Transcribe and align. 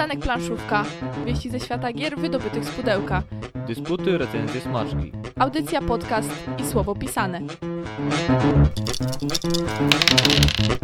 Przystanek 0.00 0.24
planszówka. 0.24 0.84
Wieści 1.26 1.50
ze 1.50 1.60
świata 1.60 1.92
gier 1.92 2.18
wydobytych 2.18 2.64
z 2.64 2.70
pudełka. 2.70 3.22
Dysputy, 3.66 4.18
recenzje, 4.18 4.60
smaczki. 4.60 5.12
Audycja, 5.38 5.82
podcast 5.82 6.30
i 6.58 6.66
słowo 6.66 6.94
pisane. 6.94 7.40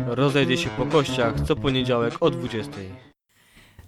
Rozejdzie 0.07 0.57
się 0.57 0.71
po 0.71 0.87
kościach 0.87 1.35
co 1.49 1.57
poniedziałek 1.57 2.15
o 2.21 2.31
20. 2.31 2.73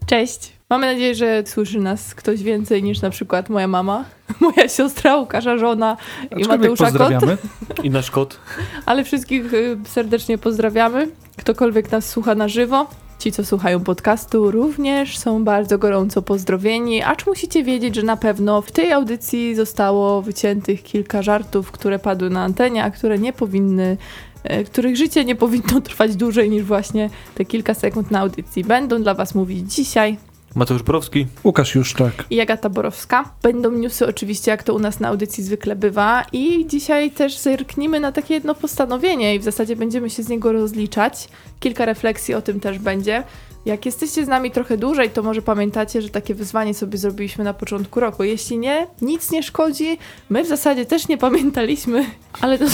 Cześć. 0.06 0.52
Mamy 0.70 0.86
nadzieję, 0.92 1.14
że 1.14 1.42
słyszy 1.46 1.79
nas 1.79 2.14
ktoś 2.14 2.42
więcej 2.42 2.82
niż 2.82 3.00
na 3.00 3.10
przykład 3.10 3.48
moja 3.48 3.68
mama, 3.68 4.04
moja 4.40 4.68
siostra, 4.68 5.16
Łukasza 5.16 5.58
żona 5.58 5.96
i 6.36 6.45
Mateusza 6.45 6.92
Kot. 6.92 7.12
I 7.84 7.90
nasz 7.90 8.10
kot. 8.10 8.40
Ale 8.86 9.04
wszystkich 9.04 9.54
y, 9.54 9.76
serdecznie 9.84 10.38
pozdrawiamy. 10.38 11.08
Ktokolwiek 11.36 11.92
nas 11.92 12.08
słucha 12.08 12.34
na 12.34 12.48
żywo. 12.48 12.86
Ci, 13.18 13.32
co 13.32 13.44
słuchają 13.44 13.80
podcastu, 13.80 14.50
również 14.50 15.18
są 15.18 15.45
bardzo 15.45 15.78
gorąco 15.78 16.22
pozdrowieni, 16.22 17.02
acz 17.02 17.26
musicie 17.26 17.64
wiedzieć, 17.64 17.95
że 17.95 18.02
na 18.02 18.16
pewno 18.16 18.62
w 18.62 18.72
tej 18.72 18.92
audycji 18.92 19.54
zostało 19.54 20.22
wyciętych 20.22 20.82
kilka 20.82 21.23
żartów, 21.23 21.70
które 21.73 21.98
padły 21.98 22.30
na 22.30 22.42
antenie, 22.42 22.84
a 22.84 22.90
które 22.90 23.18
nie 23.18 23.32
powinny, 23.32 23.96
e, 24.45 24.64
których 24.64 24.96
życie 24.96 25.24
nie 25.24 25.34
powinno 25.34 25.80
trwać 25.88 26.16
dłużej 26.16 26.50
niż 26.50 26.64
właśnie 26.64 27.10
te 27.34 27.45
kilka 27.45 27.74
sekund 27.74 28.10
na 28.10 28.20
audycji. 28.20 28.64
Będą 28.64 29.02
dla 29.02 29.14
Was 29.14 29.34
mówić 29.34 29.74
dzisiaj 29.74 30.16
Mateusz 30.55 30.83
Borowski. 30.83 31.27
Łukasz 31.45 31.75
Juszczak. 31.75 32.25
i 32.30 32.41
Agata 32.41 32.69
Borowska. 32.70 33.25
Będą 33.43 33.70
newsy 33.70 34.07
oczywiście, 34.07 34.51
jak 34.51 34.62
to 34.62 34.74
u 34.74 34.79
nas 34.79 35.01
na 35.01 35.09
audycji 35.09 35.45
zwykle 35.45 35.77
bywa. 35.77 36.24
I 36.33 36.66
dzisiaj 36.66 37.11
też 37.11 37.38
zerknimy 37.38 38.01
na 38.01 38.12
takie 38.12 38.34
jedno 38.34 38.55
postanowienie 38.55 39.34
i 39.34 39.38
w 39.38 39.45
zasadzie 39.45 39.77
będziemy 39.77 40.11
się 40.11 40.23
z 40.23 40.29
niego 40.29 40.52
rozliczać. 40.52 41.29
Kilka 41.61 41.84
refleksji 41.84 42.34
o 42.34 42.43
tym 42.43 42.61
też 42.61 42.79
będzie. 42.79 43.23
Jak 43.68 43.86
jesteście 43.86 44.24
z 44.24 44.28
nami 44.28 44.50
trochę 44.50 44.77
dłużej, 44.77 45.10
to 45.10 45.22
może 45.22 45.42
pamiętacie, 45.42 46.02
że 46.02 46.09
takie 46.09 46.34
wyzwanie 46.34 46.74
sobie 46.74 46.98
zrobiliśmy 46.98 47.45
na 47.45 47.54
początku 47.54 48.01
roku. 48.01 48.24
Jeśli 48.24 48.59
nie, 48.59 48.87
nic 49.02 49.30
nie 49.30 49.43
szkodzi. 49.43 49.98
My 50.30 50.45
w 50.45 50.46
zasadzie 50.46 50.87
też 50.87 51.09
nie 51.09 51.18
pamiętaliśmy, 51.18 52.04
ale 52.40 52.59
to, 52.59 52.65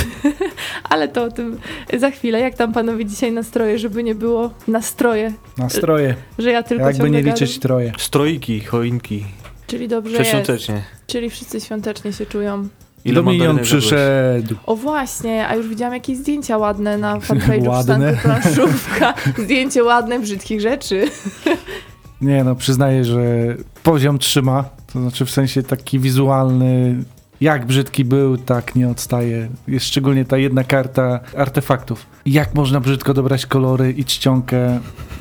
ale 0.91 1.09
to 1.09 1.23
o 1.25 1.31
tym 1.31 1.59
za 1.99 2.11
chwilę. 2.11 2.41
Jak 2.41 2.55
tam 2.55 2.73
panowie 2.73 3.05
dzisiaj 3.05 3.33
nastroje, 3.33 3.79
żeby 3.79 4.03
nie 4.03 4.15
było 4.15 4.51
nastroje, 4.69 5.33
Nastroje. 5.59 6.15
że 6.39 6.51
ja 6.51 6.63
tylko 6.63 6.87
Jakby 6.87 7.11
nie 7.11 7.23
gadam. 7.23 7.35
liczyć 7.41 7.59
troje. 7.59 7.93
Stroiki, 7.99 8.61
choinki. 8.61 9.25
Czyli 9.67 9.89
dobrze 9.89 10.11
jest. 10.11 10.23
Przeświątecznie. 10.23 10.83
Czyli 11.07 11.31
wszyscy 11.31 11.61
świątecznie 11.61 12.13
się 12.13 12.27
czują. 12.27 12.69
Ile 13.05 13.15
Dominion 13.15 13.59
przyszedł. 13.59 14.55
O 14.67 14.77
właśnie, 14.77 15.49
a 15.49 15.55
już 15.57 15.69
widziałam 15.69 15.95
jakieś 15.95 16.19
zdjęcia 16.19 16.59
ładne 16.59 16.99
na 16.99 17.19
fanpage'u 17.19 17.69
Ładne? 17.69 18.13
Przystanku 18.13 18.23
Planszówka. 18.23 19.15
Zdjęcie 19.39 19.85
ładne, 19.85 20.19
brzydkich 20.21 20.61
rzeczy. 20.61 21.05
Nie 22.21 22.45
no, 22.45 22.55
przyznaję, 22.55 23.05
że 23.05 23.21
poziom 23.83 24.19
trzyma. 24.19 24.65
To 24.93 25.01
znaczy 25.01 25.25
w 25.25 25.31
sensie 25.31 25.63
taki 25.63 25.99
wizualny. 25.99 26.97
Jak 27.41 27.67
brzydki 27.67 28.05
był, 28.05 28.37
tak 28.39 28.75
nie 28.75 28.89
odstaje. 28.89 29.49
Jest 29.69 29.87
szczególnie 29.87 30.25
ta 30.25 30.37
jedna 30.37 30.65
karta 30.65 31.21
artefaktów. 31.37 32.07
Jak 32.27 32.55
można 32.55 32.81
brzydko 32.81 33.15
dobrać 33.15 33.47
kolory 33.47 33.93
i 33.93 34.05
czcionkę, 34.05 34.81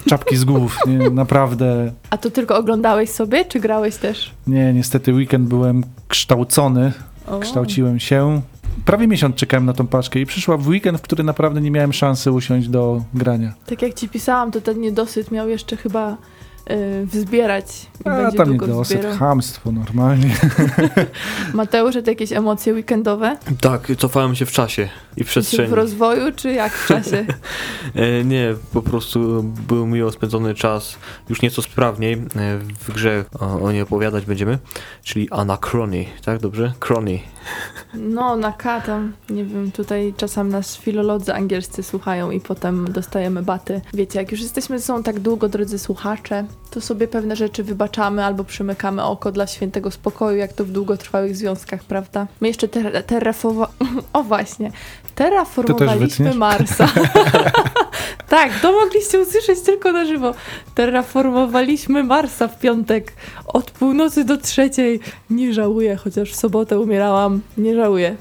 czapki 0.09 0.38
z 0.38 0.45
głów. 0.45 0.78
Nie, 0.88 1.09
naprawdę. 1.09 1.92
A 2.09 2.17
to 2.17 2.31
tylko 2.31 2.58
oglądałeś 2.58 3.09
sobie, 3.09 3.45
czy 3.45 3.59
grałeś 3.59 3.95
też? 3.95 4.31
Nie, 4.48 4.73
niestety 4.73 5.14
weekend 5.14 5.48
byłem 5.48 5.84
kształcony. 6.08 6.92
O. 7.28 7.40
Kształciłem 7.40 8.00
się. 8.00 8.42
Prawie 8.86 9.08
miesiąc 9.08 9.36
czekałem 9.36 9.66
na 9.66 9.74
tą 9.74 9.88
paczkę 9.88 10.20
i 10.20 10.26
przyszła 10.26 10.58
w 10.58 10.68
weekend, 10.68 11.00
w 11.00 11.02
który 11.02 11.24
naprawdę 11.24 11.62
nie 11.62 11.72
miałem 11.72 11.94
szansy 11.94 12.32
usiąść 12.32 12.68
do 12.68 13.04
grania. 13.14 13.54
Tak 13.66 13.82
jak 13.82 13.94
ci 13.94 14.10
pisałam, 14.10 14.52
to 14.52 14.62
ten 14.62 14.82
niedosyt 14.82 15.32
miał 15.32 15.50
jeszcze 15.50 15.78
chyba 15.78 16.18
y, 16.72 17.06
wzbierać. 17.06 17.66
I 18.06 18.09
A 18.09 18.17
będzie 18.17 18.38
tam 18.38 18.52
nie 18.52 18.58
długo 18.58 18.73
dosyć, 18.73 18.97
wzbierał. 18.97 19.17
chamstwo 19.17 19.72
normalnie. 19.72 20.36
Mateusz, 21.53 21.95
ty 21.95 22.11
jakieś 22.11 22.31
emocje 22.31 22.73
weekendowe? 22.73 23.38
Tak, 23.61 23.88
cofałem 23.98 24.36
się 24.36 24.45
w 24.45 24.52
czasie 24.52 24.89
i 25.17 25.23
w 25.23 25.27
przestrzeni. 25.27 25.70
W 25.70 25.73
rozwoju, 25.73 26.32
czy 26.36 26.52
jak 26.54 26.73
w 26.73 26.88
czasie? 26.88 27.26
E, 27.95 28.23
nie, 28.23 28.55
po 28.73 28.82
prostu 28.82 29.43
był 29.43 29.88
miło 29.88 30.11
spędzony 30.11 30.55
czas 30.55 30.95
już 31.30 31.42
nieco 31.42 31.61
sprawniej. 31.61 32.14
E, 32.14 32.58
w 32.80 32.92
grze 32.93 33.26
o, 33.39 33.61
o 33.61 33.71
niej 33.71 33.82
opowiadać 33.82 34.26
będziemy, 34.26 34.58
czyli 35.04 35.27
Anachrony, 35.32 36.05
tak 36.26 36.39
dobrze? 36.39 36.73
Crony. 36.80 37.20
No, 37.93 38.36
na 38.36 38.52
K 38.52 38.82
tam, 38.82 39.14
nie 39.30 39.45
wiem, 39.45 39.71
tutaj 39.71 40.14
czasem 40.17 40.49
nas 40.49 40.77
filolodzy 40.77 41.33
angielscy 41.33 41.83
słuchają 41.83 42.32
i 42.32 42.39
potem 42.39 42.92
dostajemy 42.92 43.42
baty. 43.42 43.82
Wiecie, 43.93 44.20
jak 44.20 44.32
już 44.32 44.42
jesteśmy 44.42 44.80
ze 44.80 44.86
sobą 44.86 45.04
tak 45.04 45.20
długo, 45.20 45.49
drodzy 45.49 45.80
słuchacze, 45.80 46.45
to 46.71 46.81
sobie 46.81 47.08
pewne 47.08 47.36
rzeczy 47.36 47.64
wybaczamy 47.64 48.25
albo 48.25 48.43
przymykamy 48.43 49.03
oko 49.03 49.31
dla 49.31 49.47
świętego 49.47 49.91
spokoju, 49.91 50.37
jak 50.37 50.53
to 50.53 50.65
w 50.65 50.71
długotrwałych 50.71 51.37
związkach, 51.37 51.83
prawda? 51.83 52.27
My 52.41 52.47
jeszcze 52.47 52.67
ter 52.67 53.03
terrafowa... 53.03 53.67
O 54.14 54.23
właśnie, 54.23 54.71
terraformowaliśmy? 55.15 56.33
Marsa. 56.33 56.87
tak, 58.30 58.59
to 58.61 58.71
mogliście 58.71 59.21
usłyszeć 59.21 59.61
tylko 59.61 59.91
na 59.91 60.05
żywo. 60.05 60.33
Terraformowaliśmy 60.75 62.03
Marsa 62.03 62.47
w 62.47 62.59
piątek 62.59 63.14
od 63.45 63.71
północy 63.71 64.25
do 64.25 64.37
trzeciej. 64.37 64.99
Nie 65.30 65.53
żałuję, 65.53 65.95
chociaż 65.95 66.31
w 66.31 66.35
sobotę 66.35 66.80
umierałam. 66.80 67.41
Nie 67.58 67.75
żałuję. 67.75 68.15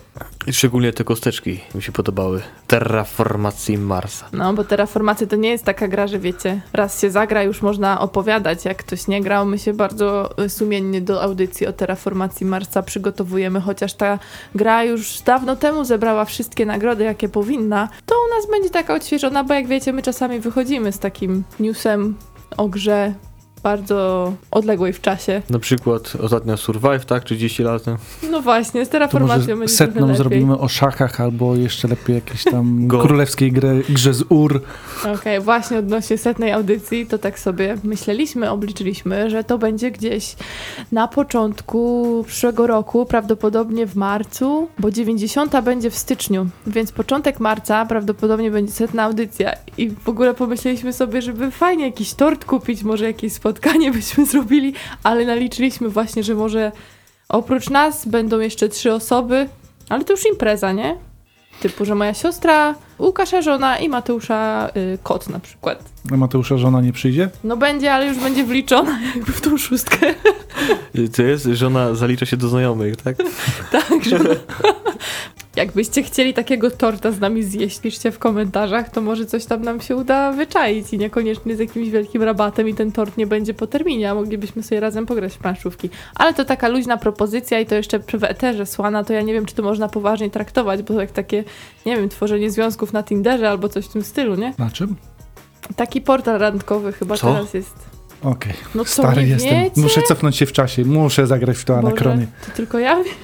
I 0.47 0.53
szczególnie 0.53 0.93
te 0.93 1.05
kosteczki 1.05 1.61
mi 1.75 1.83
się 1.83 1.93
podobały. 1.93 2.43
Terraformacji 2.67 3.79
Marsa. 3.79 4.29
No, 4.33 4.55
bo 4.55 4.65
Terraformacja 4.65 5.27
to 5.27 5.37
nie 5.37 5.51
jest 5.51 5.65
taka 5.65 5.89
gra, 5.89 6.07
że 6.07 6.19
wiecie, 6.19 6.61
raz 6.73 7.01
się 7.01 7.11
zagra, 7.11 7.43
już 7.43 7.63
można 7.63 8.01
opowiadać. 8.01 8.65
Jak 8.65 8.77
ktoś 8.77 9.09
nie 9.09 9.21
grał, 9.21 9.47
my 9.47 9.59
się 9.59 9.73
bardzo 9.73 10.39
y, 10.45 10.49
sumiennie 10.49 11.01
do 11.01 11.23
audycji 11.23 11.67
o 11.67 11.73
Terraformacji 11.73 12.47
Marsa 12.47 12.83
przygotowujemy, 12.83 13.61
chociaż 13.61 13.95
ta 13.95 14.19
gra 14.55 14.85
już 14.85 15.21
dawno 15.21 15.57
temu 15.57 15.85
zebrała 15.85 16.25
wszystkie 16.25 16.67
nagrody, 16.67 17.05
jakie 17.05 17.29
powinna, 17.29 17.89
to 18.07 18.15
u 18.15 18.37
nas 18.37 18.51
będzie 18.51 18.71
taka 18.71 18.95
odświeżona, 18.95 19.45
bo 19.45 19.55
jak 19.55 19.67
wiecie, 19.67 19.93
my 19.93 20.03
czasami 20.03 20.41
wychodzimy 20.41 20.93
z 20.93 20.99
takim 20.99 21.45
newsem 21.61 22.15
o 22.57 22.69
grze 22.69 23.15
bardzo 23.63 24.33
odległej 24.51 24.93
w 24.93 25.01
czasie. 25.01 25.43
Na 25.51 25.59
przykład 25.59 26.13
ostatnio 26.21 26.57
Survive, 26.57 27.05
tak? 27.05 27.25
30 27.25 27.63
lat 27.63 27.83
temu. 27.83 27.97
No 28.31 28.43
właśnie, 28.43 28.85
z 28.85 28.89
Terraformacją 28.89 29.59
będzie 29.59 29.75
setną 29.75 30.15
zrobimy 30.15 30.59
o 30.59 30.69
szachach 30.69 31.21
albo 31.21 31.57
jeszcze 31.57 31.89
lepiej 31.89 32.15
jakieś 32.15 32.45
tam 32.45 32.87
Go. 32.87 32.99
królewskiej 32.99 33.53
grze, 33.53 33.75
grze 33.89 34.15
z 34.15 34.25
Ur. 34.29 34.61
Okej, 35.15 35.41
właśnie 35.41 35.79
odnośnie 35.79 36.19
setnej 36.19 36.53
audycji, 36.53 37.07
to 37.07 37.19
tak 37.19 37.39
sobie 37.39 37.77
myśleliśmy, 37.85 38.51
obliczyliśmy, 38.51 39.31
że 39.31 39.45
to 39.45 39.59
będzie 39.59 39.91
gdzieś 39.91 40.37
na 40.93 41.09
początku 41.09 42.25
przyszłego 42.27 42.67
roku, 42.67 43.07
prawdopodobnie 43.07 43.87
w 43.87 43.97
marcu, 43.97 44.69
bo 44.79 44.91
90 44.91 45.61
będzie 45.61 45.91
w 45.91 45.99
styczniu, 45.99 46.47
więc 46.67 46.93
początek 46.93 47.41
marca 47.41 47.87
prawdopodobnie 47.87 48.51
będzie 48.51 48.73
setna 48.73 49.03
audycja. 49.03 49.53
I 49.79 49.91
w 49.91 50.09
ogóle 50.09 50.35
pomyśleliśmy 50.35 50.93
sobie, 50.93 51.23
żeby 51.23 51.51
fajnie 51.51 51.85
jakiś 51.87 52.15
tort 52.15 52.45
kupić, 52.45 52.83
może 52.83 53.05
jakieś 53.05 53.33
spotkanie 53.33 53.52
byśmy 53.93 54.27
zrobili, 54.33 54.75
ale 55.03 55.25
naliczyliśmy 55.25 55.89
właśnie, 55.89 56.23
że 56.23 56.35
może 56.35 56.73
oprócz 57.29 57.71
nas 57.71 58.07
będą 58.07 58.41
jeszcze 58.41 58.69
trzy 58.69 58.93
osoby, 58.93 59.49
ale 59.89 60.05
to 60.05 60.13
już 60.13 60.27
impreza, 60.27 60.73
nie? 60.73 60.97
Typu, 61.61 61.85
że 61.85 61.95
moja 61.95 62.15
siostra, 62.15 62.75
Łukasza 62.99 63.43
żona 63.43 63.79
i 63.79 63.89
Mateusza 63.89 64.71
y, 64.77 64.99
kot 65.03 65.29
na 65.29 65.39
przykład. 65.39 65.85
A 66.13 66.17
Mateusza 66.17 66.59
żona 66.59 66.81
nie 66.81 66.93
przyjdzie? 66.93 67.31
No 67.45 67.57
będzie, 67.57 67.93
ale 67.93 68.07
już 68.07 68.19
będzie 68.19 68.45
wliczona 68.45 68.99
jakby 69.15 69.33
w 69.33 69.41
tą 69.41 69.59
szóstkę. 69.59 70.15
To 71.17 71.23
jest, 71.23 71.45
żona 71.45 71.95
zalicza 71.95 72.27
się 72.27 72.37
do 72.37 72.49
znajomych, 72.49 72.97
tak? 72.97 73.17
tak, 73.73 74.05
że... 74.05 74.19
Jakbyście 75.57 76.03
chcieli 76.03 76.35
takiego 76.35 76.71
torta 76.71 77.13
z 77.13 77.21
nami 77.21 77.43
zjeść, 77.43 77.81
piszcie 77.81 78.11
w 78.11 78.19
komentarzach, 78.19 78.91
to 78.91 79.01
może 79.01 79.27
coś 79.27 79.45
tam 79.45 79.63
nam 79.63 79.81
się 79.81 79.97
uda 79.97 80.33
wyczaić 80.33 80.93
i 80.93 80.99
niekoniecznie 80.99 81.57
z 81.57 81.59
jakimś 81.59 81.89
wielkim 81.89 82.23
rabatem 82.23 82.69
i 82.69 82.75
ten 82.75 82.93
tort 82.93 83.17
nie 83.17 83.27
będzie 83.27 83.55
po 83.55 83.67
terminie, 83.67 84.11
a 84.11 84.15
moglibyśmy 84.15 84.63
sobie 84.63 84.81
razem 84.81 85.07
pograć 85.07 85.35
w 85.35 85.39
planszówki. 85.39 85.91
Ale 86.15 86.35
to 86.35 86.45
taka 86.45 86.69
luźna 86.69 86.97
propozycja 86.97 87.61
i 87.61 87.67
to 87.67 87.75
jeszcze 87.75 87.99
w 87.99 88.25
eterze 88.25 88.67
słana, 88.67 89.05
to 89.05 89.13
ja 89.13 89.23
nie 89.23 89.33
wiem, 89.33 89.47
czy 89.47 89.55
to 89.55 89.63
można 89.63 89.89
poważnie 89.89 90.31
traktować, 90.31 90.83
bo 90.83 91.01
jak 91.01 91.11
takie, 91.11 91.45
nie 91.87 91.97
wiem, 91.97 92.09
tworzenie 92.09 92.51
związków 92.83 92.93
na 92.93 93.03
Tinderze 93.03 93.51
albo 93.51 93.69
coś 93.69 93.85
w 93.87 93.89
tym 93.89 94.03
stylu, 94.03 94.35
nie? 94.35 94.55
Na 94.59 94.71
czym? 94.71 94.97
Taki 95.77 96.01
portal 96.01 96.39
randkowy 96.39 96.93
chyba 96.93 97.17
Co? 97.17 97.33
teraz 97.33 97.55
jest. 97.55 97.75
Okej, 98.23 98.55
No 98.75 98.85
co, 98.85 98.91
stary 99.03 99.23
nie 99.23 99.29
jestem. 99.29 99.51
wiecie? 99.65 99.81
Muszę 99.81 100.03
cofnąć 100.03 100.37
się 100.37 100.47
w 100.47 100.53
czasie. 100.53 100.85
Muszę 100.85 101.27
zagrać 101.27 101.57
w 101.59 101.65
to 101.65 101.75
Boże, 101.75 101.87
anakrony. 101.87 102.27
To 102.47 102.53
tylko 102.57 102.79
ja 102.79 102.97
wiem. 102.97 103.15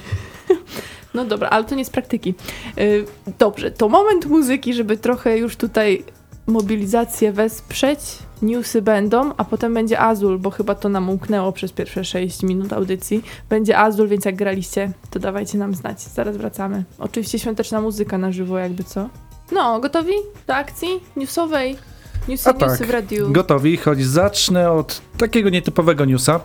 No 1.13 1.25
dobra, 1.25 1.49
ale 1.49 1.65
to 1.65 1.75
nie 1.75 1.85
z 1.85 1.89
praktyki. 1.89 2.33
Yy, 2.77 3.05
Dobrze, 3.39 3.71
to 3.71 3.89
moment 3.89 4.25
muzyki, 4.25 4.73
żeby 4.73 4.97
trochę 4.97 5.37
już 5.37 5.55
tutaj 5.55 6.03
mobilizację 6.47 7.31
wesprzeć. 7.31 7.99
Newsy 8.41 8.81
będą, 8.81 9.31
a 9.37 9.43
potem 9.45 9.73
będzie 9.73 9.99
Azul, 9.99 10.39
bo 10.39 10.49
chyba 10.49 10.75
to 10.75 10.89
nam 10.89 11.09
umknęło 11.09 11.51
przez 11.51 11.71
pierwsze 11.71 12.03
6 12.05 12.43
minut 12.43 12.73
audycji. 12.73 13.23
Będzie 13.49 13.77
Azul, 13.77 14.07
więc 14.07 14.25
jak 14.25 14.35
graliście, 14.35 14.91
to 15.09 15.19
dawajcie 15.19 15.57
nam 15.57 15.75
znać. 15.75 16.01
Zaraz 16.01 16.37
wracamy. 16.37 16.83
Oczywiście 16.99 17.39
świąteczna 17.39 17.81
muzyka 17.81 18.17
na 18.17 18.31
żywo, 18.31 18.57
jakby 18.57 18.83
co. 18.83 19.09
No, 19.51 19.79
gotowi 19.79 20.13
do 20.47 20.55
akcji 20.55 20.89
newsowej? 21.15 21.77
Newsy, 22.27 22.49
A 22.49 22.53
tak, 22.53 22.77
w 22.87 22.89
radiu. 22.89 23.31
Gotowi, 23.31 23.77
choć 23.77 24.05
zacznę 24.05 24.71
od 24.71 25.01
takiego 25.17 25.49
nietypowego 25.49 26.05
newsa, 26.05 26.39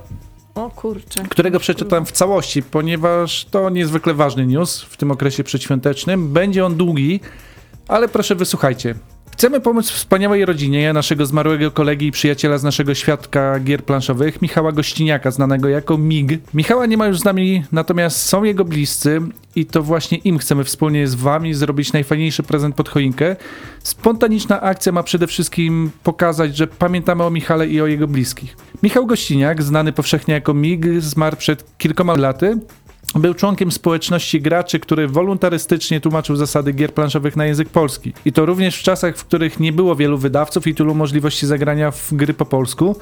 O 0.55 0.71
kurczę. 0.71 1.23
którego 1.29 1.59
przeczytam 1.61 2.07
w 2.07 2.13
całości, 2.13 2.63
ponieważ 2.63 3.45
to 3.45 3.71
niezwykle 3.71 4.15
ważny 4.15 4.47
news 4.47 4.81
w 4.83 4.97
tym 4.97 5.11
okresie 5.11 5.45
przedświątecznym. 5.45 6.33
Będzie 6.33 6.67
on 6.67 6.77
długi, 6.77 7.21
ale 7.89 8.09
proszę 8.09 8.35
wysłuchajcie. 8.35 8.95
Chcemy 9.35 9.61
pomóc 9.61 9.91
wspaniałej 9.91 10.45
rodzinie 10.45 10.93
naszego 10.93 11.27
zmarłego 11.27 11.71
kolegi 11.71 12.07
i 12.07 12.13
przyjaciela 12.13 12.59
z 12.59 12.65
naszego 12.65 12.95
świadka 12.95 13.61
gier 13.61 13.85
planszowych, 13.85 14.43
Michała 14.43 14.73
Gościniaka, 14.73 15.31
znanego 15.31 15.69
jako 15.69 15.99
MIG. 15.99 16.39
Michała 16.55 16.87
nie 16.87 16.97
ma 16.97 17.07
już 17.07 17.21
z 17.21 17.25
nami, 17.25 17.65
natomiast 17.73 18.23
są 18.23 18.45
jego 18.45 18.65
bliscy 18.65 19.21
i 19.57 19.67
to 19.67 19.83
właśnie 19.83 20.19
im 20.19 20.39
chcemy 20.39 20.65
wspólnie 20.65 21.09
z 21.09 21.15
wami 21.15 21.55
zrobić 21.55 21.93
najfajniejszy 21.93 22.43
prezent 22.43 22.75
pod 22.75 22.89
choinkę. 22.89 23.37
Spontaniczna 23.83 24.61
akcja 24.61 24.93
ma 24.93 25.03
przede 25.03 25.27
wszystkim 25.27 25.91
pokazać, 26.03 26.57
że 26.57 26.67
pamiętamy 26.67 27.25
o 27.25 27.31
Michale 27.31 27.67
i 27.67 27.81
o 27.81 27.87
jego 27.87 28.09
bliskich. 28.09 28.57
Michał 28.83 29.07
Gościniak, 29.07 29.63
znany 29.63 29.93
powszechnie 29.93 30.35
jako 30.35 30.55
MIG, 30.55 30.87
zmarł 30.99 31.37
przed 31.37 31.79
kilkoma 31.79 32.17
laty. 32.17 32.59
Był 33.15 33.35
członkiem 33.35 33.73
społeczności 33.73 34.41
graczy, 34.41 34.81
który 34.81 35.09
wolontarystycznie 35.09 36.01
tłumaczył 36.01 36.37
zasady 36.37 36.73
gier 36.73 36.95
planszowych 36.95 37.37
na 37.37 37.47
język 37.47 37.69
polski. 37.69 38.13
I 38.25 38.33
to 38.33 38.47
również 38.47 38.79
w 38.79 38.83
czasach, 38.83 39.17
w 39.17 39.25
których 39.25 39.61
nie 39.61 39.73
było 39.73 39.97
wielu 39.97 40.19
wydawców 40.19 40.67
i 40.67 40.75
tylu 40.75 40.95
możliwości 40.95 41.47
zagrania 41.47 41.91
w 41.91 42.15
gry 42.15 42.35
po 42.35 42.47
polsku. 42.47 42.97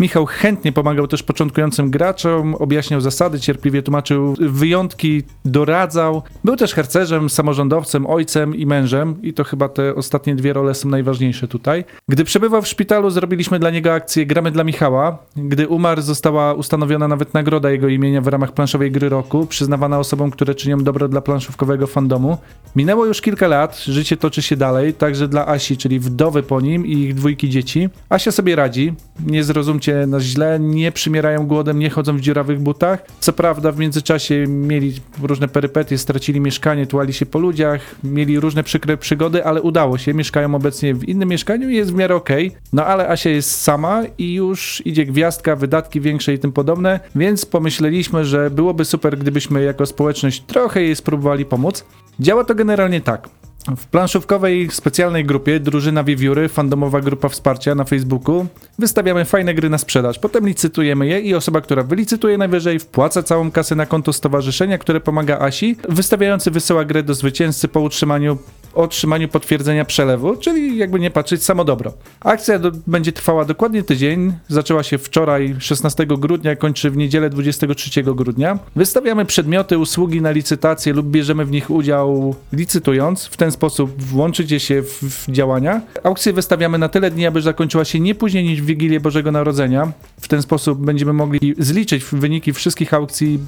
Michał 0.00 0.26
chętnie 0.26 0.72
pomagał 0.72 1.06
też 1.06 1.22
początkującym 1.22 1.90
graczom, 1.90 2.54
objaśniał 2.54 3.00
zasady, 3.00 3.40
cierpliwie 3.40 3.82
tłumaczył 3.82 4.34
wyjątki, 4.40 5.22
doradzał. 5.44 6.22
Był 6.44 6.56
też 6.56 6.74
harcerzem, 6.74 7.30
samorządowcem, 7.30 8.06
ojcem 8.06 8.54
i 8.54 8.66
mężem 8.66 9.22
i 9.22 9.32
to 9.32 9.44
chyba 9.44 9.68
te 9.68 9.94
ostatnie 9.94 10.36
dwie 10.36 10.52
role 10.52 10.74
są 10.74 10.88
najważniejsze 10.88 11.48
tutaj. 11.48 11.84
Gdy 12.08 12.24
przebywał 12.24 12.62
w 12.62 12.68
szpitalu, 12.68 13.10
zrobiliśmy 13.10 13.58
dla 13.58 13.70
niego 13.70 13.92
akcję 13.92 14.26
Gramy 14.26 14.50
dla 14.50 14.64
Michała. 14.64 15.18
Gdy 15.36 15.68
umarł, 15.68 16.02
została 16.02 16.54
ustanowiona 16.54 17.08
nawet 17.08 17.34
nagroda 17.34 17.70
jego 17.70 17.88
imienia 17.88 18.20
w 18.20 18.26
ramach 18.26 18.52
planszowej 18.52 18.90
gry 18.90 19.08
roku, 19.08 19.46
przyznawana 19.46 19.98
osobom, 19.98 20.30
które 20.30 20.54
czynią 20.54 20.84
dobro 20.84 21.08
dla 21.08 21.20
planszówkowego 21.20 21.86
fandomu. 21.86 22.38
Minęło 22.76 23.06
już 23.06 23.20
kilka 23.20 23.48
lat, 23.48 23.78
życie 23.78 24.16
toczy 24.16 24.42
się 24.42 24.56
dalej, 24.56 24.94
także 24.94 25.28
dla 25.28 25.46
Asi, 25.46 25.76
czyli 25.76 26.00
wdowy 26.00 26.42
po 26.42 26.60
nim 26.60 26.86
i 26.86 26.92
ich 26.92 27.14
dwójki 27.14 27.50
dzieci. 27.50 27.88
Asia 28.08 28.32
sobie 28.32 28.56
radzi, 28.56 28.94
nie 29.26 29.44
zrozumcie 29.44 29.89
nas 30.06 30.22
źle, 30.22 30.60
nie 30.60 30.92
przymierają 30.92 31.46
głodem, 31.46 31.78
nie 31.78 31.90
chodzą 31.90 32.16
w 32.16 32.20
dziurawych 32.20 32.60
butach. 32.60 33.02
Co 33.20 33.32
prawda 33.32 33.72
w 33.72 33.78
międzyczasie 33.78 34.44
mieli 34.48 34.94
różne 35.22 35.48
perypetie, 35.48 35.98
stracili 35.98 36.40
mieszkanie, 36.40 36.86
tułali 36.86 37.12
się 37.12 37.26
po 37.26 37.38
ludziach, 37.38 37.80
mieli 38.04 38.40
różne 38.40 38.62
przykre 38.62 38.96
przygody, 38.96 39.44
ale 39.44 39.62
udało 39.62 39.98
się. 39.98 40.14
Mieszkają 40.14 40.54
obecnie 40.54 40.94
w 40.94 41.04
innym 41.04 41.28
mieszkaniu 41.28 41.70
i 41.70 41.76
jest 41.76 41.92
w 41.92 41.94
miarę 41.94 42.14
okej. 42.14 42.52
No 42.72 42.86
ale 42.86 43.08
Asia 43.08 43.30
jest 43.30 43.62
sama 43.62 44.02
i 44.18 44.34
już 44.34 44.82
idzie 44.84 45.04
gwiazdka, 45.04 45.56
wydatki 45.56 46.00
większe 46.00 46.34
i 46.34 46.38
tym 46.38 46.52
podobne, 46.52 47.00
więc 47.14 47.46
pomyśleliśmy, 47.46 48.24
że 48.24 48.50
byłoby 48.50 48.84
super, 48.84 49.18
gdybyśmy 49.18 49.62
jako 49.62 49.86
społeczność 49.86 50.42
trochę 50.46 50.82
jej 50.82 50.96
spróbowali 50.96 51.44
pomóc. 51.44 51.84
Działa 52.20 52.44
to 52.44 52.54
generalnie 52.54 53.00
tak. 53.00 53.39
W 53.76 53.86
planszówkowej 53.86 54.70
specjalnej 54.70 55.24
grupie 55.24 55.60
Drużyna 55.60 56.04
Wiewióry, 56.04 56.48
fandomowa 56.48 57.00
grupa 57.00 57.28
wsparcia 57.28 57.74
na 57.74 57.84
Facebooku, 57.84 58.46
wystawiamy 58.78 59.24
fajne 59.24 59.54
gry 59.54 59.70
na 59.70 59.78
sprzedaż. 59.78 60.18
Potem 60.18 60.46
licytujemy 60.46 61.06
je 61.06 61.20
i 61.20 61.34
osoba, 61.34 61.60
która 61.60 61.82
wylicytuje 61.82 62.38
najwyżej, 62.38 62.78
wpłaca 62.78 63.22
całą 63.22 63.50
kasę 63.50 63.74
na 63.74 63.86
konto 63.86 64.12
stowarzyszenia, 64.12 64.78
które 64.78 65.00
pomaga 65.00 65.38
Asi. 65.38 65.76
Wystawiający 65.88 66.50
wysyła 66.50 66.84
grę 66.84 67.02
do 67.02 67.14
zwycięzcy 67.14 67.68
po 67.68 67.80
utrzymaniu 67.80 68.38
otrzymaniu 68.74 69.28
potwierdzenia 69.28 69.84
przelewu, 69.84 70.36
czyli 70.36 70.76
jakby 70.76 71.00
nie 71.00 71.10
patrzeć, 71.10 71.42
samo 71.42 71.64
dobro. 71.64 71.92
Akcja 72.20 72.58
do, 72.58 72.72
będzie 72.86 73.12
trwała 73.12 73.44
dokładnie 73.44 73.82
tydzień, 73.82 74.32
zaczęła 74.48 74.82
się 74.82 74.98
wczoraj 74.98 75.56
16 75.58 76.06
grudnia, 76.06 76.56
kończy 76.56 76.90
w 76.90 76.96
niedzielę 76.96 77.30
23 77.30 78.02
grudnia. 78.02 78.58
Wystawiamy 78.76 79.24
przedmioty, 79.24 79.78
usługi 79.78 80.20
na 80.20 80.30
licytację 80.30 80.92
lub 80.92 81.06
bierzemy 81.06 81.44
w 81.44 81.50
nich 81.50 81.70
udział 81.70 82.34
licytując. 82.52 83.26
W 83.26 83.36
ten 83.36 83.50
sposób 83.50 84.02
włączycie 84.02 84.60
się 84.60 84.82
w, 84.82 85.02
w 85.02 85.32
działania. 85.32 85.80
Aukcję 86.04 86.32
wystawiamy 86.32 86.78
na 86.78 86.88
tyle 86.88 87.10
dni, 87.10 87.26
aby 87.26 87.42
zakończyła 87.42 87.84
się 87.84 88.00
nie 88.00 88.14
później 88.14 88.44
niż 88.44 88.62
w 88.62 88.64
Wigilię 88.64 89.00
Bożego 89.00 89.32
Narodzenia. 89.32 89.92
W 90.20 90.28
ten 90.28 90.42
sposób 90.42 90.78
będziemy 90.78 91.12
mogli 91.12 91.54
zliczyć 91.58 92.04
wyniki 92.12 92.52
wszystkich 92.52 92.94
aukcji 92.94 93.38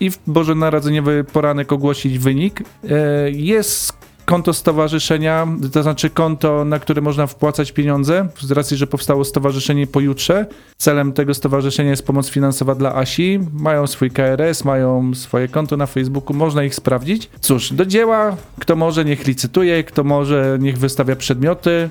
i 0.00 0.10
w 0.10 0.18
bożonarodzeniowy 0.26 1.24
poranek 1.24 1.72
ogłosić 1.72 2.18
wynik. 2.18 2.62
E, 2.90 3.30
Jest 3.30 3.92
konto 4.28 4.52
stowarzyszenia, 4.52 5.46
to 5.72 5.82
znaczy 5.82 6.10
konto, 6.10 6.64
na 6.64 6.78
które 6.78 7.02
można 7.02 7.26
wpłacać 7.26 7.72
pieniądze, 7.72 8.28
z 8.40 8.50
racji, 8.50 8.76
że 8.76 8.86
powstało 8.86 9.24
stowarzyszenie 9.24 9.86
pojutrze. 9.86 10.46
Celem 10.76 11.12
tego 11.12 11.34
stowarzyszenia 11.34 11.90
jest 11.90 12.06
pomoc 12.06 12.28
finansowa 12.28 12.74
dla 12.74 12.94
Asi. 12.94 13.40
Mają 13.52 13.86
swój 13.86 14.10
KRS, 14.10 14.64
mają 14.64 15.14
swoje 15.14 15.48
konto 15.48 15.76
na 15.76 15.86
Facebooku, 15.86 16.36
można 16.36 16.64
ich 16.64 16.74
sprawdzić. 16.74 17.30
Cóż, 17.40 17.72
do 17.72 17.86
dzieła, 17.86 18.36
kto 18.60 18.76
może, 18.76 19.04
niech 19.04 19.26
licytuje, 19.26 19.84
kto 19.84 20.04
może, 20.04 20.58
niech 20.60 20.78
wystawia 20.78 21.16
przedmioty. 21.16 21.90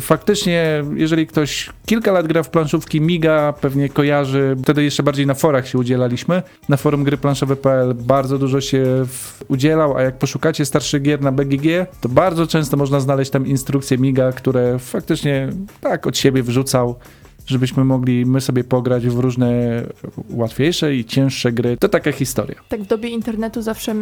Faktycznie, 0.00 0.84
jeżeli 0.94 1.26
ktoś 1.26 1.70
kilka 1.86 2.12
lat 2.12 2.26
gra 2.26 2.42
w 2.42 2.50
planszówki, 2.50 3.00
miga, 3.00 3.52
pewnie 3.52 3.88
kojarzy, 3.88 4.56
wtedy 4.62 4.84
jeszcze 4.84 5.02
bardziej 5.02 5.26
na 5.26 5.34
forach 5.34 5.68
się 5.68 5.78
udzielaliśmy. 5.78 6.42
Na 6.68 6.76
forum 6.76 7.04
gry 7.04 7.16
planszowe.pl 7.16 7.94
bardzo 7.94 8.38
dużo 8.38 8.60
się 8.60 8.84
udzielał, 9.48 9.96
a 9.96 10.02
jak 10.02 10.18
poszukacie 10.18 10.64
starszych 10.64 11.02
gier 11.02 11.20
na 11.20 11.32
BGG, 11.32 11.86
to 12.00 12.08
bardzo 12.08 12.46
często 12.46 12.76
można 12.76 13.00
znaleźć 13.00 13.30
tam 13.30 13.46
instrukcje 13.46 13.98
miga, 13.98 14.32
które 14.32 14.78
faktycznie 14.78 15.48
tak 15.80 16.06
od 16.06 16.18
siebie 16.18 16.42
wrzucał 16.42 16.96
żebyśmy 17.46 17.84
mogli 17.84 18.26
my 18.26 18.40
sobie 18.40 18.64
pograć 18.64 19.06
w 19.06 19.18
różne 19.18 19.82
łatwiejsze 20.30 20.94
i 20.94 21.04
cięższe 21.04 21.52
gry. 21.52 21.76
To 21.76 21.88
taka 21.88 22.12
historia. 22.12 22.60
Tak 22.68 22.82
w 22.82 22.86
dobie 22.86 23.08
internetu 23.08 23.62
zawsze 23.62 23.94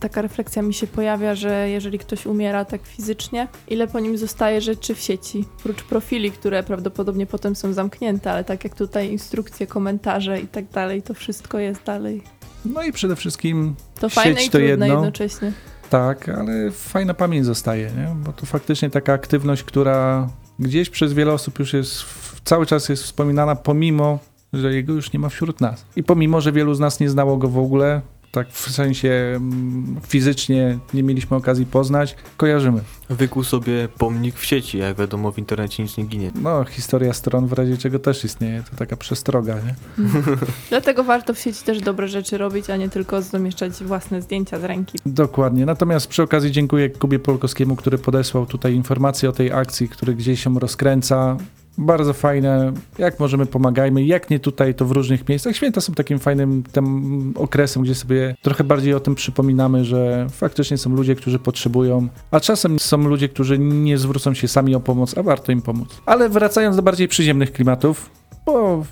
taka 0.00 0.22
refleksja 0.22 0.62
mi 0.62 0.74
się 0.74 0.86
pojawia, 0.86 1.34
że 1.34 1.68
jeżeli 1.70 1.98
ktoś 1.98 2.26
umiera 2.26 2.64
tak 2.64 2.80
fizycznie, 2.86 3.48
ile 3.68 3.86
po 3.86 4.00
nim 4.00 4.18
zostaje 4.18 4.60
rzeczy 4.60 4.94
w 4.94 5.00
sieci, 5.00 5.44
prócz 5.62 5.82
profili, 5.82 6.30
które 6.30 6.62
prawdopodobnie 6.62 7.26
potem 7.26 7.56
są 7.56 7.72
zamknięte, 7.72 8.32
ale 8.32 8.44
tak 8.44 8.64
jak 8.64 8.74
tutaj 8.74 9.10
instrukcje, 9.10 9.66
komentarze 9.66 10.40
i 10.40 10.46
tak 10.46 10.70
dalej, 10.70 11.02
to 11.02 11.14
wszystko 11.14 11.58
jest 11.58 11.84
dalej. 11.84 12.22
No 12.64 12.82
i 12.82 12.92
przede 12.92 13.16
wszystkim 13.16 13.74
To 14.00 14.08
fajne 14.08 14.36
Sieć 14.36 14.46
i 14.48 14.50
to 14.50 14.58
jedno. 14.58 14.86
jednocześnie. 14.86 15.52
Tak, 15.90 16.28
ale 16.28 16.70
fajna 16.70 17.14
pamięć 17.14 17.46
zostaje, 17.46 17.90
nie? 17.96 18.14
bo 18.24 18.32
to 18.32 18.46
faktycznie 18.46 18.90
taka 18.90 19.12
aktywność, 19.12 19.62
która 19.62 20.28
gdzieś 20.58 20.90
przez 20.90 21.12
wiele 21.12 21.32
osób 21.32 21.58
już 21.58 21.72
jest, 21.72 22.04
cały 22.44 22.66
czas 22.66 22.88
jest 22.88 23.02
wspominana, 23.02 23.56
pomimo, 23.56 24.18
że 24.52 24.74
jego 24.74 24.92
już 24.92 25.12
nie 25.12 25.18
ma 25.18 25.28
wśród 25.28 25.60
nas. 25.60 25.84
I 25.96 26.02
pomimo, 26.02 26.40
że 26.40 26.52
wielu 26.52 26.74
z 26.74 26.80
nas 26.80 27.00
nie 27.00 27.10
znało 27.10 27.36
go 27.36 27.48
w 27.48 27.58
ogóle, 27.58 28.00
tak 28.30 28.48
w 28.50 28.70
sensie 28.70 29.08
mm, 29.08 30.00
fizycznie 30.08 30.78
nie 30.94 31.02
mieliśmy 31.02 31.36
okazji 31.36 31.66
poznać, 31.66 32.16
kojarzymy. 32.36 32.80
Wykuł 33.08 33.44
sobie 33.44 33.88
pomnik 33.98 34.36
w 34.36 34.44
sieci, 34.44 34.78
jak 34.78 34.96
wiadomo 34.96 35.32
w 35.32 35.38
internecie 35.38 35.82
nic 35.82 35.96
nie 35.96 36.04
ginie. 36.04 36.30
No, 36.34 36.64
historia 36.64 37.12
stron 37.12 37.46
w 37.46 37.52
razie 37.52 37.76
czego 37.76 37.98
też 37.98 38.24
istnieje, 38.24 38.62
to 38.70 38.76
taka 38.76 38.96
przestroga, 38.96 39.54
nie? 39.54 39.74
Dlatego 40.70 41.04
warto 41.04 41.34
w 41.34 41.38
sieci 41.38 41.64
też 41.64 41.80
dobre 41.80 42.08
rzeczy 42.08 42.38
robić, 42.38 42.70
a 42.70 42.76
nie 42.76 42.88
tylko 42.88 43.22
zamieszczać 43.22 43.72
własne 43.72 44.22
zdjęcia 44.22 44.58
z 44.60 44.64
ręki. 44.64 44.98
Dokładnie. 45.06 45.66
Natomiast 45.66 46.06
przy 46.06 46.22
okazji 46.22 46.50
dziękuję 46.50 46.90
Kubie 46.90 47.18
Polkowskiemu, 47.18 47.76
który 47.76 47.98
podesłał 47.98 48.46
tutaj 48.46 48.74
informacje 48.74 49.28
o 49.28 49.32
tej 49.32 49.52
akcji, 49.52 49.88
który 49.88 50.14
gdzieś 50.14 50.44
się 50.44 50.58
rozkręca. 50.58 51.36
Bardzo 51.78 52.12
fajne. 52.12 52.72
Jak 52.98 53.20
możemy, 53.20 53.46
pomagajmy. 53.46 54.04
Jak 54.04 54.30
nie 54.30 54.40
tutaj, 54.40 54.74
to 54.74 54.84
w 54.84 54.90
różnych 54.90 55.28
miejscach. 55.28 55.56
Święta 55.56 55.80
są 55.80 55.92
takim 55.92 56.18
fajnym 56.18 56.62
tym 56.72 57.34
okresem, 57.36 57.82
gdzie 57.82 57.94
sobie 57.94 58.36
trochę 58.42 58.64
bardziej 58.64 58.94
o 58.94 59.00
tym 59.00 59.14
przypominamy, 59.14 59.84
że 59.84 60.26
faktycznie 60.30 60.78
są 60.78 60.90
ludzie, 60.90 61.14
którzy 61.14 61.38
potrzebują, 61.38 62.08
a 62.30 62.40
czasem 62.40 62.78
są 62.78 62.98
ludzie, 62.98 63.28
którzy 63.28 63.58
nie 63.58 63.98
zwrócą 63.98 64.34
się 64.34 64.48
sami 64.48 64.74
o 64.74 64.80
pomoc, 64.80 65.18
a 65.18 65.22
warto 65.22 65.52
im 65.52 65.62
pomóc. 65.62 66.00
Ale 66.06 66.28
wracając 66.28 66.76
do 66.76 66.82
bardziej 66.82 67.08
przyziemnych 67.08 67.52
klimatów, 67.52 68.10
bo 68.46 68.84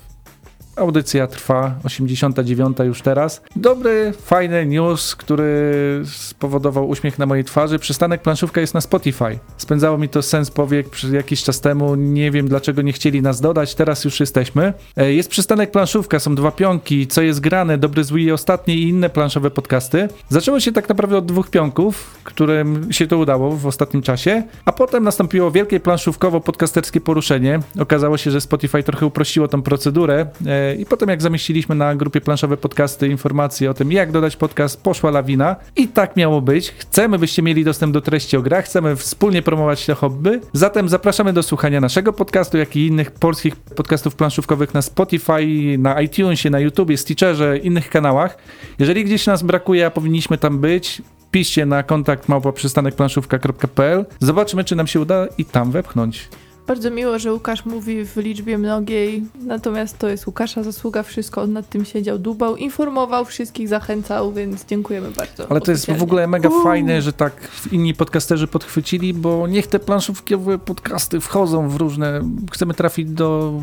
Audycja 0.79 1.27
trwa, 1.27 1.75
89 1.83 2.77
już 2.79 3.01
teraz. 3.01 3.41
Dobry, 3.55 4.13
fajny 4.21 4.65
news, 4.65 5.15
który 5.15 5.63
spowodował 6.05 6.89
uśmiech 6.89 7.19
na 7.19 7.25
mojej 7.25 7.43
twarzy. 7.43 7.79
Przystanek 7.79 8.21
planszówka 8.21 8.61
jest 8.61 8.73
na 8.73 8.81
Spotify. 8.81 9.39
Spędzało 9.57 9.97
mi 9.97 10.09
to 10.09 10.21
sens 10.21 10.51
powiek 10.51 10.87
jakiś 11.11 11.43
czas 11.43 11.61
temu. 11.61 11.95
Nie 11.95 12.31
wiem 12.31 12.47
dlaczego 12.47 12.81
nie 12.81 12.93
chcieli 12.93 13.21
nas 13.21 13.41
dodać, 13.41 13.75
teraz 13.75 14.05
już 14.05 14.19
jesteśmy. 14.19 14.73
E, 14.97 15.13
Jest 15.13 15.29
przystanek 15.29 15.71
planszówka, 15.71 16.19
są 16.19 16.35
dwa 16.35 16.51
pionki, 16.51 17.07
co 17.07 17.21
jest 17.21 17.39
grane, 17.39 17.77
dobry, 17.77 18.03
zły 18.03 18.21
i 18.21 18.31
ostatni 18.31 18.73
i 18.75 18.89
inne 18.89 19.09
planszowe 19.09 19.51
podcasty. 19.51 20.07
Zaczęło 20.29 20.59
się 20.59 20.71
tak 20.71 20.89
naprawdę 20.89 21.17
od 21.17 21.25
dwóch 21.25 21.49
pionków, 21.49 22.19
którym 22.23 22.93
się 22.93 23.07
to 23.07 23.17
udało 23.17 23.51
w 23.51 23.65
ostatnim 23.67 24.03
czasie, 24.03 24.43
a 24.65 24.71
potem 24.71 25.03
nastąpiło 25.03 25.51
wielkie 25.51 25.79
planszówkowo-podcasterskie 25.79 26.99
poruszenie. 26.99 27.59
Okazało 27.79 28.17
się, 28.17 28.31
że 28.31 28.41
Spotify 28.41 28.83
trochę 28.83 29.05
uprościło 29.05 29.47
tą 29.47 29.61
procedurę. 29.61 30.25
I 30.75 30.85
potem 30.85 31.09
jak 31.09 31.21
zamieściliśmy 31.21 31.75
na 31.75 31.95
grupie 31.95 32.21
planszowe 32.21 32.57
podcasty 32.57 33.07
informacje 33.07 33.71
o 33.71 33.73
tym, 33.73 33.91
jak 33.91 34.11
dodać 34.11 34.35
podcast, 34.35 34.83
poszła 34.83 35.11
lawina. 35.11 35.55
I 35.75 35.87
tak 35.87 36.15
miało 36.15 36.41
być. 36.41 36.71
Chcemy, 36.77 37.19
byście 37.19 37.41
mieli 37.41 37.63
dostęp 37.63 37.93
do 37.93 38.01
treści 38.01 38.37
o 38.37 38.41
grach, 38.41 38.65
chcemy 38.65 38.95
wspólnie 38.95 39.41
promować 39.41 39.85
te 39.85 39.95
hobby. 39.95 40.39
Zatem 40.53 40.89
zapraszamy 40.89 41.33
do 41.33 41.43
słuchania 41.43 41.81
naszego 41.81 42.13
podcastu, 42.13 42.57
jak 42.57 42.75
i 42.75 42.87
innych 42.87 43.11
polskich 43.11 43.55
podcastów 43.55 44.15
planszówkowych 44.15 44.73
na 44.73 44.81
Spotify, 44.81 45.77
na 45.77 46.01
iTunesie, 46.01 46.49
na 46.49 46.59
YouTubie, 46.59 46.97
Stitcherze, 46.97 47.57
innych 47.57 47.89
kanałach. 47.89 48.37
Jeżeli 48.79 49.03
gdzieś 49.03 49.25
nas 49.27 49.43
brakuje, 49.43 49.85
a 49.85 49.91
powinniśmy 49.91 50.37
tam 50.37 50.59
być, 50.59 51.01
piszcie 51.31 51.65
na 51.65 51.83
kontakt 51.83 52.29
małpa-przystanekplanszówka.pl. 52.29 54.05
Zobaczymy, 54.19 54.63
czy 54.63 54.75
nam 54.75 54.87
się 54.87 54.99
uda 54.99 55.27
i 55.37 55.45
tam 55.45 55.71
wepchnąć. 55.71 56.29
Bardzo 56.69 56.91
miło, 56.91 57.19
że 57.19 57.33
Łukasz 57.33 57.65
mówi 57.65 58.05
w 58.05 58.17
liczbie 58.17 58.57
mnogiej, 58.57 59.23
natomiast 59.45 59.97
to 59.97 60.09
jest 60.09 60.27
Łukasza 60.27 60.63
zasługa, 60.63 61.03
wszystko 61.03 61.41
on 61.41 61.53
nad 61.53 61.69
tym 61.69 61.85
siedział, 61.85 62.19
dubał, 62.19 62.55
informował 62.55 63.25
wszystkich, 63.25 63.67
zachęcał, 63.67 64.33
więc 64.33 64.65
dziękujemy 64.65 65.11
bardzo. 65.11 65.51
Ale 65.51 65.61
to 65.61 65.71
jest 65.71 65.91
w 65.91 66.03
ogóle 66.03 66.27
mega 66.27 66.49
Uuu. 66.49 66.63
fajne, 66.63 67.01
że 67.01 67.13
tak 67.13 67.33
inni 67.71 67.93
podcasterzy 67.93 68.47
podchwycili, 68.47 69.13
bo 69.13 69.47
niech 69.47 69.67
te 69.67 69.79
planszówkowe 69.79 70.59
podcasty 70.59 71.19
wchodzą 71.19 71.69
w 71.69 71.75
różne. 71.75 72.21
Chcemy 72.51 72.73
trafić 72.73 73.09
do 73.09 73.53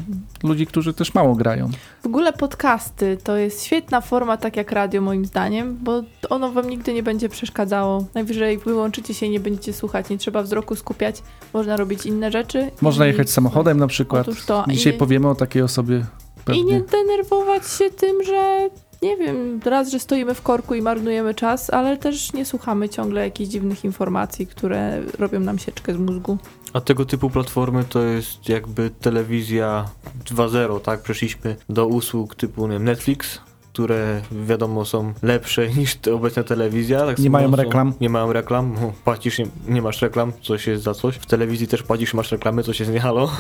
ludzi, 0.43 0.67
którzy 0.67 0.95
też 0.95 1.15
mało 1.15 1.35
grają. 1.35 1.71
W 2.03 2.07
ogóle 2.07 2.33
podcasty 2.33 3.19
to 3.25 3.37
jest 3.37 3.65
świetna 3.65 4.01
forma, 4.01 4.37
tak 4.37 4.57
jak 4.57 4.73
radio 4.73 5.01
moim 5.01 5.27
zdaniem, 5.27 5.79
bo 5.83 6.03
ono 6.31 6.53
wam 6.53 6.71
nigdy 6.71 6.93
nie 6.93 7.03
będzie 7.03 7.29
przeszkadzało. 7.29 8.07
Najwyżej 8.15 8.59
wyłączycie 8.59 9.15
się 9.15 9.27
i 9.27 9.31
nie 9.31 9.41
będziecie 9.41 9.73
słuchać, 9.73 10.09
nie 10.09 10.19
trzeba 10.19 10.43
wzroku 10.43 10.77
skupiać, 10.77 11.23
można 11.55 11.77
robić 11.77 12.07
inne 12.07 12.31
rzeczy. 12.31 12.71
Można 12.81 12.96
i- 13.05 13.09
jechać 13.09 13.31
samochodem 13.31 13.79
na 13.79 13.87
przykład. 13.87 14.29
Otóż 14.29 14.45
to, 14.45 14.65
Dzisiaj 14.69 14.95
i- 14.95 14.99
powiemy 14.99 15.29
o 15.29 15.35
takiej 15.35 15.63
osobie. 15.63 15.97
I 15.97 16.45
Pewnie. 16.45 16.65
nie 16.65 16.81
denerwować 16.81 17.63
się 17.71 17.91
tym, 17.91 18.25
że 18.25 18.69
nie 19.03 19.17
wiem, 19.17 19.61
raz, 19.65 19.91
że 19.91 19.99
stoimy 19.99 20.35
w 20.35 20.43
korku 20.43 20.75
i 20.75 20.83
marnujemy 20.83 21.35
czas, 21.35 21.71
ale 21.71 21.97
też 21.97 22.33
nie 22.33 22.45
słuchamy 22.45 22.89
ciągle 22.89 23.25
jakichś 23.25 23.51
dziwnych 23.51 23.85
informacji, 23.85 24.47
które 24.47 25.03
robią 25.19 25.41
nam 25.41 25.59
sieczkę 25.59 25.95
z 25.95 25.97
mózgu. 25.97 26.39
A 26.73 26.81
tego 26.81 27.05
typu 27.05 27.31
platformy 27.31 27.85
to 27.89 28.01
jest 28.03 28.49
jakby 28.49 28.91
telewizja 29.01 29.85
2.0, 30.25 30.81
tak? 30.81 31.03
Przeszliśmy 31.03 31.57
do 31.69 31.87
usług 31.87 32.35
typu 32.35 32.67
nie 32.67 32.73
wiem, 32.73 32.85
Netflix, 32.85 33.41
które 33.77 34.23
wiadomo 34.33 34.85
są 34.85 35.13
lepsze 35.23 35.69
niż 35.79 35.95
te 35.97 36.15
obecna 36.15 36.43
telewizja. 36.43 37.07
Tak 37.07 37.19
Nie 37.19 37.31
mają 37.31 37.51
są- 37.51 37.57
reklam. 37.57 37.93
Nie 38.01 38.11
mają 38.11 38.33
reklam, 38.33 38.75
płacisz, 39.05 39.39
nie, 39.39 39.47
nie 39.69 39.83
masz 39.83 40.03
reklam, 40.03 40.33
coś 40.43 40.67
jest 40.67 40.83
za 40.83 40.95
coś. 40.95 41.17
W 41.17 41.27
telewizji 41.27 41.67
też 41.69 41.83
płacisz, 41.83 42.15
masz 42.15 42.33
reklamy, 42.33 42.63
coś 42.63 42.81
jest 42.81 42.93
nie 42.93 43.01
halo. 43.01 43.31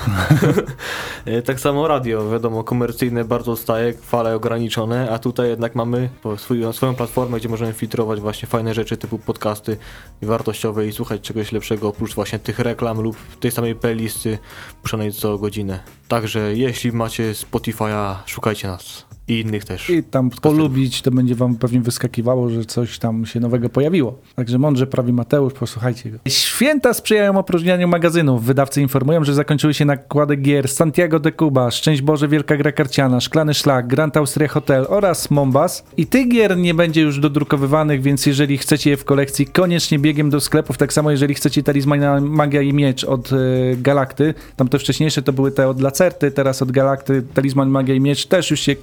E, 1.25 1.43
tak 1.43 1.61
samo 1.61 1.89
radio, 1.89 2.31
wiadomo, 2.31 2.65
komercyjne 2.65 3.25
bardzo 3.25 3.53
odstaje, 3.53 3.93
fale 3.93 4.35
ograniczone, 4.35 5.11
a 5.11 5.19
tutaj 5.19 5.49
jednak 5.49 5.75
mamy 5.75 6.09
swój, 6.37 6.73
swoją 6.73 6.95
platformę, 6.95 7.39
gdzie 7.39 7.49
możemy 7.49 7.73
filtrować 7.73 8.21
właśnie 8.21 8.49
fajne 8.49 8.75
rzeczy 8.75 8.97
typu 8.97 9.19
podcasty 9.19 9.77
wartościowe 10.23 10.87
i 10.87 10.93
słuchać 10.93 11.21
czegoś 11.21 11.53
lepszego 11.53 11.89
oprócz 11.89 12.15
właśnie 12.15 12.39
tych 12.39 12.59
reklam 12.59 13.01
lub 13.01 13.17
tej 13.41 13.51
samej 13.51 13.75
playlisty 13.75 14.39
puszczanej 14.83 15.13
co 15.13 15.39
godzinę. 15.39 15.81
Także 16.09 16.55
jeśli 16.55 16.93
macie 16.93 17.33
Spotify'a, 17.33 18.15
szukajcie 18.27 18.69
nas. 18.69 19.16
I 19.29 19.41
innych 19.41 19.65
też. 19.65 19.91
I 19.91 20.03
tam 20.03 20.31
polubić, 20.31 21.03
to 21.03 21.11
będzie 21.11 21.35
wam 21.35 21.57
pewnie 21.57 21.81
wyskakiwało, 21.81 22.51
że 22.51 22.65
coś 22.65 22.99
tam 22.99 23.27
się 23.27 23.41
nowego 23.41 23.69
pojawiło. 23.69 24.19
Także 24.35 24.59
mądrze 24.59 24.87
prawi 24.87 25.13
Mateusz, 25.13 25.53
posłuchajcie 25.53 26.11
go. 26.11 26.19
Święta 26.29 26.95
sprzyjają 26.95 27.39
opróżnianiu 27.39 27.89
magazynów. 27.89 28.45
Wydawcy 28.45 28.83
informują, 28.83 29.25
że 29.25 29.35
zakończyły 29.35 29.75
się 29.75 29.85
nakłady 29.85 30.37
gier 30.37 30.69
Santiago 30.69 31.21
de 31.21 31.33
Cuba, 31.33 31.71
Szczęść 31.71 32.03
Boże 32.03 32.29
Wielka 32.29 32.57
Gra 32.57 32.73
Karciana, 32.73 33.21
Szklany 33.21 33.55
Szlak, 33.55 33.87
Grand 33.87 34.17
Austria 34.17 34.49
Hotel 34.49 34.87
oraz 34.89 35.31
Mombas. 35.31 35.85
I 35.97 36.07
tych 36.07 36.29
gier 36.29 36.57
nie 36.57 36.75
będzie 36.75 37.01
już 37.01 37.21
dodrukowywanych, 37.21 38.03
więc 38.03 38.27
jeżeli 38.27 38.59
chcecie 38.59 38.91
je 38.91 38.97
w 38.97 39.05
kolekcji, 39.05 39.47
koniecznie 39.47 39.99
biegiem 39.99 40.31
do 40.31 40.41
sklepów. 40.41 40.79
Tak 40.79 40.93
samo 40.93 41.11
jeżeli 41.11 41.35
chcecie 41.35 41.63
talizmana 41.63 42.21
Magia 42.21 42.63
i 42.63 42.73
Miecz 42.73 43.05
od 43.05 43.33
e, 43.33 43.37
Galakty. 43.77 44.35
Tam 44.57 44.69
te 44.69 44.79
wcześniejsze 44.79 45.23
to 45.23 45.33
były 45.33 45.51
te 45.51 45.69
od 45.69 45.81
Lacerty, 45.81 46.31
teraz 46.31 46.63
od 46.63 46.73
Galakty 46.73 47.23
talizman 47.35 47.69
Magia 47.69 47.95
i 47.95 48.01
Miecz 48.01 48.27
też 48.27 48.51
już 48.51 48.61
się 48.61 48.77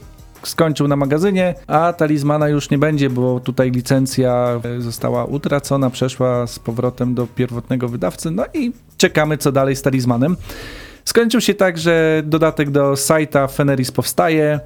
skończył 0.48 0.88
na 0.88 0.96
magazynie, 0.96 1.56
a 1.68 1.94
talizmana 1.94 2.50
już 2.50 2.70
nie 2.70 2.78
będzie, 2.78 3.10
bo 3.10 3.40
tutaj 3.40 3.72
licencja 3.72 4.60
e, 4.78 4.82
została 4.82 5.26
utracona, 5.26 5.90
przeszła 5.90 6.48
z 6.48 6.60
powrotem 6.60 7.16
do 7.16 7.28
pierwotnego 7.28 7.90
wydawcy, 7.90 8.32
no 8.32 8.46
i 8.54 8.72
czekamy 8.98 9.38
co 9.38 9.52
dalej 9.52 9.76
z 9.76 9.82
talizmanem. 9.82 10.38
Skończył 11.06 11.42
się 11.42 11.54
tak, 11.54 11.78
że 11.78 12.24
dodatek 12.26 12.72
do 12.72 12.96
sajta 12.96 13.48
Feneris 13.48 13.92
powstaje 13.92 14.60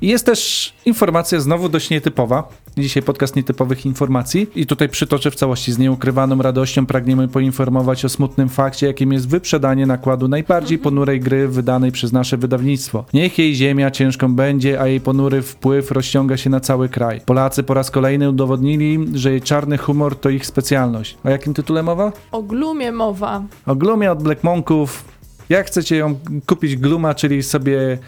i 0.00 0.08
jest 0.08 0.26
też 0.26 0.72
informacja 0.84 1.40
znowu 1.40 1.68
dość 1.68 1.90
nietypowa. 1.90 2.48
Dzisiaj 2.78 3.02
podcast 3.02 3.36
nietypowych 3.36 3.86
informacji 3.86 4.46
i 4.54 4.66
tutaj 4.66 4.88
przytoczę 4.88 5.30
w 5.30 5.34
całości 5.34 5.72
z 5.72 5.78
nieukrywaną 5.78 6.42
radością 6.42 6.86
pragniemy 6.86 7.28
poinformować 7.28 8.04
o 8.04 8.08
smutnym 8.08 8.48
fakcie, 8.48 8.86
jakim 8.86 9.12
jest 9.12 9.28
wyprzedanie 9.28 9.86
nakładu 9.86 10.28
najbardziej 10.28 10.78
ponurej 10.78 11.20
gry 11.20 11.48
wydanej 11.48 11.92
przez 11.92 12.12
nasze 12.12 12.36
wydawnictwo. 12.36 13.04
Niech 13.12 13.38
jej 13.38 13.54
ziemia 13.54 13.90
ciężką 13.90 14.34
będzie, 14.34 14.80
a 14.80 14.86
jej 14.86 15.00
ponury 15.00 15.42
wpływ 15.42 15.90
rozciąga 15.90 16.36
się 16.36 16.50
na 16.50 16.60
cały 16.60 16.88
kraj. 16.88 17.20
Polacy 17.26 17.62
po 17.62 17.74
raz 17.74 17.90
kolejny 17.90 18.30
udowodnili, 18.30 19.06
że 19.14 19.30
jej 19.30 19.42
czarny 19.42 19.78
humor 19.78 20.16
to 20.16 20.30
ich 20.30 20.46
specjalność. 20.46 21.16
O 21.24 21.30
jakim 21.30 21.54
tytule 21.54 21.82
mowa? 21.82 22.12
O 22.32 22.42
glumie 22.42 22.92
mowa. 22.92 23.42
O 23.66 23.74
Glumie 23.74 24.12
od 24.12 24.22
Black 24.22 24.44
Monków. 24.44 25.04
Jak 25.48 25.66
chcecie 25.66 25.96
ją 25.96 26.14
kupić 26.46 26.76
Gluma, 26.76 27.14
czyli 27.14 27.42
sobie 27.42 27.98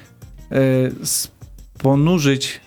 e, 0.52 0.61
sponurzyć. 1.02 2.61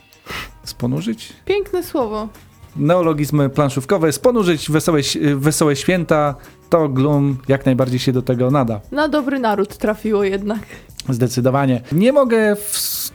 Sponurzyć? 0.66 1.34
Piękne 1.46 1.84
słowo. 1.84 2.28
Neologizmy 2.76 3.50
planszówkowe, 3.50 4.12
sponurzyć 4.12 4.72
wesołe, 4.72 5.00
wesołe 5.36 5.76
święta, 5.76 6.36
to 6.70 6.90
Gloom 6.90 7.38
jak 7.48 7.66
najbardziej 7.66 8.00
się 8.00 8.12
do 8.12 8.22
tego 8.22 8.52
nada. 8.52 8.82
Na 8.92 9.08
dobry 9.08 9.40
naród 9.40 9.78
trafiło 9.78 10.24
jednak. 10.24 10.60
Zdecydowanie. 11.10 11.82
Nie 11.92 12.14
mogę 12.14 12.56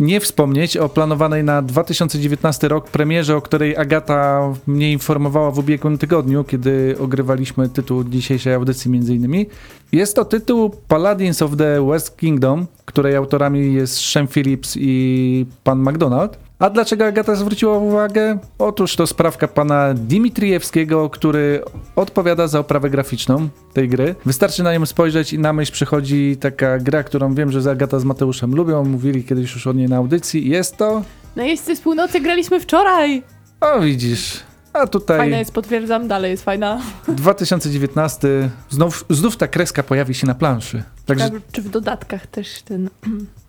nie 0.01 0.21
wspomnieć 0.21 0.77
o 0.77 0.89
planowanej 0.89 1.45
na 1.45 1.63
2019 1.63 2.69
rok 2.69 2.91
premierze, 2.91 3.37
o 3.37 3.43
której 3.43 3.77
Agata 3.77 4.53
mnie 4.67 4.93
informowała 4.93 5.51
w 5.51 5.59
ubiegłym 5.59 5.99
tygodniu, 5.99 6.45
kiedy 6.45 6.97
ogrywaliśmy 7.01 7.69
tytuł 7.69 8.05
dzisiejszej 8.05 8.55
audycji 8.55 8.91
między 8.91 9.15
innymi. 9.15 9.47
Jest 9.93 10.17
to 10.17 10.25
tytuł 10.25 10.71
Paladins 10.89 11.43
of 11.43 11.57
the 11.57 11.87
West 11.87 12.17
Kingdom, 12.17 12.67
której 12.85 13.17
autorami 13.17 13.75
jest 13.75 13.99
Shem 13.99 14.29
Phillips 14.29 14.77
i 14.81 15.47
pan 15.65 15.81
McDonald. 15.81 16.50
A 16.61 16.71
dlaczego 16.71 17.07
Agata 17.07 17.35
zwróciła 17.35 17.79
uwagę? 17.79 18.39
Otóż 18.59 18.97
to 18.97 19.07
sprawka 19.07 19.49
pana 19.49 19.95
Dimitriewskiego, 19.95 21.11
który 21.11 21.63
odpowiada 21.97 22.47
za 22.49 22.59
oprawę 22.59 22.91
graficzną 22.91 23.49
tej 23.73 23.89
gry. 23.89 24.15
Wystarczy 24.27 24.63
na 24.63 24.75
nią 24.75 24.87
spojrzeć 24.87 25.33
i 25.33 25.39
na 25.39 25.53
myśl 25.53 25.73
przychodzi 25.73 26.37
taka 26.41 26.79
gra, 26.79 27.03
którą 27.03 27.35
wiem, 27.35 27.53
że 27.53 27.71
Agata 27.71 27.99
z 27.99 28.05
Mateuszem 28.05 28.55
lubią. 28.55 28.85
Mówili 28.85 29.25
kiedyś 29.25 29.53
już 29.53 29.67
o 29.67 29.73
niej 29.73 29.89
na 29.89 29.97
audycji. 29.97 30.49
Jest 30.49 30.77
to... 30.77 31.03
No 31.37 31.43
jeźdźcy 31.43 31.77
z 31.77 31.81
północy 31.81 32.21
graliśmy 32.21 32.61
wczoraj. 32.61 33.23
O, 33.61 33.81
widzisz. 33.81 34.41
A 34.73 34.87
tutaj 34.87 35.19
Fajna 35.19 35.39
jest, 35.39 35.53
potwierdzam, 35.53 36.09
dalej 36.09 36.31
jest 36.31 36.45
fajna. 36.45 36.81
2019. 37.09 38.51
Znów, 38.71 39.05
znów 39.11 39.37
ta 39.37 39.49
kreska 39.49 39.83
pojawi 39.83 40.15
się 40.15 40.27
na 40.27 40.35
planszy. 40.35 40.83
Także 41.07 41.31
Tak, 41.31 41.43
Czy 41.53 41.63
w 41.63 41.69
dodatkach 41.69 42.27
też 42.27 42.63
ten 42.63 42.91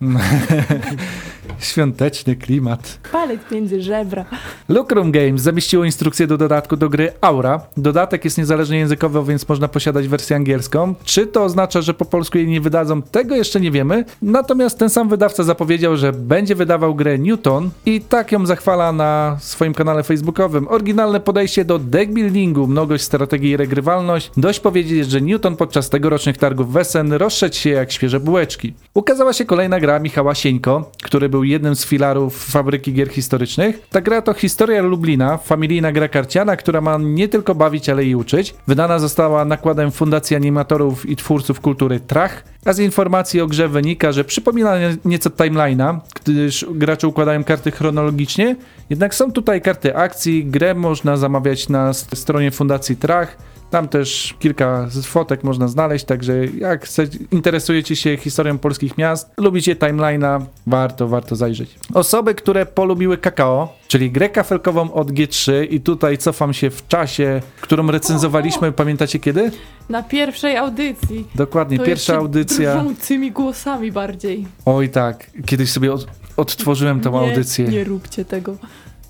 świąteczny 1.58 2.36
klimat. 2.36 2.98
palec 3.12 3.40
między 3.50 3.82
żebra. 3.82 4.24
Lucrum 4.68 5.12
Games 5.12 5.42
zamieściło 5.42 5.84
instrukcję 5.84 6.26
do 6.26 6.38
dodatku 6.38 6.76
do 6.76 6.88
gry 6.88 7.12
Aura. 7.20 7.60
Dodatek 7.76 8.24
jest 8.24 8.38
niezależnie 8.38 8.78
językowy, 8.78 9.24
więc 9.24 9.48
można 9.48 9.68
posiadać 9.68 10.08
wersję 10.08 10.36
angielską. 10.36 10.94
Czy 11.04 11.26
to 11.26 11.44
oznacza, 11.44 11.82
że 11.82 11.94
po 11.94 12.04
polsku 12.04 12.38
jej 12.38 12.46
nie 12.46 12.60
wydadzą? 12.60 13.02
Tego 13.02 13.36
jeszcze 13.36 13.60
nie 13.60 13.70
wiemy. 13.70 14.04
Natomiast 14.22 14.78
ten 14.78 14.90
sam 14.90 15.08
wydawca 15.08 15.42
zapowiedział, 15.42 15.96
że 15.96 16.12
będzie 16.12 16.54
wydawał 16.54 16.94
grę 16.94 17.18
Newton 17.18 17.70
i 17.86 18.00
tak 18.00 18.32
ją 18.32 18.46
zachwala 18.46 18.92
na 18.92 19.36
swoim 19.40 19.74
kanale 19.74 20.02
facebookowym. 20.02 20.68
Oryginalne 20.68 21.20
podejście 21.20 21.64
do 21.64 21.78
deckbuildingu, 21.78 22.66
mnogość 22.66 23.04
strategii 23.04 23.50
i 23.50 23.56
regrywalność. 23.56 24.30
Dość 24.36 24.60
powiedzieć, 24.60 25.10
że 25.10 25.20
Newton 25.20 25.56
podczas 25.56 25.90
tegorocznych 25.90 26.38
targów 26.38 26.72
Wesen 26.72 27.12
rozszedł 27.12 27.54
się 27.54 27.70
jak 27.70 27.92
świeże 27.92 28.20
bułeczki. 28.20 28.74
Ukazała 28.94 29.32
się 29.32 29.44
kolejna 29.44 29.80
gra 29.80 29.98
Michała 29.98 30.34
Sieńko, 30.34 30.90
który 31.02 31.28
był 31.28 31.41
jednym 31.44 31.76
z 31.76 31.84
filarów 31.86 32.44
fabryki 32.44 32.92
gier 32.92 33.08
historycznych. 33.08 33.80
Ta 33.90 34.00
gra 34.00 34.22
to 34.22 34.34
historia 34.34 34.82
Lublina, 34.82 35.36
familijna 35.38 35.92
gra 35.92 36.08
karciana, 36.08 36.56
która 36.56 36.80
ma 36.80 36.98
nie 37.00 37.28
tylko 37.28 37.54
bawić, 37.54 37.88
ale 37.88 38.04
i 38.04 38.14
uczyć. 38.14 38.54
Wydana 38.66 38.98
została 38.98 39.44
nakładem 39.44 39.92
Fundacji 39.92 40.36
Animatorów 40.36 41.08
i 41.08 41.16
Twórców 41.16 41.60
Kultury 41.60 42.00
Trach, 42.00 42.44
a 42.64 42.72
z 42.72 42.78
informacji 42.78 43.40
o 43.40 43.46
grze 43.46 43.68
wynika, 43.68 44.12
że 44.12 44.24
przypomina 44.24 44.78
nie- 44.78 44.96
nieco 45.04 45.30
timeline'a, 45.30 45.98
gdyż 46.24 46.66
gracze 46.70 47.08
układają 47.08 47.44
karty 47.44 47.70
chronologicznie, 47.70 48.56
jednak 48.90 49.14
są 49.14 49.32
tutaj 49.32 49.62
karty 49.62 49.96
akcji, 49.96 50.44
grę 50.44 50.74
można 50.74 51.16
zamawiać 51.16 51.68
na 51.68 51.92
stronie 51.92 52.50
Fundacji 52.50 52.96
Trach, 52.96 53.36
Tam 53.72 53.88
też 53.88 54.34
kilka 54.38 54.86
z 54.90 55.06
fotek 55.06 55.44
można 55.44 55.68
znaleźć, 55.68 56.04
także 56.04 56.46
jak 56.46 56.86
interesujecie 57.30 57.96
się 57.96 58.16
historią 58.16 58.58
polskich 58.58 58.98
miast, 58.98 59.30
lubicie 59.36 59.76
timeline'a, 59.76 60.44
warto, 60.66 61.08
warto 61.08 61.36
zajrzeć. 61.36 61.78
Osoby, 61.94 62.34
które 62.34 62.66
polubiły 62.66 63.18
kakao, 63.18 63.74
czyli 63.88 64.10
grę 64.10 64.28
kafelkową 64.28 64.92
od 64.92 65.10
G3 65.10 65.52
i 65.70 65.80
tutaj 65.80 66.18
cofam 66.18 66.54
się 66.54 66.70
w 66.70 66.88
czasie, 66.88 67.42
którą 67.60 67.90
recenzowaliśmy, 67.90 68.72
pamiętacie 68.72 69.18
kiedy? 69.18 69.50
Na 69.88 70.02
pierwszej 70.02 70.56
audycji. 70.56 71.26
Dokładnie, 71.34 71.78
To 71.78 71.84
pierwsza 71.84 72.16
audycja. 72.16 72.74
Drżącymi 72.74 73.30
głosami 73.32 73.92
bardziej. 73.92 74.46
Oj 74.64 74.88
tak, 74.88 75.30
kiedyś 75.46 75.70
sobie 75.70 75.92
od, 75.92 76.06
odtworzyłem 76.36 77.00
tą 77.00 77.12
nie, 77.12 77.18
audycję. 77.18 77.68
Nie 77.68 77.84
róbcie 77.84 78.24
tego. 78.24 78.56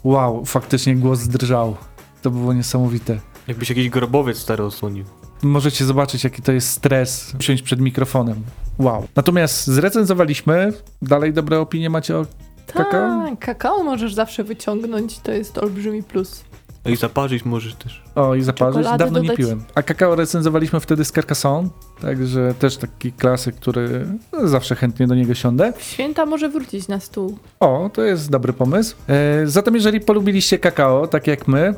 Wow, 0.04 0.45
faktycznie 0.45 0.97
głos 0.97 1.21
drżał. 1.21 1.76
To 2.23 2.31
było 2.31 2.52
niesamowite. 2.52 3.31
Jakbyś 3.49 3.68
jakiś 3.68 3.88
grobowiec 3.88 4.38
stary 4.38 4.64
osłonił. 4.64 5.04
Możecie 5.42 5.84
zobaczyć, 5.84 6.25
jaki 6.25 6.42
to 6.42 6.52
jest 6.52 6.68
stres 6.68 7.34
usiąść 7.40 7.62
przed 7.62 7.80
mikrofonem. 7.80 8.42
Wow. 8.78 9.08
Natomiast 9.16 9.66
zrecenzowaliśmy. 9.66 10.72
Dalej 11.02 11.32
dobre 11.32 11.61
opinie 11.61 11.90
macie 11.90 12.16
o 12.16 12.26
kakao? 12.66 13.26
Tak, 13.28 13.38
kakao 13.38 13.84
możesz 13.84 14.14
zawsze 14.14 14.44
wyciągnąć, 14.44 15.18
to 15.18 15.32
jest 15.32 15.58
olbrzymi 15.58 16.02
plus. 16.02 16.44
No 16.84 16.90
i 16.90 16.96
zaparzyć 16.96 17.44
możesz 17.44 17.74
też. 17.74 18.02
O, 18.14 18.34
i 18.34 18.42
zaparzyć. 18.42 18.76
Czekolady 18.76 18.98
Dawno 19.04 19.18
nie 19.18 19.28
dodać. 19.28 19.38
piłem. 19.38 19.64
A 19.74 19.82
kakao 19.82 20.14
recenzowaliśmy 20.14 20.80
wtedy 20.80 21.04
z 21.04 21.12
Carcassonne, 21.12 21.68
także 22.00 22.54
też 22.58 22.76
taki 22.76 23.12
klasyk, 23.12 23.54
który 23.56 24.06
no, 24.32 24.48
zawsze 24.48 24.74
chętnie 24.74 25.06
do 25.06 25.14
niego 25.14 25.34
siądę. 25.34 25.72
Święta 25.78 26.26
może 26.26 26.48
wrócić 26.48 26.88
na 26.88 27.00
stół. 27.00 27.38
O, 27.60 27.90
to 27.92 28.02
jest 28.02 28.30
dobry 28.30 28.52
pomysł. 28.52 28.96
E, 29.08 29.46
zatem, 29.46 29.74
jeżeli 29.74 30.00
polubiliście 30.00 30.58
kakao, 30.58 31.06
tak 31.06 31.26
jak 31.26 31.48
my, 31.48 31.60
e, 31.60 31.74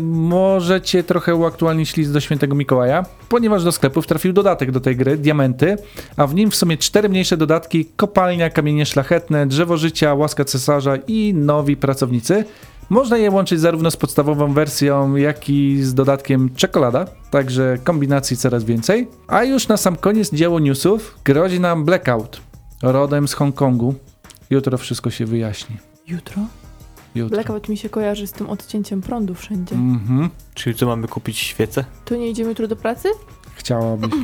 możecie 0.00 1.02
trochę 1.02 1.34
uaktualnić 1.34 1.96
list 1.96 2.12
do 2.12 2.20
świętego 2.20 2.54
Mikołaja, 2.54 3.04
ponieważ 3.28 3.64
do 3.64 3.72
sklepów 3.72 4.06
trafił 4.06 4.32
dodatek 4.32 4.70
do 4.70 4.80
tej 4.80 4.96
gry, 4.96 5.16
Diamenty, 5.16 5.76
a 6.16 6.26
w 6.26 6.34
nim 6.34 6.50
w 6.50 6.56
sumie 6.56 6.76
cztery 6.76 7.08
mniejsze 7.08 7.36
dodatki, 7.36 7.84
kopalnia, 7.96 8.50
kamienie 8.50 8.86
szlachetne, 8.86 9.46
drzewo 9.46 9.76
życia, 9.76 10.14
łaska 10.14 10.44
cesarza 10.44 10.96
i 10.96 11.34
nowi 11.34 11.76
pracownicy. 11.76 12.44
Można 12.90 13.16
je 13.16 13.30
łączyć 13.30 13.60
zarówno 13.60 13.90
z 13.90 13.96
podstawową 13.96 14.52
wersją, 14.52 15.16
jak 15.16 15.48
i 15.50 15.82
z 15.82 15.94
dodatkiem 15.94 16.50
czekolada, 16.54 17.04
także 17.30 17.78
kombinacji 17.84 18.36
coraz 18.36 18.64
więcej. 18.64 19.08
A 19.26 19.44
już 19.44 19.68
na 19.68 19.76
sam 19.76 19.96
koniec 19.96 20.30
dzieło 20.34 20.60
newsów 20.60 21.18
grozi 21.24 21.60
nam 21.60 21.84
blackout, 21.84 22.40
rodem 22.82 23.28
z 23.28 23.34
Hongkongu. 23.34 23.94
Jutro 24.50 24.78
wszystko 24.78 25.10
się 25.10 25.26
wyjaśni. 25.26 25.76
Jutro? 26.06 26.42
Jutro. 27.14 27.36
Blackout 27.36 27.68
mi 27.68 27.76
się 27.76 27.88
kojarzy 27.88 28.26
z 28.26 28.32
tym 28.32 28.50
odcięciem 28.50 29.00
prądu 29.02 29.34
wszędzie. 29.34 29.74
Mhm. 29.74 30.30
Czyli 30.54 30.76
co, 30.76 30.86
mamy 30.86 31.08
kupić 31.08 31.38
świecę? 31.38 31.84
To 32.04 32.16
nie 32.16 32.30
idziemy 32.30 32.48
jutro 32.48 32.68
do 32.68 32.76
pracy? 32.76 33.08
Chciałabyś. 33.54 34.10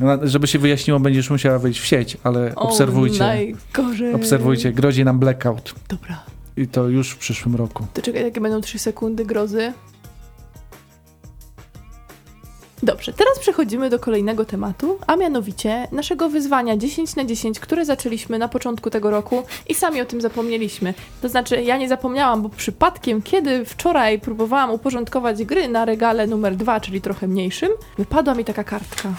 No, 0.00 0.18
Żeby 0.22 0.46
się 0.46 0.58
wyjaśniło, 0.58 1.00
będziesz 1.00 1.30
musiała 1.30 1.58
wejść 1.58 1.80
w 1.80 1.86
sieć, 1.86 2.16
ale 2.24 2.54
O, 2.54 2.60
obserwujcie. 2.60 3.18
najgorzej. 3.18 4.14
Obserwujcie, 4.14 4.72
grozi 4.72 5.04
nam 5.04 5.18
blackout. 5.18 5.74
Dobra. 5.88 6.22
I 6.58 6.68
to 6.68 6.88
już 6.88 7.10
w 7.10 7.18
przyszłym 7.18 7.56
roku. 7.56 7.86
To 7.94 8.02
czekaj, 8.02 8.22
jakie 8.22 8.40
będą 8.40 8.60
3 8.60 8.78
sekundy 8.78 9.24
grozy. 9.24 9.72
Dobrze, 12.82 13.12
teraz 13.12 13.38
przechodzimy 13.38 13.90
do 13.90 13.98
kolejnego 13.98 14.44
tematu, 14.44 14.98
a 15.06 15.16
mianowicie 15.16 15.88
naszego 15.92 16.28
wyzwania 16.28 16.76
10 16.76 17.16
na 17.16 17.24
10, 17.24 17.60
które 17.60 17.84
zaczęliśmy 17.84 18.38
na 18.38 18.48
początku 18.48 18.90
tego 18.90 19.10
roku 19.10 19.42
i 19.68 19.74
sami 19.74 20.00
o 20.00 20.04
tym 20.04 20.20
zapomnieliśmy. 20.20 20.94
To 21.22 21.28
znaczy, 21.28 21.62
ja 21.62 21.76
nie 21.76 21.88
zapomniałam, 21.88 22.42
bo 22.42 22.48
przypadkiem, 22.48 23.22
kiedy 23.22 23.64
wczoraj 23.64 24.20
próbowałam 24.20 24.70
uporządkować 24.70 25.44
gry 25.44 25.68
na 25.68 25.84
regale 25.84 26.26
numer 26.26 26.56
2, 26.56 26.80
czyli 26.80 27.00
trochę 27.00 27.28
mniejszym, 27.28 27.68
wypadła 27.98 28.34
mi 28.34 28.44
taka 28.44 28.64
kartka. 28.64 29.14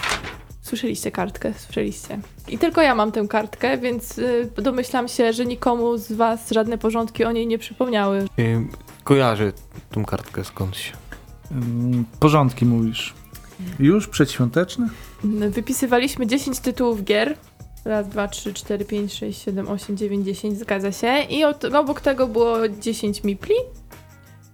Słyszeliście 0.70 1.12
kartkę? 1.12 1.54
Słyszeliście. 1.58 2.20
I 2.48 2.58
tylko 2.58 2.82
ja 2.82 2.96
mam 2.96 3.12
tę 3.12 3.28
kartkę, 3.28 3.78
więc 3.78 4.18
y, 4.18 4.50
domyślam 4.58 5.08
się, 5.08 5.34
że 5.34 5.46
nikomu 5.46 5.98
z 5.98 6.12
Was 6.12 6.52
żadne 6.52 6.78
porządki 6.78 7.26
o 7.26 7.32
niej 7.32 7.48
nie 7.48 7.58
przypomniały. 7.58 8.26
Kojarzę 9.04 9.54
tą 9.92 10.06
kartkę 10.06 10.44
skądś. 10.44 10.94
Mm, 11.52 12.06
Porządki 12.20 12.66
mówisz. 12.66 13.14
Już 13.80 14.08
przedświąteczne? 14.08 14.90
Wypisywaliśmy 15.50 16.28
10 16.28 16.60
tytułów 16.60 17.04
gier. 17.04 17.38
Raz, 17.86 18.08
dwa, 18.08 18.28
trzy, 18.28 18.54
cztery, 18.54 18.86
pięć, 18.86 19.14
sześć, 19.14 19.42
siedem, 19.42 19.68
osiem, 19.68 19.98
dziewięć, 19.98 20.26
dziesięć, 20.26 20.60
zgadza 20.60 20.92
się. 20.92 21.20
I 21.30 21.44
od, 21.44 21.66
obok 21.66 22.02
tego 22.02 22.28
było 22.28 22.70
10 22.70 23.24
mipli, 23.24 23.56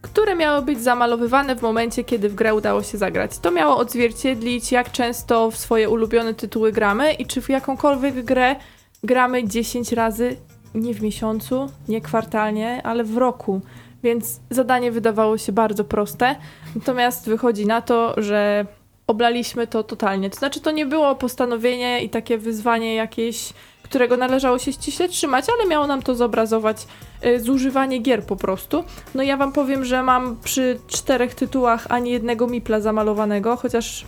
które 0.05 0.35
miały 0.35 0.61
być 0.61 0.81
zamalowywane 0.81 1.55
w 1.55 1.61
momencie, 1.61 2.03
kiedy 2.03 2.29
w 2.29 2.35
grę 2.35 2.55
udało 2.55 2.83
się 2.83 2.97
zagrać. 2.97 3.39
To 3.39 3.51
miało 3.51 3.77
odzwierciedlić, 3.77 4.71
jak 4.71 4.91
często 4.91 5.51
w 5.51 5.57
swoje 5.57 5.89
ulubione 5.89 6.33
tytuły 6.33 6.71
gramy 6.71 7.13
i 7.13 7.25
czy 7.25 7.41
w 7.41 7.49
jakąkolwiek 7.49 8.25
grę 8.25 8.55
gramy 9.03 9.47
10 9.47 9.91
razy, 9.91 10.37
nie 10.75 10.93
w 10.93 11.01
miesiącu, 11.01 11.69
nie 11.87 12.01
kwartalnie, 12.01 12.81
ale 12.83 13.03
w 13.03 13.17
roku. 13.17 13.61
Więc 14.03 14.39
zadanie 14.49 14.91
wydawało 14.91 15.37
się 15.37 15.51
bardzo 15.51 15.83
proste. 15.83 16.35
Natomiast 16.75 17.25
wychodzi 17.25 17.65
na 17.65 17.81
to, 17.81 18.13
że 18.17 18.65
oblaliśmy 19.07 19.67
to 19.67 19.83
totalnie. 19.83 20.29
To 20.29 20.37
znaczy, 20.37 20.61
to 20.61 20.71
nie 20.71 20.85
było 20.85 21.15
postanowienie 21.15 22.03
i 22.03 22.09
takie 22.09 22.37
wyzwanie 22.37 22.95
jakieś, 22.95 23.53
którego 23.85 24.17
należało 24.17 24.59
się 24.59 24.73
ściśle 24.73 25.09
trzymać, 25.09 25.45
ale 25.59 25.69
miało 25.69 25.87
nam 25.87 26.01
to 26.01 26.15
zobrazować 26.15 26.87
y, 27.25 27.39
zużywanie 27.39 27.99
gier 27.99 28.23
po 28.23 28.35
prostu. 28.35 28.83
No 29.15 29.23
ja 29.23 29.37
wam 29.37 29.51
powiem, 29.51 29.85
że 29.85 30.03
mam 30.03 30.37
przy 30.43 30.79
czterech 30.87 31.35
tytułach 31.35 31.85
ani 31.89 32.11
jednego 32.11 32.47
mipla 32.47 32.79
zamalowanego, 32.81 33.55
chociaż 33.55 34.05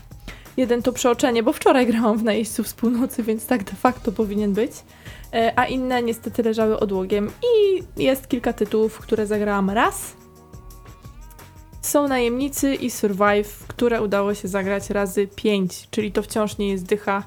jeden 0.58 0.82
to 0.82 0.92
przeoczenie, 0.92 1.44
bo 1.44 1.54
wczoraj 1.54 1.88
grałam 1.92 2.18
w 2.18 2.24
najeźdźcu 2.24 2.64
z 2.64 2.74
północy, 2.74 3.24
więc 3.24 3.46
tak 3.46 3.64
de 3.64 3.74
facto 3.74 4.12
powinien 4.12 4.54
być. 4.54 4.72
E, 5.34 5.54
A 5.56 5.66
inne 5.66 6.04
niestety 6.04 6.44
leżały 6.44 6.80
odłogiem 6.80 7.32
i 7.44 7.84
jest 8.04 8.28
kilka 8.28 8.54
tytułów, 8.54 9.00
które 9.00 9.28
zagrałam 9.28 9.70
raz, 9.70 10.16
są 11.82 12.08
najemnicy 12.08 12.76
i 12.76 12.90
Survive, 12.92 13.66
które 13.68 14.02
udało 14.02 14.34
się 14.34 14.48
zagrać 14.48 14.90
razy 14.90 15.28
5, 15.36 15.88
czyli 15.92 16.12
to 16.12 16.24
wciąż 16.24 16.58
nie 16.58 16.70
jest 16.70 16.86
dycha 16.86 17.24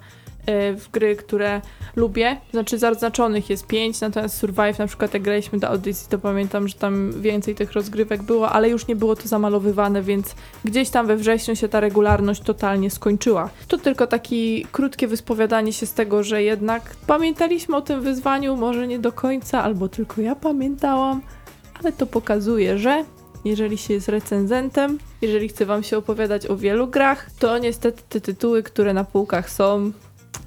w 0.47 0.87
gry, 0.93 1.17
które 1.17 1.61
lubię. 1.97 2.37
Znaczy 2.51 2.79
zaznaczonych 2.79 3.51
jest 3.51 3.67
5, 3.67 4.01
natomiast 4.01 4.37
Survive 4.37 4.79
na 4.79 4.87
przykład 4.87 5.15
jak 5.15 5.23
graliśmy 5.23 5.59
do 5.59 5.69
audycji, 5.69 6.07
to 6.11 6.19
pamiętam, 6.19 6.69
że 6.69 6.75
tam 6.75 7.23
więcej 7.23 7.55
tych 7.55 7.73
rozgrywek 7.73 8.23
było, 8.23 8.51
ale 8.51 8.69
już 8.69 8.87
nie 8.87 8.97
było 8.97 9.17
to 9.17 9.29
zamalowywane, 9.29 10.03
więc 10.03 10.35
gdzieś 10.65 10.91
tam 10.91 11.07
we 11.07 11.17
wrześniu 11.17 11.57
się 11.57 11.69
ta 11.69 11.81
regularność 11.81 12.43
totalnie 12.43 12.91
skończyła. 12.91 13.51
To 13.69 13.79
tylko 13.79 14.07
takie 14.07 14.63
krótkie 14.73 15.09
wyspowiadanie 15.09 15.73
się 15.73 15.87
z 15.87 15.95
tego, 15.95 16.23
że 16.23 16.43
jednak 16.43 16.97
pamiętaliśmy 17.07 17.77
o 17.77 17.81
tym 17.81 18.01
wyzwaniu, 18.01 18.57
może 18.57 18.87
nie 18.87 18.99
do 18.99 19.13
końca, 19.13 19.63
albo 19.63 19.89
tylko 19.89 20.21
ja 20.21 20.35
pamiętałam, 20.35 21.23
ale 21.81 21.93
to 21.93 22.07
pokazuje, 22.07 22.79
że 22.79 23.05
jeżeli 23.45 23.79
się 23.79 23.95
jest 23.95 24.09
recenzentem, 24.09 24.99
jeżeli 25.23 25.49
chce 25.49 25.67
wam 25.67 25.83
się 25.83 25.99
opowiadać 25.99 26.47
o 26.47 26.57
wielu 26.57 26.87
grach, 26.87 27.31
to 27.39 27.59
niestety 27.59 28.03
te 28.09 28.21
tytuły, 28.21 28.63
które 28.63 28.95
na 28.95 29.05
półkach 29.05 29.51
są, 29.51 29.93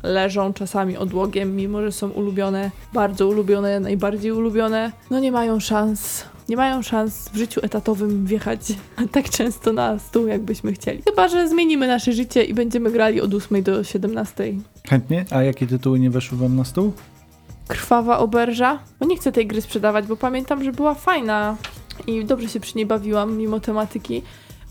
leżą 0.04 0.54
czasami 0.54 0.98
odłogiem, 0.98 1.56
mimo 1.56 1.82
że 1.82 1.92
są 1.92 2.10
ulubione, 2.10 2.72
bardzo 2.94 3.28
ulubione, 3.28 3.80
najbardziej 3.80 4.32
ulubione, 4.32 4.92
no 5.10 5.20
nie 5.20 5.32
mają 5.32 5.60
szans. 5.60 6.26
Nie 6.50 6.58
mają 6.58 6.82
szans 6.82 7.30
w 7.30 7.38
życiu 7.38 7.60
etatowym 7.63 8.26
wjechać 8.26 8.60
tak 9.12 9.30
często 9.30 9.74
na 9.74 10.00
stół, 10.00 10.28
jakbyśmy 10.28 10.74
chcieli. 10.74 11.02
Chyba, 11.10 11.28
że 11.28 11.50
zmienimy 11.50 11.88
nasze 11.88 12.13
życie 12.13 12.44
i 12.44 12.54
będziemy 12.54 12.92
grali 12.92 13.22
od 13.22 13.34
8 13.34 13.63
do 13.63 13.84
17. 13.84 14.54
Chętnie. 14.89 15.26
A 15.32 15.44
jakie 15.44 15.68
tytuły 15.68 16.00
nie 16.00 16.10
weszły 16.10 16.38
wam 16.38 16.56
na 16.56 16.63
stół? 16.63 16.94
Krwawa 17.68 18.18
oberża. 18.18 18.80
No 19.00 19.08
nie 19.08 19.18
chcę 19.18 19.32
tej 19.32 19.48
gry 19.48 19.62
sprzedawać, 19.62 20.08
bo 20.08 20.18
pamiętam, 20.18 20.63
że 20.63 20.72
była 20.72 20.94
fajna 20.94 21.58
i 22.08 22.26
dobrze 22.26 22.50
się 22.50 22.60
przy 22.60 22.78
niej 22.78 22.86
bawiłam, 22.86 23.38
mimo 23.38 23.60
tematyki. 23.60 24.22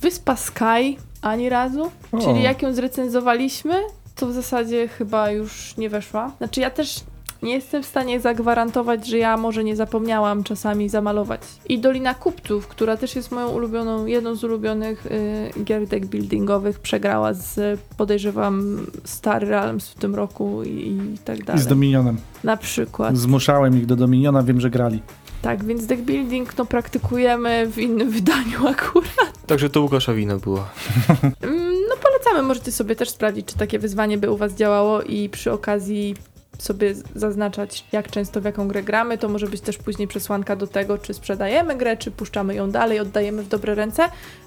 Wyspa 0.00 0.36
Sky 0.36 0.96
ani 1.22 1.48
razu, 1.48 1.90
O. 2.12 2.18
czyli 2.18 2.42
jak 2.42 2.62
ją 2.62 2.72
zrecenzowaliśmy, 2.72 3.74
to 4.22 4.28
w 4.28 4.32
zasadzie 4.32 4.88
chyba 4.88 5.30
już 5.30 5.76
nie 5.76 5.90
weszła. 5.90 6.32
Znaczy 6.38 6.60
ja 6.60 6.70
też 6.70 7.00
nie 7.42 7.54
jestem 7.54 7.82
w 7.82 7.86
stanie 7.86 8.20
zagwarantować, 8.20 9.06
że 9.06 9.18
ja 9.18 9.36
może 9.36 9.64
nie 9.64 9.76
zapomniałam 9.76 10.44
czasami 10.44 10.88
zamalować. 10.88 11.40
I 11.68 11.78
Dolina 11.78 12.14
Kupców, 12.14 12.68
która 12.68 12.96
też 12.96 13.16
jest 13.16 13.32
moją 13.32 13.48
ulubioną, 13.48 14.06
jedną 14.06 14.34
z 14.34 14.44
ulubionych 14.44 15.06
y, 15.06 15.64
gier 15.64 15.86
deck 15.86 16.06
buildingowych, 16.06 16.78
przegrała 16.78 17.34
z, 17.34 17.80
podejrzewam, 17.96 18.86
Star 19.04 19.46
Realms 19.48 19.88
w 19.88 19.94
tym 19.94 20.14
roku 20.14 20.62
i, 20.62 20.68
i 21.14 21.18
tak 21.24 21.38
I 21.38 21.42
dalej. 21.42 21.62
z 21.62 21.66
Dominionem. 21.66 22.16
Na 22.44 22.56
przykład. 22.56 23.16
Zmuszałem 23.16 23.78
ich 23.78 23.86
do 23.86 23.96
Dominiona, 23.96 24.42
wiem, 24.42 24.60
że 24.60 24.70
grali. 24.70 25.02
Tak, 25.42 25.64
więc 25.64 25.86
deck 25.86 26.02
building 26.02 26.58
no, 26.58 26.66
praktykujemy 26.66 27.66
w 27.66 27.78
innym 27.78 28.10
wydaniu 28.10 28.66
akurat. 28.76 29.46
Także 29.46 29.70
to 29.70 29.80
Łukasza 29.80 30.14
wina 30.14 30.36
była. 30.38 30.68
Polecamy, 32.32 32.48
możecie 32.48 32.72
sobie 32.72 32.96
też 32.96 33.10
sprawdzić, 33.10 33.46
czy 33.46 33.58
takie 33.58 33.78
wyzwanie 33.78 34.18
by 34.18 34.30
u 34.30 34.36
was 34.36 34.54
działało 34.54 35.02
i 35.02 35.28
przy 35.28 35.52
okazji 35.52 36.14
sobie 36.58 36.94
zaznaczać, 37.14 37.84
jak 37.92 38.10
często 38.10 38.40
w 38.40 38.44
jaką 38.44 38.68
grę 38.68 38.82
gramy. 38.82 39.18
To 39.18 39.28
może 39.28 39.46
być 39.46 39.60
też 39.60 39.78
później 39.78 40.08
przesłanka 40.08 40.56
do 40.56 40.66
tego, 40.66 40.98
czy 40.98 41.14
sprzedajemy 41.14 41.76
grę, 41.76 41.96
czy 41.96 42.10
puszczamy 42.10 42.54
ją 42.54 42.70
dalej, 42.70 43.00
oddajemy 43.00 43.42
w 43.42 43.48
dobre 43.48 43.74
ręce. 43.74 44.02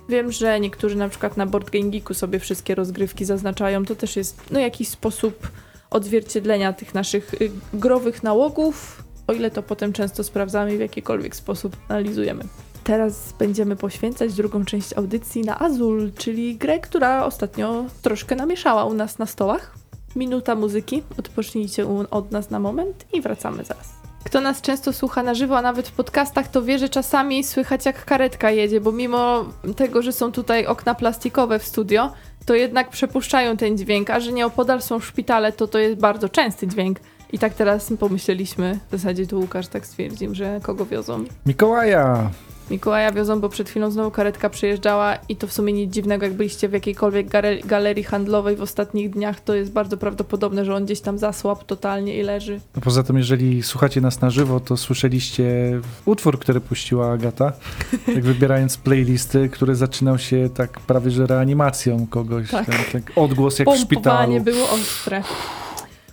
Wiem, 0.10 0.32
że 0.32 0.60
niektórzy 0.60 0.96
na 0.96 1.10
przykład 1.10 1.38
na 1.38 1.46
Board 1.46 1.70
Game 1.70 1.90
Geeku 1.90 2.14
sobie 2.14 2.40
wszystkie 2.40 2.76
rozgrywki 2.76 3.26
zaznaczają. 3.26 3.86
To 3.86 3.96
też 3.96 4.16
jest 4.16 4.42
no, 4.52 4.60
jakiś 4.60 4.88
sposób 4.88 5.48
odzwierciedlenia 5.90 6.74
tych 6.74 6.94
naszych 6.94 7.34
y, 7.34 7.52
growych 7.74 8.24
nałogów, 8.24 9.04
o 9.28 9.34
ile 9.34 9.52
to 9.52 9.64
potem 9.64 9.94
często 9.94 10.24
sprawdzamy 10.24 10.78
w 10.78 10.80
jakikolwiek 10.80 11.36
sposób 11.36 11.78
analizujemy. 11.90 12.44
Teraz 12.86 13.34
będziemy 13.40 13.76
poświęcać 13.76 14.34
drugą 14.34 14.66
część 14.66 14.94
audycji 14.94 15.42
na 15.42 15.60
Azul, 15.60 16.12
czyli 16.18 16.58
grę, 16.58 16.80
która 16.80 17.26
ostatnio 17.26 17.86
troszkę 18.02 18.36
namieszała 18.36 18.86
u 18.86 18.94
nas 18.94 19.20
na 19.20 19.26
stołach. 19.26 19.76
Minuta 20.16 20.56
muzyki, 20.56 21.04
odpocznijcie 21.20 21.86
od 22.12 22.32
nas 22.32 22.50
na 22.50 22.60
moment 22.60 23.06
i 23.14 23.22
wracamy 23.22 23.64
zaraz. 23.64 23.94
Kto 24.24 24.42
nas 24.42 24.62
często 24.62 24.94
słucha 24.94 25.24
na 25.24 25.34
żywo, 25.34 25.58
a 25.58 25.62
nawet 25.62 25.88
w 25.88 25.92
podcastach, 25.92 26.48
to 26.48 26.64
wie, 26.64 26.80
że 26.80 26.90
czasami 26.90 27.44
słychać 27.44 27.86
jak 27.86 28.06
karetka 28.06 28.52
jedzie, 28.52 28.82
bo 28.82 28.92
mimo 28.92 29.46
tego, 29.76 30.02
że 30.02 30.12
są 30.12 30.32
tutaj 30.32 30.66
okna 30.66 30.96
plastikowe 30.96 31.60
w 31.60 31.66
studio, 31.66 32.12
to 32.46 32.56
jednak 32.56 32.90
przepuszczają 32.90 33.58
ten 33.58 33.78
dźwięk, 33.78 34.10
a 34.10 34.20
że 34.20 34.32
nieopodal 34.32 34.82
są 34.82 35.00
szpitale, 35.00 35.52
to 35.52 35.68
to 35.68 35.80
jest 35.80 36.00
bardzo 36.00 36.30
częsty 36.30 36.68
dźwięk. 36.68 37.00
I 37.32 37.40
tak 37.40 37.54
teraz 37.54 37.94
pomyśleliśmy, 38.00 38.80
w 38.88 38.92
zasadzie 38.92 39.28
tu 39.28 39.40
Łukasz 39.40 39.68
tak 39.68 39.86
stwierdził, 39.86 40.36
że 40.36 40.60
kogo 40.64 40.86
wiozą. 40.86 41.24
Mikołaja! 41.46 42.30
Mikołaja 42.72 43.12
wiozą, 43.12 43.40
bo 43.40 43.50
przed 43.50 43.70
chwilą 43.70 43.92
znowu 43.92 44.12
karetka 44.12 44.50
przejeżdżała 44.50 45.18
i 45.30 45.36
to 45.36 45.48
w 45.48 45.54
sumie 45.54 45.74
nic 45.74 45.94
dziwnego, 45.94 46.26
jak 46.26 46.34
byliście 46.34 46.70
w 46.70 46.74
jakiejkolwiek 46.74 47.28
galerii 47.66 48.04
handlowej 48.04 48.56
w 48.56 48.62
ostatnich 48.62 49.10
dniach, 49.10 49.40
to 49.40 49.56
jest 49.56 49.72
bardzo 49.72 49.98
prawdopodobne, 49.98 50.66
że 50.66 50.76
on 50.76 50.86
gdzieś 50.86 51.02
tam 51.02 51.18
zasłabł 51.18 51.64
totalnie 51.64 52.20
i 52.20 52.24
leży. 52.24 52.60
No 52.76 52.82
Poza 52.82 53.04
tym, 53.04 53.18
jeżeli 53.18 53.64
słuchacie 53.64 54.02
nas 54.02 54.22
na 54.22 54.30
żywo, 54.30 54.60
to 54.60 54.78
słyszeliście 54.78 55.46
utwór, 56.06 56.40
który 56.40 56.62
puściła 56.62 57.12
Agata, 57.12 57.54
tak 58.16 58.24
wybierając 58.24 58.78
playlisty, 58.78 59.50
który 59.50 59.76
zaczynał 59.76 60.18
się 60.18 60.50
tak 60.56 60.80
prawie 60.80 61.12
że 61.12 61.28
reanimacją 61.28 62.08
kogoś. 62.08 62.52
Tak. 62.52 62.66
Tak, 62.66 62.92
tak 62.92 63.12
odgłos 63.16 63.60
jak 63.60 63.70
w 63.70 63.78
szpitalu. 63.78 64.42
Było 64.42 64.70
ostre. 64.70 65.24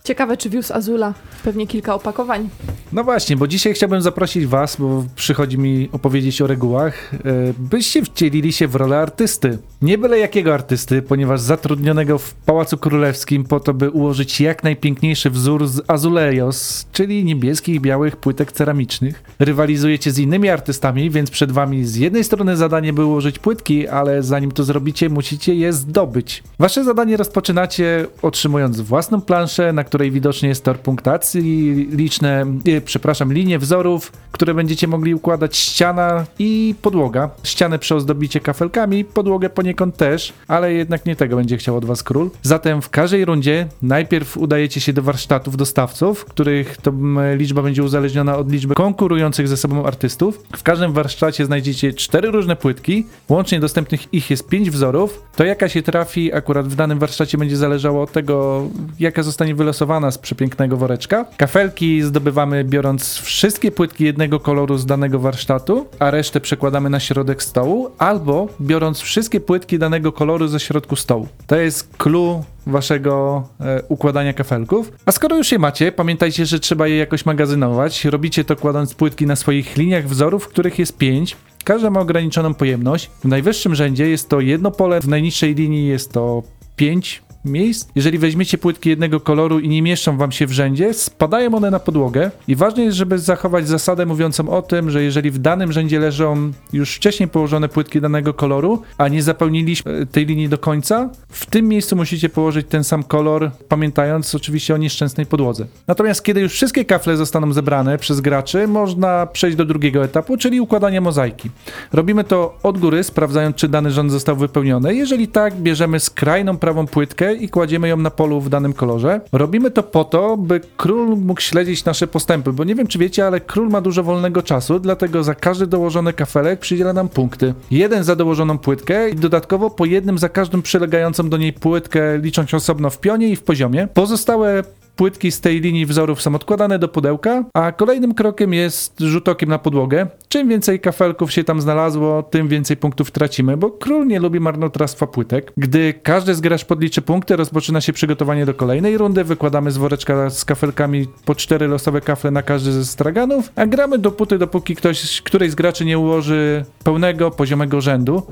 Ciekawe, 0.05 0.37
czy 0.37 0.51
wiózł 0.51 0.73
Azula. 0.75 1.15
Pewnie 1.45 1.67
kilka 1.67 1.95
opakowań. 1.95 2.49
No 2.93 3.05
właśnie, 3.05 3.37
bo 3.37 3.47
dzisiaj 3.47 3.75
chciałbym 3.75 4.03
zaprosić 4.03 4.47
was, 4.47 4.77
bo 4.77 5.05
przychodzi 5.17 5.59
mi 5.59 5.89
opowiedzieć 5.93 6.43
o 6.43 6.47
regułach, 6.47 7.15
e, 7.15 7.19
byście 7.59 8.03
wcielili 8.03 8.53
się 8.53 8.69
w 8.69 8.75
rolę 8.75 8.99
artysty. 8.99 9.59
Nie 9.83 9.99
byle 9.99 10.19
jakiego 10.19 10.55
artysty, 10.55 11.03
ponieważ 11.03 11.41
zatrudnionego 11.41 12.19
w 12.19 12.35
Pałacu 12.35 12.79
Królewskim 12.79 13.45
po 13.45 13.61
to, 13.61 13.75
by 13.75 13.91
ułożyć 13.91 14.41
jak 14.41 14.63
najpiękniejszy 14.65 15.31
wzór 15.31 15.69
z 15.69 15.91
azulejos, 15.91 16.87
czyli 16.93 17.25
niebieskich 17.25 17.75
i 17.75 17.81
białych 17.81 18.17
płytek 18.17 18.53
ceramicznych. 18.53 19.23
Rywalizujecie 19.39 20.11
z 20.11 20.19
innymi 20.19 20.49
artystami, 20.49 21.11
więc 21.11 21.31
przed 21.31 21.53
wami 21.53 21.85
z 21.85 21.97
jednej 21.97 22.25
strony 22.25 22.57
zadanie, 22.57 22.93
by 22.93 23.05
ułożyć 23.05 23.39
płytki, 23.39 23.89
ale 23.89 24.23
zanim 24.23 24.53
to 24.53 24.65
zrobicie, 24.65 25.09
musicie 25.09 25.55
je 25.55 25.73
zdobyć. 25.73 26.43
Wasze 26.59 26.85
zadanie 26.85 27.17
rozpoczynacie 27.17 28.07
otrzymując 28.23 28.81
własną 28.81 29.21
planszę, 29.21 29.73
na 29.73 29.85
której 29.93 30.11
widocznie 30.11 30.49
jest 30.49 30.65
tor 30.65 30.79
punktacji, 30.79 31.73
liczne, 31.91 32.47
e, 32.67 32.81
przepraszam, 32.81 33.33
linie 33.33 33.59
wzorów, 33.59 34.13
które 34.33 34.55
będziecie 34.55 34.87
mogli 34.87 35.15
układać 35.15 35.57
ściana 35.57 36.25
i 36.39 36.75
podłoga. 36.83 37.31
Ścianę 37.43 37.79
przeozdobicie 37.79 38.41
kafelkami, 38.41 39.05
podłogę 39.05 39.51
poniekąd 39.51 39.97
też, 39.97 40.33
ale 40.49 40.73
jednak 40.73 41.07
nie 41.07 41.17
tego 41.17 41.37
będzie 41.37 41.57
chciał 41.57 41.77
od 41.77 41.85
was 41.85 42.03
król. 42.03 42.31
Zatem 42.43 42.83
w 42.83 42.91
każdej 42.91 43.25
rundzie 43.25 43.67
najpierw 43.83 44.37
udajecie 44.37 44.81
się 44.81 44.93
do 44.93 45.03
warsztatów 45.03 45.57
dostawców, 45.57 46.25
których 46.25 46.77
to 46.77 46.93
liczba 47.37 47.63
będzie 47.63 47.83
uzależniona 47.83 48.37
od 48.37 48.53
liczby 48.53 48.75
konkurujących 48.75 49.49
ze 49.49 49.57
sobą 49.57 49.87
artystów. 49.87 50.43
W 50.57 50.63
każdym 50.63 50.93
warsztacie 50.93 51.47
znajdziecie 51.47 51.93
cztery 51.93 52.31
różne 52.31 52.57
płytki, 52.57 53.07
łącznie 53.29 53.61
dostępnych 53.61 54.15
ich 54.15 54.31
jest 54.31 54.49
pięć 54.49 54.71
wzorów. 54.71 55.23
To 55.37 55.45
jaka 55.45 55.69
się 55.69 55.83
trafi 55.83 56.33
akurat 56.33 56.69
w 56.69 56.75
danym 56.75 56.99
warsztacie 56.99 57.39
będzie 57.39 57.57
zależało 57.57 58.03
od 58.03 58.13
tego, 58.13 58.67
jaka 59.01 59.23
zostanie 59.23 59.55
wylosowana 59.55 59.82
z 60.11 60.19
przepięknego 60.19 60.77
woreczka. 60.77 61.25
Kafelki 61.37 62.03
zdobywamy 62.03 62.65
biorąc 62.65 63.19
wszystkie 63.19 63.71
płytki 63.71 64.05
jednego 64.05 64.41
koloru 64.41 64.79
z 64.79 64.87
danego 64.87 65.19
warsztatu, 65.19 65.87
a 65.99 66.11
resztę 66.11 66.41
przekładamy 66.41 66.91
na 66.91 67.01
środek 67.01 67.43
stołu, 67.43 67.91
albo 67.99 68.49
biorąc 68.61 69.01
wszystkie 69.01 69.41
płytki 69.41 69.79
danego 69.79 70.13
koloru 70.13 70.49
ze 70.49 70.61
środku 70.61 70.97
stołu. 70.97 71.29
To 71.47 71.57
jest 71.57 71.97
clue 71.97 72.43
waszego 72.67 73.45
e, 73.61 73.83
układania 73.89 74.33
kafelków. 74.33 74.93
A 75.07 75.13
skoro 75.13 75.37
już 75.37 75.53
je 75.53 75.59
macie, 75.59 75.93
pamiętajcie, 75.93 76.47
że 76.47 76.61
trzeba 76.61 76.89
je 76.89 76.97
jakoś 76.97 77.27
magazynować. 77.27 78.05
Robicie 78.05 78.45
to 78.45 78.57
kładąc 78.57 78.95
płytki 78.95 79.27
na 79.27 79.37
swoich 79.37 79.77
liniach 79.77 80.09
wzorów, 80.09 80.49
których 80.49 80.79
jest 80.79 80.97
5. 80.97 81.37
Każda 81.65 81.91
ma 81.91 82.01
ograniczoną 82.01 82.55
pojemność. 82.55 83.11
W 83.25 83.29
najwyższym 83.29 83.75
rzędzie 83.75 84.09
jest 84.09 84.29
to 84.29 84.41
jedno 84.41 84.71
pole, 84.71 85.01
w 85.01 85.09
najniższej 85.09 85.55
linii 85.55 85.87
jest 85.87 86.13
to 86.13 86.43
5 86.77 87.23
miejsc. 87.45 87.89
Jeżeli 87.95 88.19
weźmiecie 88.19 88.59
płytki 88.59 88.89
jednego 88.89 89.21
koloru 89.21 89.59
i 89.59 89.69
nie 89.69 89.83
mieszczą 89.83 90.17
wam 90.17 90.33
się 90.33 90.47
w 90.47 90.53
rzędzie, 90.53 90.95
spadają 90.95 91.55
one 91.55 91.71
na 91.71 91.81
podłogę 91.81 92.31
i 92.49 92.57
ważne 92.57 92.85
jest, 92.85 92.97
żeby 92.97 93.19
zachować 93.19 93.69
zasadę 93.69 94.07
mówiącą 94.07 94.49
o 94.49 94.63
tym, 94.63 94.91
że 94.91 95.03
jeżeli 95.03 95.31
w 95.31 95.39
danym 95.39 95.73
rzędzie 95.73 96.01
leżą 96.01 96.53
już 96.73 96.95
wcześniej 96.95 97.29
położone 97.29 97.69
płytki 97.69 98.01
danego 98.01 98.35
koloru, 98.35 98.83
a 98.99 99.09
nie 99.09 99.23
zapełniliśmy 99.23 99.93
e, 99.93 100.07
tej 100.07 100.27
linii 100.27 100.49
do 100.49 100.59
końca, 100.59 101.11
w 101.29 101.47
tym 101.47 101.69
miejscu 101.69 101.97
musicie 101.97 102.29
położyć 102.29 102.67
ten 102.69 102.85
sam 102.85 103.03
kolor, 103.03 103.51
pamiętając 103.69 104.35
oczywiście 104.35 104.75
o 104.75 104.77
nieszczęsnej 104.77 105.27
podłodze. 105.27 105.67
Natomiast 105.87 106.23
kiedy 106.23 106.41
już 106.41 106.53
wszystkie 106.53 106.85
kafle 106.85 107.17
zostaną 107.17 107.53
zebrane 107.53 107.99
przez 107.99 108.21
graczy, 108.21 108.69
można 108.69 109.27
przejść 109.27 109.57
do 109.57 109.65
drugiego 109.65 110.05
etapu, 110.05 110.37
czyli 110.37 110.61
układania 110.61 111.01
mozaiki. 111.01 111.51
Robimy 111.93 112.25
to 112.25 112.59
od 112.63 112.79
góry, 112.79 113.05
sprawdzając, 113.05 113.57
czy 113.57 113.69
dany 113.69 113.91
rząd 113.91 114.13
został 114.13 114.37
wypełniony. 114.37 114.95
Jeżeli 114.95 115.29
tak, 115.29 115.55
bierzemy 115.55 116.01
skrajną 116.01 116.59
prawą 116.59 116.87
płytkę 116.87 117.32
i 117.35 117.49
kładziemy 117.49 117.89
ją 117.89 117.97
na 117.97 118.11
polu 118.11 118.41
w 118.41 118.49
danym 118.49 118.73
kolorze. 118.73 119.21
Robimy 119.33 119.71
to 119.71 119.83
po 119.83 120.05
to, 120.05 120.37
by 120.37 120.61
król 120.77 121.17
mógł 121.17 121.41
śledzić 121.41 121.85
nasze 121.85 122.07
postępy, 122.07 122.53
bo 122.53 122.65
nie 122.65 122.75
wiem, 122.75 122.87
czy 122.87 122.99
wiecie, 122.99 123.27
ale 123.27 123.41
król 123.41 123.69
ma 123.69 123.81
dużo 123.81 124.03
wolnego 124.03 124.43
czasu, 124.43 124.81
dlatego 124.81 125.23
za 125.23 125.35
każdy 125.35 125.67
dołożony 125.67 126.13
kafelek 126.13 126.61
przydziela 126.61 126.93
nam 126.93 127.09
punkty. 127.09 127.55
Jeden 127.71 128.05
za 128.05 128.17
dołożoną 128.17 128.59
płytkę 128.59 129.11
i 129.11 129.15
dodatkowo 129.15 129.71
po 129.71 129.85
jednym 129.85 130.19
za 130.19 130.29
każdą 130.29 130.63
przylegającą 130.63 131.29
do 131.29 131.37
niej 131.37 131.53
płytkę, 131.53 132.19
licząc 132.19 132.55
osobno 132.55 132.91
w 132.91 133.01
pionie 133.01 133.29
i 133.29 133.37
w 133.37 133.43
poziomie. 133.43 133.89
Pozostałe 133.95 134.63
Płytki 134.97 135.33
z 135.33 135.41
tej 135.41 135.61
linii 135.61 135.87
wzorów 135.87 136.23
są 136.23 136.35
odkładane 136.35 136.79
do 136.79 136.89
pudełka, 136.89 137.45
a 137.55 137.73
kolejnym 137.73 138.15
krokiem 138.15 138.55
jest 138.55 139.01
rzut 139.01 139.29
okiem 139.29 139.49
na 139.49 139.59
podłogę. 139.59 140.07
Czym 140.29 140.49
więcej 140.49 140.81
kafelków 140.81 141.33
się 141.33 141.45
tam 141.45 141.61
znalazło, 141.61 142.23
tym 142.23 142.49
więcej 142.49 142.77
punktów 142.77 143.11
tracimy, 143.11 143.57
bo 143.57 143.71
król 143.71 144.07
nie 144.07 144.21
lubi 144.21 144.41
marnotrawstwa 144.41 145.07
płytek. 145.07 145.53
Gdy 145.57 145.95
każdy 146.03 146.35
z 146.35 146.41
graczy 146.41 146.67
podliczy 146.67 147.03
punkty, 147.03 147.37
rozpoczyna 147.37 147.81
się 147.81 147.93
przygotowanie 147.93 148.47
do 148.47 148.55
kolejnej 148.55 148.99
rundy. 148.99 149.25
Wykładamy 149.25 149.71
z 149.71 149.77
woreczka 149.77 150.31
z 150.31 150.45
kafelkami 150.45 151.07
po 151.25 151.35
cztery 151.35 151.69
losowe 151.69 152.01
kafle 152.01 152.31
na 152.31 152.43
każdy 152.43 152.73
ze 152.73 152.85
straganów, 152.85 153.53
a 153.57 153.67
gramy 153.67 153.99
dopóty, 153.99 154.39
dopóki 154.39 154.77
ktoś, 154.77 155.23
któryś 155.23 155.51
z 155.51 155.55
graczy 155.55 155.85
nie 155.85 155.99
ułoży 155.99 156.65
pełnego, 156.85 157.31
poziomego 157.31 157.81
rzędu. 157.81 158.23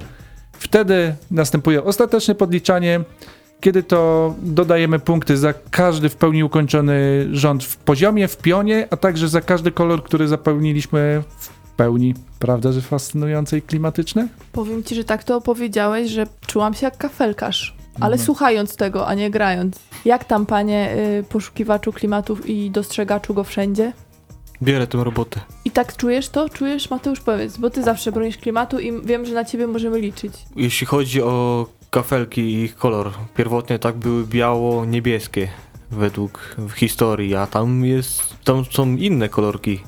Wtedy 0.53 1.15
następuje 1.31 1.85
ostateczne 1.85 2.35
podliczanie, 2.35 3.01
kiedy 3.61 3.83
to 3.83 4.35
dodajemy 4.43 4.99
punkty 4.99 5.37
za 5.37 5.55
każdy 5.71 6.09
w 6.09 6.17
pełni 6.17 6.45
ukończony 6.45 7.27
rząd 7.33 7.65
w 7.65 7.77
poziomie, 7.77 8.29
w 8.29 8.37
pionie, 8.37 8.89
a 8.91 8.97
także 8.97 9.29
za 9.29 9.41
każdy 9.41 9.71
kolor, 9.73 10.03
który 10.03 10.29
zapełniliśmy 10.29 11.23
w 11.39 11.49
pełni. 11.77 12.15
Prawda, 12.39 12.73
że 12.73 12.81
fascynujące 12.81 13.59
i 13.59 13.63
klimatyczne? 13.63 14.29
Powiem 14.53 14.83
ci, 14.85 14.95
że 14.95 15.05
tak 15.05 15.25
to 15.25 15.37
opowiedziałeś, 15.37 16.11
że 16.11 16.27
czułam 16.47 16.75
się 16.75 16.87
jak 16.87 16.97
kafelkarz. 16.97 17.77
Ale 18.01 18.17
No. 18.17 18.23
słuchając 18.23 18.77
tego, 18.77 19.07
a 19.07 19.15
nie 19.15 19.31
grając. 19.31 19.77
Jak 20.05 20.25
tam, 20.25 20.47
panie 20.47 20.95
y, 21.21 21.23
poszukiwaczu 21.29 21.93
klimatów 21.93 22.49
i 22.49 22.71
dostrzegaczu 22.71 23.35
go 23.35 23.45
wszędzie? 23.45 23.93
Bierę 24.63 24.87
tę 24.87 25.05
robotę. 25.05 25.41
I 25.65 25.71
tak 25.71 25.97
czujesz 25.97 26.29
to? 26.29 26.49
Czujesz, 26.49 26.91
Mateusz, 26.91 27.21
powiedz, 27.21 27.57
bo 27.57 27.71
ty 27.71 27.83
zawsze 27.83 28.13
bronisz 28.13 28.37
klimatu 28.37 28.79
i 28.79 28.93
wiem, 29.05 29.27
że 29.27 29.35
na 29.35 29.45
ciebie 29.45 29.67
możemy 29.67 30.01
liczyć. 30.01 30.33
Jeśli 30.57 30.87
chodzi 30.87 31.23
o 31.23 31.67
kafelki 31.91 32.41
i 32.41 32.63
ich 32.63 32.77
kolor, 32.77 33.13
pierwotnie 33.37 33.79
tak 33.79 33.97
były 33.97 34.27
biało-niebieskie 34.27 35.49
według 35.91 36.57
historii, 36.77 37.35
a 37.35 37.47
tam 37.47 37.85
jest, 37.85 38.23
tam 38.45 38.65
są 38.65 38.97
inne 38.97 39.29
kolorki, 39.29 39.81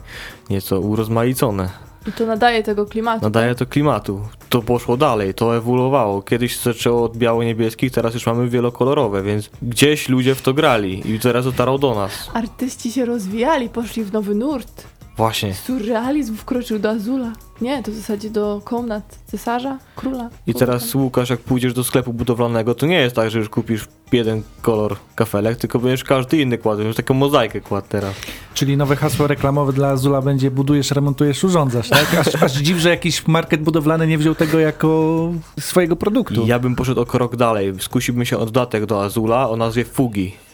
nieco 0.51 0.81
urozmaicone. 0.81 1.71
I 2.07 2.13
to 2.13 2.27
nadaje 2.27 2.63
tego 2.63 2.87
klimatu. 2.87 3.25
Nadaje 3.25 3.55
to 3.55 3.67
klimatu. 3.67 4.21
To 4.49 4.63
poszło 4.63 4.97
dalej, 4.97 5.35
to 5.35 5.57
ewoluowało. 5.57 6.23
Kiedyś 6.23 6.61
zaczęło 6.61 7.05
od 7.05 7.17
biało-niebieskich, 7.17 7.93
teraz 7.93 8.15
już 8.15 8.27
mamy 8.27 8.49
wielokolorowe, 8.49 9.23
więc 9.23 9.51
gdzieś 9.63 10.09
ludzie 10.09 10.35
w 10.35 10.43
to 10.43 10.55
grali 10.55 11.13
i 11.15 11.19
teraz 11.19 11.45
dotarło 11.45 11.79
do 11.79 11.95
nas. 11.95 12.31
Artyści 12.35 12.93
się 12.93 13.05
rozwijali, 13.05 13.69
poszli 13.69 14.05
w 14.05 14.13
nowy 14.13 14.35
nurt. 14.35 14.87
Właśnie. 15.23 15.55
Surrealizm 15.55 16.37
wkroczył 16.37 16.79
do 16.79 16.91
Azula. 16.91 17.33
Nie, 17.61 17.83
to 17.83 17.91
w 17.91 17.95
zasadzie 17.95 18.31
do 18.31 18.61
komnat 18.65 19.19
cesarza, 19.27 19.79
króla. 19.97 20.31
I 20.47 20.55
teraz 20.55 20.95
Łukasz, 20.95 21.31
jak 21.31 21.41
pójdziesz 21.41 21.75
do 21.75 21.85
sklepu 21.85 22.13
budowlanego, 22.13 22.75
to 22.75 22.87
nie 22.87 23.01
jest 23.01 23.17
tak, 23.17 23.31
że 23.31 23.39
już 23.39 23.49
kupisz 23.49 23.89
jeden 24.13 24.43
kolor 24.63 24.97
kafelek, 25.15 25.59
tylko 25.59 25.79
będziesz 25.79 26.05
każdy 26.05 26.41
inny 26.41 26.59
kładł, 26.59 26.83
już 26.83 26.97
taką 26.97 27.15
mozaikę 27.15 27.61
kładł 27.61 27.87
teraz. 27.89 28.15
Czyli 28.55 28.77
nowe 28.77 28.97
hasło 28.97 29.27
reklamowe 29.27 29.73
dla 29.73 29.89
Azula 29.89 30.23
będzie 30.23 30.51
budujesz, 30.51 30.91
remontujesz, 30.91 31.45
urządzasz, 31.45 31.89
tak? 31.89 32.15
Aż, 32.15 32.35
aż 32.43 32.53
dziw, 32.53 32.79
że 32.79 32.91
jakiś 32.91 33.27
market 33.27 33.63
budowlany 33.63 34.07
nie 34.07 34.19
wziął 34.19 34.35
tego 34.35 34.59
jako 34.59 35.33
swojego 35.61 35.97
produktu. 35.97 36.47
Ja 36.47 36.59
bym 36.59 36.77
poszedł 36.77 37.01
o 37.01 37.07
krok 37.07 37.37
dalej, 37.37 37.73
skusiłbym 37.79 38.25
się 38.25 38.39
o 38.39 38.45
dodatek 38.45 38.87
do 38.87 39.05
Azula 39.05 39.51
o 39.51 39.57
nazwie 39.57 39.85
Fugi. 39.85 40.33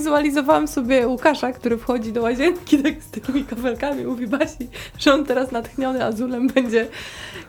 Zwizualizowałam 0.00 0.68
sobie 0.68 1.08
Łukasza, 1.08 1.52
który 1.52 1.78
wchodzi 1.78 2.12
do 2.12 2.22
łazienki 2.22 2.82
tak 2.82 3.02
z 3.02 3.10
takimi 3.10 3.44
kafelkami. 3.44 4.04
Mówi 4.04 4.26
Basi, 4.26 4.68
że 4.98 5.14
on 5.14 5.24
teraz 5.24 5.52
natchniony 5.52 6.04
azulem 6.04 6.48
będzie 6.48 6.86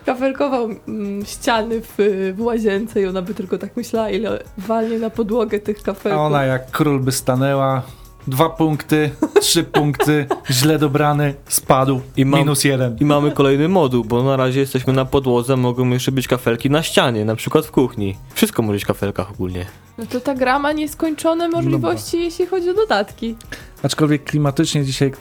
kafelkował 0.05 0.69
mm, 0.87 1.25
ściany 1.25 1.81
w, 1.81 1.93
w 2.37 2.41
łazience 2.41 3.01
i 3.01 3.05
ona 3.05 3.21
by 3.21 3.33
tylko 3.33 3.57
tak 3.57 3.77
myślała, 3.77 4.09
ile 4.09 4.39
walnie 4.57 4.99
na 4.99 5.09
podłogę 5.09 5.59
tych 5.59 5.77
A 5.79 5.83
kafelków. 5.83 6.21
ona 6.21 6.43
jak 6.43 6.71
król 6.71 6.99
by 6.99 7.11
stanęła, 7.11 7.81
dwa 8.27 8.49
punkty, 8.49 9.09
trzy 9.41 9.63
punkty, 9.63 10.25
źle 10.51 10.79
dobrany, 10.79 11.33
spadł, 11.47 12.01
I 12.17 12.25
mam- 12.25 12.39
minus 12.39 12.63
jeden. 12.63 12.97
I 12.99 13.05
mamy 13.05 13.31
kolejny 13.31 13.69
moduł, 13.69 14.03
bo 14.05 14.23
na 14.23 14.37
razie 14.37 14.59
jesteśmy 14.59 14.93
na 14.93 15.05
podłodze, 15.05 15.57
mogą 15.57 15.89
jeszcze 15.89 16.11
być 16.11 16.27
kafelki 16.27 16.69
na 16.69 16.83
ścianie, 16.83 17.25
na 17.25 17.35
przykład 17.35 17.65
w 17.65 17.71
kuchni. 17.71 18.15
Wszystko 18.33 18.61
może 18.61 18.73
być 18.73 18.83
w 18.83 18.87
kafelkach 18.87 19.31
ogólnie. 19.31 19.65
No 19.97 20.05
to 20.05 20.19
ta 20.19 20.35
gra 20.35 20.59
ma 20.59 20.71
nieskończone 20.71 21.49
możliwości, 21.49 22.19
jeśli 22.19 22.45
chodzi 22.45 22.69
o 22.69 22.73
dodatki. 22.73 23.35
Aczkolwiek 23.83 24.23
klimatycznie 24.23 24.85
dzisiaj 24.85 25.11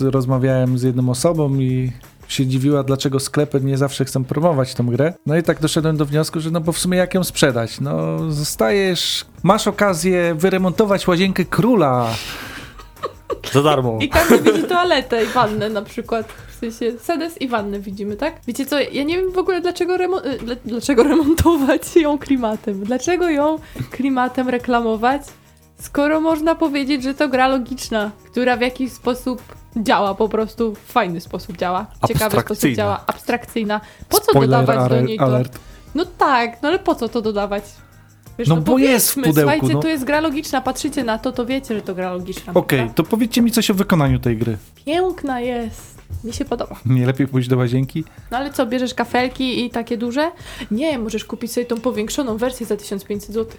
rozmawiałem 0.00 0.78
z 0.78 0.82
jedną 0.82 1.08
osobą 1.10 1.54
i 1.54 1.92
się 2.28 2.46
dziwiła, 2.46 2.82
dlaczego 2.82 3.20
sklepy 3.20 3.60
nie 3.60 3.78
zawsze 3.78 4.04
chcą 4.04 4.24
promować 4.24 4.74
tą 4.74 4.86
grę. 4.86 5.12
No 5.26 5.36
i 5.36 5.42
tak 5.42 5.60
doszedłem 5.60 5.96
do 5.96 6.04
wniosku, 6.06 6.40
że 6.40 6.50
no 6.50 6.60
bo 6.60 6.72
w 6.72 6.78
sumie 6.78 6.98
jak 6.98 7.14
ją 7.14 7.24
sprzedać? 7.24 7.80
No 7.80 8.18
zostajesz, 8.32 9.24
masz 9.42 9.66
okazję 9.68 10.34
wyremontować 10.34 11.06
łazienkę 11.08 11.44
króla. 11.44 12.06
Za 13.52 13.62
darmo. 13.62 13.98
I 14.00 14.08
każdy 14.08 14.38
widzi 14.52 14.64
toaletę 14.64 15.24
i 15.24 15.26
wannę 15.26 15.68
na 15.70 15.82
przykład. 15.82 16.28
W 16.48 16.58
sensie 16.58 16.98
sedes 16.98 17.40
i 17.42 17.48
wannę 17.48 17.80
widzimy, 17.80 18.16
tak? 18.16 18.34
Wiecie 18.46 18.66
co, 18.66 18.80
ja 18.80 19.02
nie 19.04 19.16
wiem 19.16 19.32
w 19.32 19.38
ogóle 19.38 19.60
dlaczego, 19.60 19.96
remo- 19.96 20.26
y, 20.26 20.38
dla- 20.38 20.56
dlaczego 20.64 21.02
remontować 21.02 21.96
ją 21.96 22.18
klimatem. 22.18 22.84
Dlaczego 22.84 23.30
ją 23.30 23.58
klimatem 23.90 24.48
reklamować, 24.48 25.22
skoro 25.78 26.20
można 26.20 26.54
powiedzieć, 26.54 27.02
że 27.02 27.14
to 27.14 27.28
gra 27.28 27.48
logiczna, 27.48 28.10
która 28.26 28.56
w 28.56 28.60
jakiś 28.60 28.92
sposób 28.92 29.42
działa 29.76 30.14
po 30.14 30.28
prostu, 30.28 30.74
w 30.74 30.78
fajny 30.92 31.20
sposób 31.20 31.56
działa, 31.56 31.86
ciekawy 32.08 32.40
sposób 32.40 32.70
działa, 32.70 33.04
abstrakcyjna. 33.06 33.80
Po 34.08 34.20
co 34.20 34.30
Spoiler 34.30 34.60
dodawać 34.60 34.90
do 34.90 35.00
niej 35.00 35.18
to? 35.18 35.40
No 35.94 36.04
tak, 36.04 36.62
no 36.62 36.68
ale 36.68 36.78
po 36.78 36.94
co 36.94 37.08
to 37.08 37.22
dodawać? 37.22 37.64
Wiesz, 38.38 38.48
No 38.48 38.56
bo 38.56 38.78
jest 38.78 39.10
w 39.10 39.14
pudełku, 39.14 39.40
Słuchajcie, 39.40 39.74
no. 39.74 39.80
to 39.80 39.88
jest 39.88 40.04
gra 40.04 40.20
logiczna, 40.20 40.60
patrzycie 40.60 41.04
na 41.04 41.18
to, 41.18 41.32
to 41.32 41.46
wiecie, 41.46 41.74
że 41.74 41.82
to 41.82 41.94
gra 41.94 42.12
logiczna. 42.12 42.54
Okej, 42.54 42.78
prawda? 42.78 42.94
to 42.94 43.02
powiedzcie 43.02 43.42
mi 43.42 43.50
coś 43.50 43.70
o 43.70 43.74
wykonaniu 43.74 44.18
tej 44.18 44.36
gry. 44.36 44.56
Piękna 44.86 45.40
jest. 45.40 45.96
Mi 46.24 46.32
się 46.32 46.44
podoba. 46.44 46.76
Nie 46.86 47.06
lepiej 47.06 47.28
pójść 47.28 47.48
do 47.48 47.56
łazienki? 47.56 48.04
No 48.30 48.36
ale 48.38 48.52
co, 48.52 48.66
bierzesz 48.66 48.94
kafelki 48.94 49.64
i 49.64 49.70
takie 49.70 49.96
duże? 49.96 50.30
Nie, 50.70 50.98
możesz 50.98 51.24
kupić 51.24 51.52
sobie 51.52 51.66
tą 51.66 51.76
powiększoną 51.80 52.36
wersję 52.36 52.66
za 52.66 52.76
1500 52.76 53.32
zł. 53.32 53.56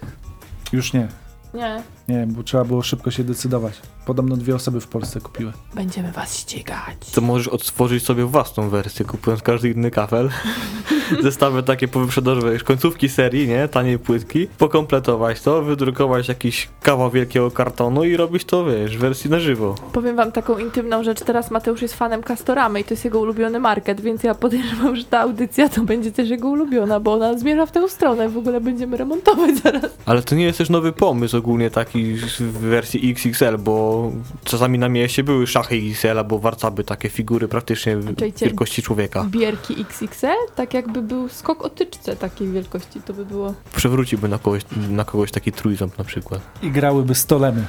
Już 0.72 0.92
nie. 0.92 1.08
Nie. 1.54 1.82
Nie, 2.08 2.26
bo 2.26 2.42
trzeba 2.42 2.64
było 2.64 2.82
szybko 2.82 3.10
się 3.10 3.24
decydować. 3.24 3.74
Podobno 4.06 4.36
dwie 4.36 4.54
osoby 4.54 4.80
w 4.80 4.86
Polsce 4.86 5.20
kupiły. 5.20 5.52
Będziemy 5.74 6.12
was 6.12 6.38
ścigać. 6.38 7.10
To 7.14 7.20
możesz 7.20 7.48
odtworzyć 7.48 8.04
sobie 8.04 8.24
własną 8.24 8.68
wersję, 8.68 9.06
kupując 9.06 9.42
każdy 9.42 9.70
inny 9.70 9.90
kafel. 9.90 10.30
Zestawy 11.22 11.62
takie 11.62 11.88
powyprzedażowe, 11.88 12.52
już 12.52 12.64
końcówki 12.64 13.08
serii, 13.08 13.48
nie? 13.48 13.68
Taniej 13.68 13.98
płytki. 13.98 14.46
Pokompletować 14.58 15.40
to, 15.40 15.62
wydrukować 15.62 16.28
jakiś 16.28 16.68
kawał 16.82 17.10
wielkiego 17.10 17.50
kartonu 17.50 18.04
i 18.04 18.16
robić 18.16 18.44
to, 18.44 18.64
wiesz, 18.64 18.96
w 18.96 19.00
wersji 19.00 19.30
na 19.30 19.40
żywo. 19.40 19.74
Powiem 19.92 20.16
wam 20.16 20.32
taką 20.32 20.58
intymną 20.58 21.04
rzecz. 21.04 21.20
Teraz 21.20 21.50
Mateusz 21.50 21.82
jest 21.82 21.94
fanem 21.94 22.22
Castoramy 22.22 22.80
i 22.80 22.84
to 22.84 22.90
jest 22.90 23.04
jego 23.04 23.20
ulubiony 23.20 23.60
market, 23.60 24.00
więc 24.00 24.22
ja 24.22 24.34
podejrzewam, 24.34 24.96
że 24.96 25.04
ta 25.04 25.20
audycja 25.20 25.68
to 25.68 25.80
będzie 25.80 26.12
też 26.12 26.30
jego 26.30 26.48
ulubiona, 26.48 27.00
bo 27.00 27.12
ona 27.12 27.38
zmierza 27.38 27.66
w 27.66 27.72
tę 27.72 27.88
stronę. 27.88 28.28
W 28.28 28.38
ogóle 28.38 28.60
będziemy 28.60 28.96
remontować 28.96 29.56
zaraz. 29.56 29.98
Ale 30.06 30.22
to 30.22 30.34
nie 30.34 30.44
jest 30.44 30.58
też 30.58 30.70
nowy 30.70 30.92
pomysł 30.92 31.37
ogólnie 31.38 31.70
taki 31.70 32.14
w 32.14 32.52
wersji 32.52 33.10
XXL, 33.10 33.58
bo 33.58 34.12
czasami 34.44 34.78
na 34.78 34.88
mieście 34.88 35.24
były 35.24 35.46
szachy 35.46 35.76
XL 35.90 36.18
albo 36.18 36.38
warcaby, 36.38 36.84
takie 36.84 37.08
figury 37.08 37.48
praktycznie 37.48 37.96
wielkości 38.40 38.82
człowieka. 38.82 39.26
Bierki 39.30 39.76
XXL, 39.80 40.26
tak 40.54 40.74
jakby 40.74 41.02
był 41.02 41.28
skok 41.28 41.64
o 41.64 41.68
tyczce 41.68 42.16
takiej 42.16 42.48
wielkości, 42.48 43.00
to 43.02 43.14
by 43.14 43.26
było... 43.26 43.54
Przewróciłby 43.76 44.28
na 44.28 44.38
kogoś, 44.38 44.62
na 44.90 45.04
kogoś 45.04 45.30
taki 45.30 45.52
trójząb 45.52 45.98
na 45.98 46.04
przykład. 46.04 46.40
I 46.62 46.70
grałyby 46.70 47.14
stolemy. 47.14 47.64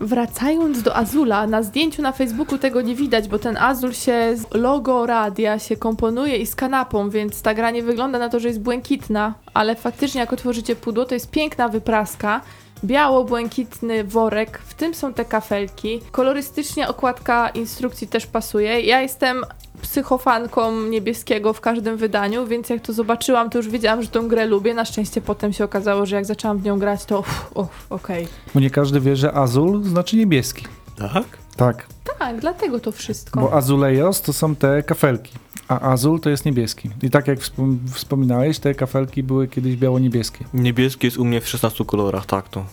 Wracając 0.00 0.82
do 0.82 0.96
Azula, 0.96 1.46
na 1.46 1.62
zdjęciu 1.62 2.02
na 2.02 2.12
Facebooku 2.12 2.58
tego 2.58 2.80
nie 2.80 2.94
widać, 2.94 3.28
bo 3.28 3.38
ten 3.38 3.56
Azul 3.56 3.92
się 3.92 4.36
z 4.36 4.54
logo 4.54 5.06
radia 5.06 5.58
się 5.58 5.76
komponuje 5.76 6.36
i 6.36 6.46
z 6.46 6.54
kanapą, 6.54 7.10
więc 7.10 7.42
ta 7.42 7.54
gra 7.54 7.70
nie 7.70 7.82
wygląda 7.82 8.18
na 8.18 8.28
to, 8.28 8.40
że 8.40 8.48
jest 8.48 8.60
błękitna, 8.60 9.34
ale 9.54 9.76
faktycznie 9.76 10.20
jak 10.20 10.32
otworzycie 10.32 10.76
pudło, 10.76 11.04
to 11.04 11.14
jest 11.14 11.30
piękna 11.30 11.68
wypraska. 11.68 12.40
Biało-błękitny 12.84 14.04
worek, 14.04 14.58
w 14.66 14.74
tym 14.74 14.94
są 14.94 15.12
te 15.14 15.24
kafelki. 15.24 16.00
Kolorystycznie 16.12 16.88
okładka 16.88 17.48
instrukcji 17.48 18.08
też 18.08 18.26
pasuje. 18.26 18.80
Ja 18.80 19.00
jestem 19.00 19.44
psychofanką 19.82 20.82
niebieskiego 20.82 21.52
w 21.52 21.60
każdym 21.60 21.96
wydaniu, 21.96 22.46
więc 22.46 22.68
jak 22.68 22.80
to 22.82 22.92
zobaczyłam, 22.92 23.50
to 23.50 23.58
już 23.58 23.68
wiedziałam, 23.68 24.02
że 24.02 24.08
tą 24.08 24.28
grę 24.28 24.46
lubię. 24.46 24.74
Na 24.74 24.84
szczęście 24.84 25.20
potem 25.20 25.52
się 25.52 25.64
okazało, 25.64 26.06
że 26.06 26.16
jak 26.16 26.24
zaczęłam 26.24 26.58
w 26.58 26.62
nią 26.64 26.78
grać, 26.78 27.04
to 27.04 27.18
uff, 27.18 27.50
uff, 27.54 27.86
okej. 27.90 28.28
Bo 28.54 28.60
nie 28.60 28.70
każdy 28.70 29.00
wie, 29.00 29.16
że 29.16 29.32
azul 29.34 29.84
znaczy 29.84 30.16
niebieski. 30.16 30.66
Tak? 30.98 31.24
Tak, 31.56 31.86
Tak, 32.18 32.40
dlatego 32.40 32.80
to 32.80 32.92
wszystko. 32.92 33.40
bo 33.40 33.52
azulejos 33.52 34.22
to 34.22 34.32
są 34.32 34.56
te 34.56 34.82
kafelki, 34.82 35.32
a 35.68 35.80
azul 35.80 36.20
to 36.20 36.30
jest 36.30 36.44
niebieski. 36.44 36.90
I 37.02 37.10
tak 37.10 37.28
jak 37.28 37.38
wspom- 37.38 37.76
wspominałeś, 37.92 38.58
te 38.58 38.74
kafelki 38.74 39.22
były 39.22 39.48
kiedyś 39.48 39.76
biało-niebieskie. 39.76 40.44
Niebieski 40.54 41.06
jest 41.06 41.16
u 41.18 41.24
mnie 41.24 41.40
w 41.40 41.48
16 41.48 41.84
kolorach, 41.84 42.26
tak 42.26 42.48
to. 42.48 42.64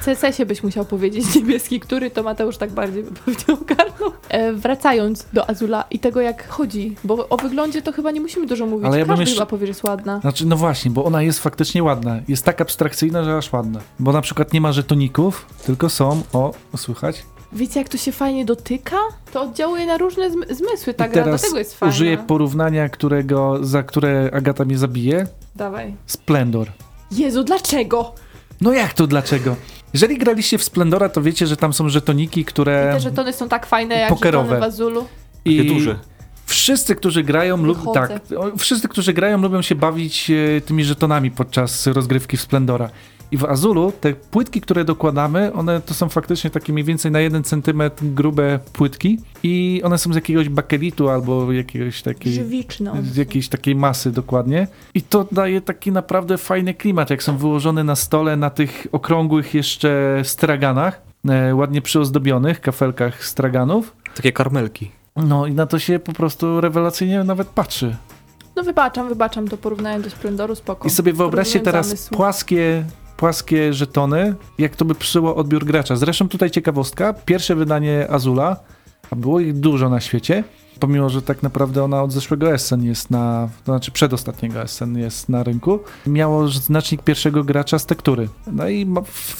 W 0.00 0.04
CSS-ie 0.04 0.46
byś 0.46 0.62
musiał 0.62 0.84
powiedzieć 0.84 1.24
niebieski, 1.36 1.80
który 1.80 2.10
to 2.10 2.22
Mateusz 2.22 2.56
tak 2.56 2.70
bardziej 2.70 3.02
by 3.02 3.10
pewnie 3.10 3.54
ogarnął. 3.54 4.12
E, 4.28 4.52
wracając 4.52 5.26
do 5.32 5.50
Azula 5.50 5.84
i 5.90 5.98
tego 5.98 6.20
jak 6.20 6.48
chodzi, 6.48 6.96
bo 7.04 7.28
o 7.28 7.36
wyglądzie 7.36 7.82
to 7.82 7.92
chyba 7.92 8.10
nie 8.10 8.20
musimy 8.20 8.46
dużo 8.46 8.66
mówić. 8.66 8.86
Ale 8.86 8.98
ja 8.98 9.04
bym 9.04 9.08
Każdy 9.08 9.22
jeszcze- 9.22 9.34
chyba 9.34 9.46
powie, 9.46 9.66
że 9.66 9.70
jest 9.70 9.84
ładna. 9.84 10.20
Znaczy, 10.20 10.46
no 10.46 10.56
właśnie, 10.56 10.90
bo 10.90 11.04
ona 11.04 11.22
jest 11.22 11.38
faktycznie 11.38 11.82
ładna. 11.82 12.20
Jest 12.28 12.44
tak 12.44 12.60
abstrakcyjna, 12.60 13.24
że 13.24 13.36
aż 13.36 13.52
ładna. 13.52 13.80
Bo 13.98 14.12
na 14.12 14.20
przykład 14.20 14.52
nie 14.52 14.60
ma 14.60 14.72
żetoników, 14.72 15.46
tylko 15.66 15.88
są, 15.88 16.22
o, 16.32 16.52
słychać? 16.76 17.22
Wiecie 17.52 17.80
jak 17.80 17.88
to 17.88 17.96
się 17.98 18.12
fajnie 18.12 18.44
dotyka? 18.44 18.96
To 19.32 19.42
oddziałuje 19.42 19.86
na 19.86 19.98
różne 19.98 20.30
zm- 20.30 20.54
zmysły, 20.54 20.94
ta 20.94 21.06
I 21.06 21.10
gra, 21.10 21.24
teraz 21.24 21.40
dlatego 21.40 21.58
jest 21.58 21.78
fajna. 21.78 21.94
użyję 21.94 22.18
porównania, 22.18 22.88
którego, 22.88 23.58
za 23.60 23.82
które 23.82 24.30
Agata 24.32 24.64
mnie 24.64 24.78
zabije. 24.78 25.26
Dawaj. 25.56 25.94
Splendor. 26.06 26.68
Jezu, 27.10 27.44
dlaczego? 27.44 28.14
No 28.60 28.72
jak 28.72 28.92
to, 28.94 29.06
dlaczego? 29.06 29.56
Jeżeli 29.94 30.18
graliście 30.18 30.58
w 30.58 30.62
Splendora, 30.62 31.08
to 31.08 31.22
wiecie, 31.22 31.46
że 31.46 31.56
tam 31.56 31.72
są 31.72 31.88
żetoniki, 31.88 32.40
I 32.40 32.44
które... 32.44 32.90
te 32.94 33.00
żetony 33.00 33.32
są 33.32 33.48
tak 33.48 33.66
fajne 33.66 33.94
jak 33.94 34.08
pokerowe. 34.08 34.44
żetony 34.48 34.60
w 34.60 34.64
Azulu. 34.64 35.04
Takie 35.44 35.64
duże. 35.64 35.98
Wszyscy, 36.46 36.94
którzy 36.94 37.22
grają, 37.22 37.56
lub, 37.56 37.78
Wychodzę. 37.78 38.00
tak, 38.00 38.22
wszyscy, 38.58 38.88
którzy 38.88 39.12
grają, 39.12 39.38
lubią 39.42 39.62
się 39.62 39.74
bawić 39.74 40.30
e, 40.30 40.60
tymi 40.60 40.84
żetonami 40.84 41.30
podczas 41.30 41.86
rozgrywki 41.86 42.36
w 42.36 42.40
Splendora. 42.40 42.90
I 43.30 43.36
w 43.36 43.44
Azulu 43.44 43.92
te 44.00 44.12
płytki, 44.12 44.60
które 44.60 44.84
dokładamy, 44.84 45.52
one 45.52 45.80
to 45.80 45.94
są 45.94 46.08
faktycznie 46.08 46.50
takie 46.50 46.72
mniej 46.72 46.84
więcej 46.84 47.10
na 47.10 47.20
jeden 47.20 47.44
centymetr 47.44 48.04
grube 48.04 48.58
płytki 48.72 49.18
i 49.42 49.80
one 49.84 49.98
są 49.98 50.12
z 50.12 50.14
jakiegoś 50.14 50.48
bakelitu 50.48 51.08
albo 51.08 51.52
jakiegoś 51.52 52.02
takiej... 52.02 52.32
Żywiczne. 52.32 52.92
one 52.92 53.02
Z 53.02 53.16
jakiejś 53.16 53.48
takiej 53.48 53.74
masy 53.76 54.12
dokładnie. 54.12 54.66
I 54.94 55.02
to 55.02 55.26
daje 55.32 55.60
taki 55.60 55.92
naprawdę 55.92 56.38
fajny 56.38 56.74
klimat, 56.74 57.10
jak 57.10 57.22
są 57.22 57.36
wyłożone 57.36 57.84
na 57.84 57.96
stole 57.96 58.36
na 58.36 58.50
tych 58.50 58.86
okrągłych 58.92 59.54
jeszcze 59.54 60.20
straganach, 60.24 61.02
e, 61.28 61.54
ładnie 61.54 61.82
przyozdobionych 61.82 62.60
kafelkach 62.60 63.24
straganów. 63.24 63.96
Takie 64.14 64.32
karmelki. 64.32 64.90
No 65.16 65.46
i 65.46 65.52
na 65.52 65.66
to 65.66 65.78
się 65.78 65.98
po 65.98 66.12
prostu 66.12 66.60
rewelacyjnie 66.60 67.24
nawet 67.24 67.48
patrzy. 67.48 67.96
No 68.56 68.62
wybaczam, 68.64 69.08
wybaczam 69.08 69.48
to 69.48 69.56
porównanie 69.56 70.00
do 70.00 70.10
Splendoru, 70.10 70.54
spoko. 70.54 70.88
I 70.88 70.90
sobie 70.90 71.12
wyobraźcie 71.12 71.60
teraz 71.60 71.86
zamysł. 71.86 72.14
płaskie, 72.14 72.84
płaskie 73.18 73.72
żetony, 73.72 74.34
jak 74.58 74.76
to 74.76 74.84
by 74.84 74.94
przyszło 74.94 75.36
odbiór 75.36 75.64
gracza. 75.64 75.96
Zresztą 75.96 76.28
tutaj 76.28 76.50
ciekawostka, 76.50 77.12
pierwsze 77.12 77.54
wydanie 77.54 78.06
Azula 78.10 78.56
A 79.10 79.16
było 79.16 79.40
ich 79.40 79.54
dużo 79.54 79.88
na 79.88 80.00
świecie, 80.00 80.44
pomimo, 80.80 81.08
że 81.10 81.22
tak 81.22 81.42
naprawdę 81.42 81.84
ona 81.84 82.02
od 82.02 82.12
zeszłego 82.12 82.52
Essen 82.52 82.84
jest 82.84 83.10
na, 83.10 83.48
to 83.64 83.72
znaczy 83.72 83.90
przedostatniego 83.90 84.62
Essen 84.62 84.98
jest 84.98 85.28
na 85.28 85.42
rynku, 85.42 85.80
miało 86.06 86.48
znacznik 86.48 87.02
pierwszego 87.02 87.44
gracza 87.44 87.78
z 87.78 87.86
tektury. 87.86 88.28
No 88.52 88.68
i 88.68 88.86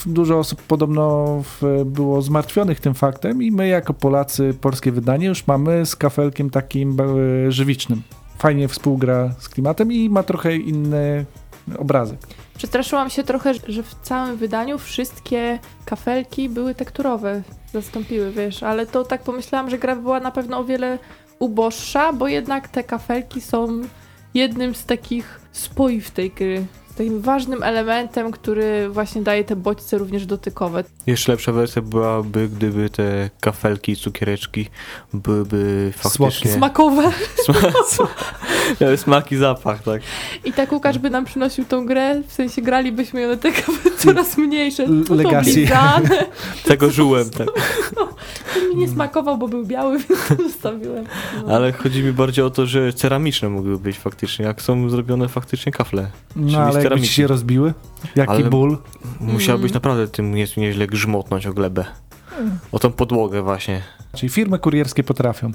dużo 0.05 0.39
osób 0.39 0.61
podobno 0.61 1.43
było 1.85 2.21
zmartwionych 2.21 2.79
tym 2.79 2.93
faktem 2.93 3.43
i 3.43 3.51
my 3.51 3.67
jako 3.67 3.93
Polacy, 3.93 4.53
polskie 4.61 4.91
wydanie 4.91 5.27
już 5.27 5.47
mamy 5.47 5.85
z 5.85 5.95
kafelkiem 5.95 6.49
takim 6.49 6.97
e, 6.99 7.51
żywicznym. 7.51 8.01
Fajnie 8.37 8.67
współgra 8.67 9.33
z 9.39 9.49
klimatem 9.49 9.91
i 9.91 10.09
ma 10.09 10.23
trochę 10.23 10.55
inny 10.55 11.25
obrazek. 11.77 12.19
Przestraszyłam 12.59 13.09
się 13.09 13.23
trochę, 13.23 13.53
że 13.67 13.83
w 13.83 13.95
całym 14.01 14.37
wydaniu 14.37 14.77
wszystkie 14.77 15.59
kafelki 15.85 16.49
były 16.49 16.75
tekturowe, 16.75 17.41
zastąpiły, 17.73 18.31
wiesz, 18.31 18.63
ale 18.63 18.85
to 18.85 19.03
tak 19.03 19.23
pomyślałam, 19.23 19.69
że 19.69 19.77
gra 19.77 19.95
była 19.95 20.19
na 20.19 20.31
pewno 20.31 20.57
o 20.57 20.63
wiele 20.63 20.99
uboższa, 21.39 22.13
bo 22.13 22.27
jednak 22.27 22.67
te 22.67 22.83
kafelki 22.83 23.41
są 23.41 23.81
jednym 24.33 24.75
z 24.75 24.85
takich 24.85 25.41
spoiw 25.51 26.11
tej 26.11 26.31
gry. 26.31 26.65
Takim 26.99 27.21
ważnym 27.21 27.63
elementem, 27.63 28.31
który 28.31 28.89
właśnie 28.89 29.21
daje 29.21 29.43
te 29.43 29.55
bodźce 29.55 29.97
również 29.97 30.25
dotykowe. 30.25 30.83
Jeszcze 31.07 31.31
lepsza 31.31 31.51
wersja 31.51 31.81
byłaby, 31.81 32.49
gdyby 32.49 32.89
te 32.89 33.29
kafelki, 33.39 33.95
cukiereczki 33.95 34.69
byłyby 35.13 35.93
faktycznie... 35.97 36.51
Smakowe. 36.51 37.03
Sma- 37.47 38.07
Miały 38.81 38.97
smak 38.97 39.31
i 39.31 39.37
zapach, 39.37 39.83
tak. 39.83 40.01
I 40.45 40.53
tak 40.53 40.71
Łukasz 40.71 40.97
by 40.97 41.09
nam 41.09 41.25
przynosił 41.25 41.65
tą 41.65 41.85
grę, 41.85 42.21
w 42.27 42.33
sensie 42.33 42.61
gralibyśmy 42.61 43.21
i 43.21 43.25
one 43.25 43.37
te 43.37 43.51
kawy 43.51 43.91
coraz 43.97 44.37
mniejsze, 44.37 44.85
Legacy. 45.09 45.67
Tego 46.67 46.91
żyłem, 46.91 47.29
tak. 47.29 47.47
To 47.95 48.09
mi 48.69 48.75
nie 48.75 48.87
smakował, 48.87 49.37
bo 49.37 49.47
był 49.47 49.65
biały, 49.65 49.99
więc 49.99 50.51
zostawiłem. 50.51 51.05
No. 51.47 51.55
Ale 51.55 51.71
chodzi 51.71 52.03
mi 52.03 52.11
bardziej 52.11 52.45
o 52.45 52.49
to, 52.49 52.65
że 52.65 52.93
ceramiczne 52.93 53.49
mogły 53.49 53.79
być 53.79 53.97
faktycznie, 53.97 54.45
jak 54.45 54.61
są 54.61 54.89
zrobione 54.89 55.27
faktycznie 55.27 55.71
kafle. 55.71 56.07
No 56.35 56.59
ale 56.59 56.88
ceramiki. 56.89 57.07
ci 57.07 57.13
się 57.13 57.27
rozbiły, 57.27 57.73
jaki 58.15 58.31
Ale- 58.31 58.43
ból. 58.49 58.77
Musiałabyś 59.19 59.71
Mm. 59.71 59.73
naprawdę 59.73 60.07
tym 60.07 60.35
nie, 60.35 60.45
nieźle 60.57 60.87
grzmotnąć 60.87 61.47
o 61.47 61.53
glebę. 61.53 61.85
O 62.71 62.79
tą 62.79 62.91
podłogę 62.91 63.41
właśnie. 63.41 63.81
Czyli 64.15 64.29
firmy 64.29 64.59
kurierskie 64.59 65.03
potrafią. 65.03 65.51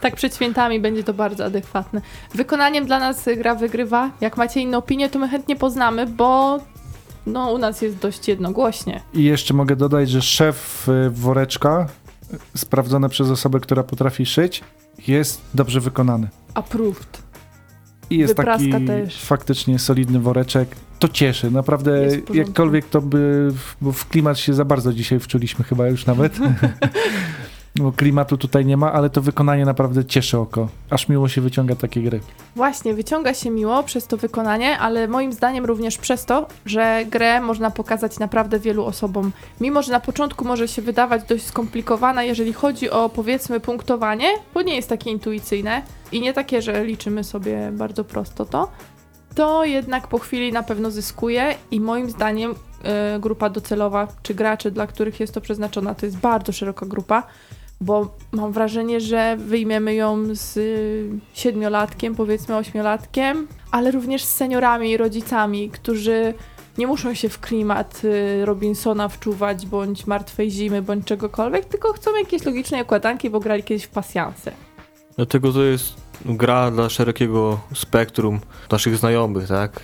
Tak 0.00 0.16
przed 0.16 0.34
świętami 0.34 0.80
będzie 0.80 1.04
to 1.04 1.14
bardzo 1.14 1.44
adekwatne. 1.44 2.00
Wykonaniem 2.34 2.86
dla 2.86 2.98
nas 2.98 3.28
gra 3.36 3.54
wygrywa. 3.54 4.10
Jak 4.20 4.36
macie 4.36 4.60
inne 4.60 4.78
opinie, 4.78 5.10
to 5.10 5.18
my 5.18 5.28
chętnie 5.28 5.56
poznamy, 5.56 6.06
bo 6.06 6.58
no, 7.26 7.52
u 7.52 7.58
nas 7.58 7.82
jest 7.82 7.96
dość 7.96 8.28
jednogłośnie. 8.28 9.00
I 9.14 9.24
jeszcze 9.24 9.54
mogę 9.54 9.76
dodać, 9.76 10.10
że 10.10 10.22
szef 10.22 10.88
y, 10.88 11.10
woreczka, 11.10 11.86
sprawdzony 12.56 13.08
przez 13.08 13.30
osobę, 13.30 13.60
która 13.60 13.82
potrafi 13.82 14.26
szyć, 14.26 14.62
jest 15.08 15.40
dobrze 15.54 15.80
wykonany. 15.80 16.28
Approved. 16.54 17.22
I 18.10 18.18
jest 18.18 18.36
Wypraska 18.36 18.70
taki 18.72 18.86
też. 18.86 19.22
faktycznie 19.22 19.78
solidny 19.78 20.20
woreczek. 20.20 20.68
To 20.98 21.08
cieszy, 21.08 21.50
naprawdę. 21.50 22.08
W. 22.08 22.34
Jakkolwiek 22.34 22.84
to 22.88 23.00
by, 23.00 23.52
bo 23.80 23.92
w 23.92 24.08
klimat 24.08 24.38
się 24.38 24.54
za 24.54 24.64
bardzo 24.64 24.92
dzisiaj 24.92 25.20
wczuliśmy 25.20 25.64
chyba 25.64 25.88
już 25.88 26.06
nawet. 26.06 26.38
Bo 27.76 27.92
klimatu 27.92 28.38
tutaj 28.38 28.66
nie 28.66 28.76
ma, 28.76 28.92
ale 28.92 29.10
to 29.10 29.22
wykonanie 29.22 29.64
naprawdę 29.64 30.04
cieszy 30.04 30.38
oko. 30.38 30.68
Aż 30.90 31.08
miło 31.08 31.28
się 31.28 31.40
wyciąga 31.40 31.74
takie 31.74 32.02
gry. 32.02 32.20
Właśnie, 32.56 32.94
wyciąga 32.94 33.34
się 33.34 33.50
miło 33.50 33.82
przez 33.82 34.06
to 34.06 34.16
wykonanie, 34.16 34.78
ale 34.78 35.08
moim 35.08 35.32
zdaniem 35.32 35.64
również 35.64 35.98
przez 35.98 36.24
to, 36.24 36.46
że 36.66 37.04
grę 37.10 37.40
można 37.40 37.70
pokazać 37.70 38.18
naprawdę 38.18 38.58
wielu 38.58 38.84
osobom. 38.84 39.32
Mimo, 39.60 39.82
że 39.82 39.92
na 39.92 40.00
początku 40.00 40.44
może 40.44 40.68
się 40.68 40.82
wydawać 40.82 41.24
dość 41.24 41.46
skomplikowana, 41.46 42.22
jeżeli 42.22 42.52
chodzi 42.52 42.90
o 42.90 43.08
powiedzmy 43.08 43.60
punktowanie, 43.60 44.26
bo 44.54 44.62
nie 44.62 44.76
jest 44.76 44.88
takie 44.88 45.10
intuicyjne 45.10 45.82
i 46.12 46.20
nie 46.20 46.32
takie, 46.32 46.62
że 46.62 46.84
liczymy 46.84 47.24
sobie 47.24 47.72
bardzo 47.72 48.04
prosto 48.04 48.44
to, 48.44 48.68
to 49.34 49.64
jednak 49.64 50.08
po 50.08 50.18
chwili 50.18 50.52
na 50.52 50.62
pewno 50.62 50.90
zyskuje 50.90 51.54
i 51.70 51.80
moim 51.80 52.10
zdaniem 52.10 52.54
e, 52.82 53.18
grupa 53.20 53.50
docelowa, 53.50 54.08
czy 54.22 54.34
graczy, 54.34 54.70
dla 54.70 54.86
których 54.86 55.20
jest 55.20 55.34
to 55.34 55.40
przeznaczona, 55.40 55.94
to 55.94 56.06
jest 56.06 56.18
bardzo 56.18 56.52
szeroka 56.52 56.86
grupa, 56.86 57.22
bo 57.84 58.14
mam 58.32 58.52
wrażenie, 58.52 59.00
że 59.00 59.36
wyjmiemy 59.36 59.94
ją 59.94 60.34
z 60.34 60.56
y, 60.56 61.08
siedmiolatkiem, 61.34 62.14
powiedzmy 62.14 62.56
ośmiolatkiem, 62.56 63.48
ale 63.70 63.90
również 63.90 64.24
z 64.24 64.36
seniorami 64.36 64.90
i 64.90 64.96
rodzicami, 64.96 65.70
którzy 65.70 66.34
nie 66.78 66.86
muszą 66.86 67.14
się 67.14 67.28
w 67.28 67.40
klimat 67.40 68.02
y, 68.04 68.44
Robinsona 68.44 69.08
wczuwać, 69.08 69.66
bądź 69.66 70.06
martwej 70.06 70.50
zimy, 70.50 70.82
bądź 70.82 71.04
czegokolwiek, 71.04 71.64
tylko 71.64 71.92
chcą 71.92 72.16
jakieś 72.16 72.44
logiczne 72.44 72.82
układanki, 72.82 73.30
bo 73.30 73.40
grali 73.40 73.62
kiedyś 73.62 73.84
w 73.84 73.88
pasjanse. 73.88 74.52
Dlatego 75.16 75.52
to 75.52 75.62
jest 75.62 75.94
gra 76.24 76.70
dla 76.70 76.88
szerokiego 76.88 77.60
spektrum 77.74 78.40
naszych 78.70 78.96
znajomych, 78.96 79.48
tak? 79.48 79.80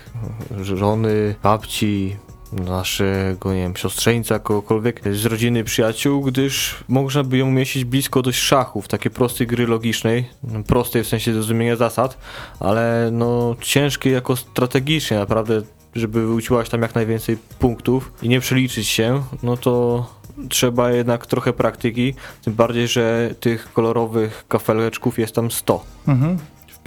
Żony, 0.61 1.35
babci, 1.43 2.17
naszego, 2.53 3.55
nie 3.55 3.61
wiem, 3.61 3.77
siostrzeńca, 3.77 4.39
kogokolwiek 4.39 5.01
z 5.15 5.27
rodziny, 5.27 5.65
przyjaciół, 5.65 6.23
gdyż 6.23 6.85
można 6.89 7.25
by 7.25 7.39
ją 7.39 7.49
umieścić 7.49 7.85
blisko 7.85 8.23
dość 8.23 8.39
szachów, 8.39 8.89
takiej 8.89 9.11
prostej 9.11 9.47
gry 9.47 9.67
logicznej, 9.67 10.29
prostej 10.67 11.05
w 11.05 11.09
sensie 11.09 11.33
zrozumienia 11.33 11.77
zasad, 11.77 12.19
ale 12.61 13.11
no 13.13 13.57
ciężkiej 13.61 14.13
jako 14.13 14.37
strategicznie, 14.37 15.19
naprawdę, 15.19 15.63
żeby 15.95 16.33
uciłaś 16.33 16.69
tam 16.69 16.83
jak 16.83 16.95
najwięcej 16.95 17.37
punktów 17.59 18.13
i 18.23 18.29
nie 18.29 18.41
przeliczyć 18.41 18.89
się, 18.89 19.23
no 19.43 19.57
to 19.57 20.07
trzeba 20.49 20.93
jednak 20.93 21.27
trochę 21.27 21.53
praktyki, 21.53 22.15
tym 22.43 22.55
bardziej, 22.55 22.89
że 22.89 23.35
tych 23.41 23.73
kolorowych 23.73 24.45
kafeleczków 24.49 25.19
jest 25.19 25.35
tam 25.35 25.51
100. 25.51 25.85
Mhm. 26.09 26.39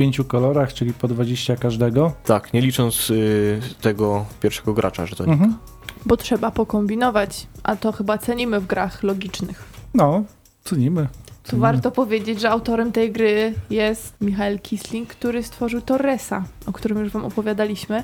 W 0.03 0.05
pięciu 0.05 0.25
kolorach, 0.25 0.73
czyli 0.73 0.93
po 0.93 1.07
20 1.07 1.55
każdego. 1.55 2.13
Tak, 2.25 2.53
nie 2.53 2.61
licząc 2.61 3.09
y, 3.09 3.59
tego 3.81 4.25
pierwszego 4.41 4.73
gracza, 4.73 5.05
że 5.05 5.15
to 5.15 5.25
nie. 5.25 5.33
Mhm. 5.33 5.55
Bo 6.05 6.17
trzeba 6.17 6.51
pokombinować, 6.51 7.47
a 7.63 7.75
to 7.75 7.91
chyba 7.91 8.17
cenimy 8.17 8.59
w 8.59 8.67
grach 8.67 9.03
logicznych. 9.03 9.63
No, 9.93 10.23
cenimy. 10.63 11.07
Tu 11.43 11.57
warto 11.57 11.91
powiedzieć, 11.91 12.41
że 12.41 12.49
autorem 12.49 12.91
tej 12.91 13.11
gry 13.11 13.53
jest 13.69 14.13
Michael 14.21 14.59
Kisling, 14.59 15.09
który 15.09 15.43
stworzył 15.43 15.81
Torresa, 15.81 16.43
o 16.65 16.71
którym 16.71 16.99
już 16.99 17.09
wam 17.09 17.25
opowiadaliśmy. 17.25 18.03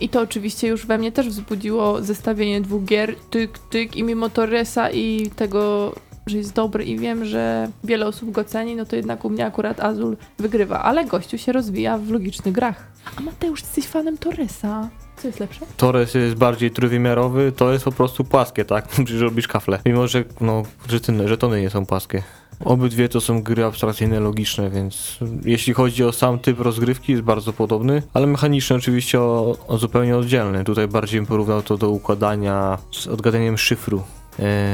I 0.00 0.08
to 0.08 0.20
oczywiście 0.20 0.68
już 0.68 0.86
we 0.86 0.98
mnie 0.98 1.12
też 1.12 1.28
wzbudziło 1.28 2.02
zestawienie 2.02 2.60
dwóch 2.60 2.84
gier, 2.84 3.14
tyk, 3.30 3.58
tyk 3.58 3.96
i 3.96 4.02
mimo 4.02 4.28
Torresa 4.28 4.90
i 4.90 5.30
tego, 5.36 5.94
że 6.30 6.38
jest 6.38 6.54
dobry 6.54 6.84
i 6.84 6.98
wiem, 6.98 7.24
że 7.24 7.68
wiele 7.84 8.06
osób 8.06 8.30
go 8.30 8.44
ceni, 8.44 8.76
no 8.76 8.84
to 8.84 8.96
jednak 8.96 9.24
u 9.24 9.30
mnie 9.30 9.46
akurat 9.46 9.80
Azul 9.80 10.16
wygrywa, 10.38 10.82
ale 10.82 11.04
gościu 11.04 11.38
się 11.38 11.52
rozwija 11.52 11.98
w 11.98 12.10
logicznych 12.10 12.54
grach. 12.54 12.86
A 13.16 13.20
Mateusz, 13.20 13.60
jesteś 13.60 13.86
fanem 13.86 14.18
Torresa. 14.18 14.88
Co 15.16 15.28
jest 15.28 15.40
lepsze? 15.40 15.60
Torres 15.76 16.14
jest 16.14 16.34
bardziej 16.34 16.70
trójwymiarowy, 16.70 17.52
to 17.52 17.72
jest 17.72 17.84
po 17.84 17.92
prostu 17.92 18.24
płaskie, 18.24 18.64
tak? 18.64 18.88
Przecież 19.04 19.20
robisz 19.20 19.48
kafle. 19.48 19.78
Mimo, 19.86 20.08
że 20.08 20.24
no, 20.40 20.62
żetony, 20.88 21.28
żetony 21.28 21.60
nie 21.60 21.70
są 21.70 21.86
płaskie. 21.86 22.22
Obydwie 22.64 23.08
to 23.08 23.20
są 23.20 23.42
gry 23.42 23.64
abstrakcyjne, 23.64 24.20
logiczne, 24.20 24.70
więc 24.70 25.18
jeśli 25.44 25.72
chodzi 25.72 26.04
o 26.04 26.12
sam 26.12 26.38
typ 26.38 26.60
rozgrywki 26.60 27.12
jest 27.12 27.24
bardzo 27.24 27.52
podobny, 27.52 28.02
ale 28.14 28.26
mechaniczny 28.26 28.76
oczywiście 28.76 29.20
o, 29.20 29.56
o 29.68 29.78
zupełnie 29.78 30.16
oddzielny. 30.16 30.64
Tutaj 30.64 30.88
bardziej 30.88 31.20
bym 31.20 31.26
porównał 31.26 31.62
to 31.62 31.76
do 31.76 31.90
układania 31.90 32.78
z 32.92 33.06
odgadaniem 33.06 33.58
szyfru. 33.58 34.02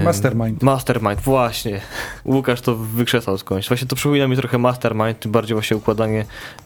Mastermind. 0.04 0.62
Mastermind, 0.62 1.20
właśnie. 1.20 1.80
Łukasz 2.24 2.60
to 2.60 2.76
wykrzesał 2.76 3.38
skądś. 3.38 3.68
Właśnie 3.68 3.86
to 3.86 3.96
przypomina 3.96 4.28
mi 4.28 4.36
trochę 4.36 4.58
Mastermind, 4.58 5.20
tym 5.20 5.32
bardziej 5.32 5.54
właśnie 5.54 5.76
układanie 5.76 6.24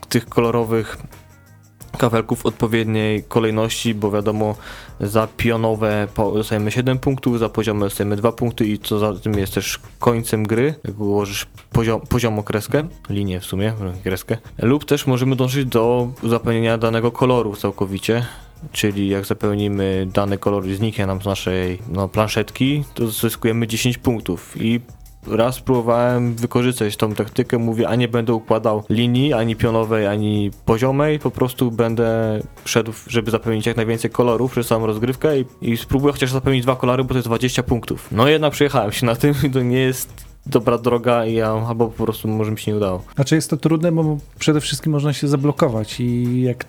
tych 0.09 0.29
kolorowych 0.29 0.97
kafelków 1.99 2.43
w 2.43 2.47
odpowiedniej 2.47 3.23
kolejności, 3.23 3.95
bo 3.95 4.11
wiadomo, 4.11 4.55
za 5.01 5.29
pionowe 5.37 6.09
dostajemy 6.17 6.71
7 6.71 6.99
punktów, 6.99 7.39
za 7.39 7.49
poziome 7.49 7.81
dostajemy 7.81 8.17
2 8.17 8.33
punkty 8.33 8.67
i 8.67 8.79
co 8.79 8.99
za 8.99 9.15
tym 9.15 9.39
jest 9.39 9.55
też 9.55 9.81
końcem 9.99 10.43
gry, 10.47 10.75
jak 10.85 11.01
ułożysz 11.01 11.47
poziom, 11.73 12.01
poziomą 12.01 12.43
kreskę, 12.43 12.89
linię 13.09 13.41
w 13.41 13.45
sumie, 13.45 13.73
kreskę, 14.05 14.37
lub 14.59 14.85
też 14.85 15.07
możemy 15.07 15.37
dążyć 15.37 15.65
do 15.65 16.09
zapełnienia 16.23 16.79
danego 16.79 17.13
koloru 17.13 17.57
całkowicie, 17.57 18.27
Czyli 18.73 19.09
jak 19.09 19.27
zapełnimy 19.27 20.09
dany 20.15 20.39
kolor 20.39 20.67
i 20.67 20.75
zniknie 20.75 21.07
nam 21.07 21.23
z 21.23 21.25
naszej 21.25 21.79
no, 21.89 22.09
planszetki, 22.09 22.85
to 22.95 23.09
zyskujemy 23.09 23.67
10 23.67 23.99
punktów. 23.99 24.55
I 24.61 24.81
raz 25.27 25.61
próbowałem 25.61 26.35
wykorzystać 26.35 26.97
tą 26.97 27.15
taktykę, 27.15 27.59
mówię, 27.59 27.89
a 27.89 27.95
nie 27.95 28.09
będę 28.09 28.35
układał 28.35 28.85
linii, 28.89 29.33
ani 29.33 29.57
pionowej, 29.57 30.07
ani 30.07 30.51
poziomej, 30.65 31.19
po 31.19 31.31
prostu 31.31 31.71
będę 31.71 32.41
szedł, 32.65 32.93
żeby 33.07 33.31
zapełnić 33.31 33.67
jak 33.67 33.77
najwięcej 33.77 34.11
kolorów 34.11 34.53
przez 34.53 34.67
całą 34.67 34.87
rozgrywkę 34.87 35.41
i, 35.41 35.45
i 35.63 35.77
spróbuję 35.77 36.13
chociaż 36.13 36.31
zapełnić 36.31 36.63
dwa 36.63 36.77
kolory, 36.77 37.05
bo 37.05 37.09
to 37.09 37.15
jest 37.15 37.29
20 37.29 37.63
punktów. 37.63 38.09
No 38.13 38.29
jednak 38.29 38.53
przejechałem 38.53 38.93
się 38.93 39.07
na 39.07 39.17
tym 39.17 39.35
i 39.47 39.51
to 39.51 39.63
nie 39.63 39.79
jest 39.79 40.31
dobra 40.47 40.79
droga 40.79 41.27
i 41.27 41.35
ja 41.35 41.53
albo 41.69 41.89
po 41.89 42.05
prostu 42.05 42.29
może 42.29 42.51
mi 42.51 42.59
się 42.59 42.71
nie 42.71 42.77
udało. 42.77 43.05
Znaczy 43.15 43.35
jest 43.35 43.51
to 43.51 43.57
trudne, 43.57 43.93
bo 43.93 44.19
przede 44.39 44.61
wszystkim 44.61 44.93
można 44.93 45.13
się 45.13 45.29
zablokować 45.29 46.01
i 46.01 46.43
jak 46.43 46.65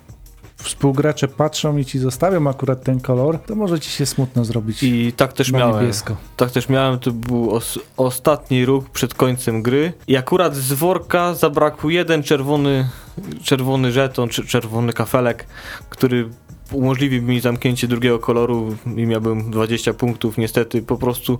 współgracze 0.62 1.28
patrzą 1.28 1.76
i 1.76 1.84
ci 1.84 1.98
zostawią 1.98 2.48
akurat 2.48 2.84
ten 2.84 3.00
kolor, 3.00 3.38
to 3.38 3.54
może 3.54 3.80
ci 3.80 3.90
się 3.90 4.06
smutno 4.06 4.44
zrobić. 4.44 4.82
I 4.82 5.12
tak 5.16 5.32
też 5.32 5.52
miałem. 5.52 5.80
niebiesko. 5.80 6.16
Tak 6.36 6.50
też 6.50 6.68
miałem, 6.68 6.98
to 6.98 7.12
był 7.12 7.50
os 7.50 7.78
ostatni 7.96 8.64
ruch 8.64 8.90
przed 8.90 9.14
końcem 9.14 9.62
gry 9.62 9.92
i 10.06 10.16
akurat 10.16 10.56
z 10.56 10.72
worka 10.72 11.34
zabrakł 11.34 11.90
jeden 11.90 12.22
czerwony, 12.22 12.88
czerwony 13.42 13.92
żeton, 13.92 14.28
czy 14.28 14.46
czerwony 14.46 14.92
kafelek, 14.92 15.46
który 15.88 16.28
umożliwił 16.72 17.22
mi 17.22 17.40
zamknięcie 17.40 17.88
drugiego 17.88 18.18
koloru 18.18 18.76
i 18.96 19.06
miałbym 19.06 19.50
20 19.50 19.94
punktów. 19.94 20.38
Niestety 20.38 20.82
po 20.82 20.96
prostu 20.96 21.38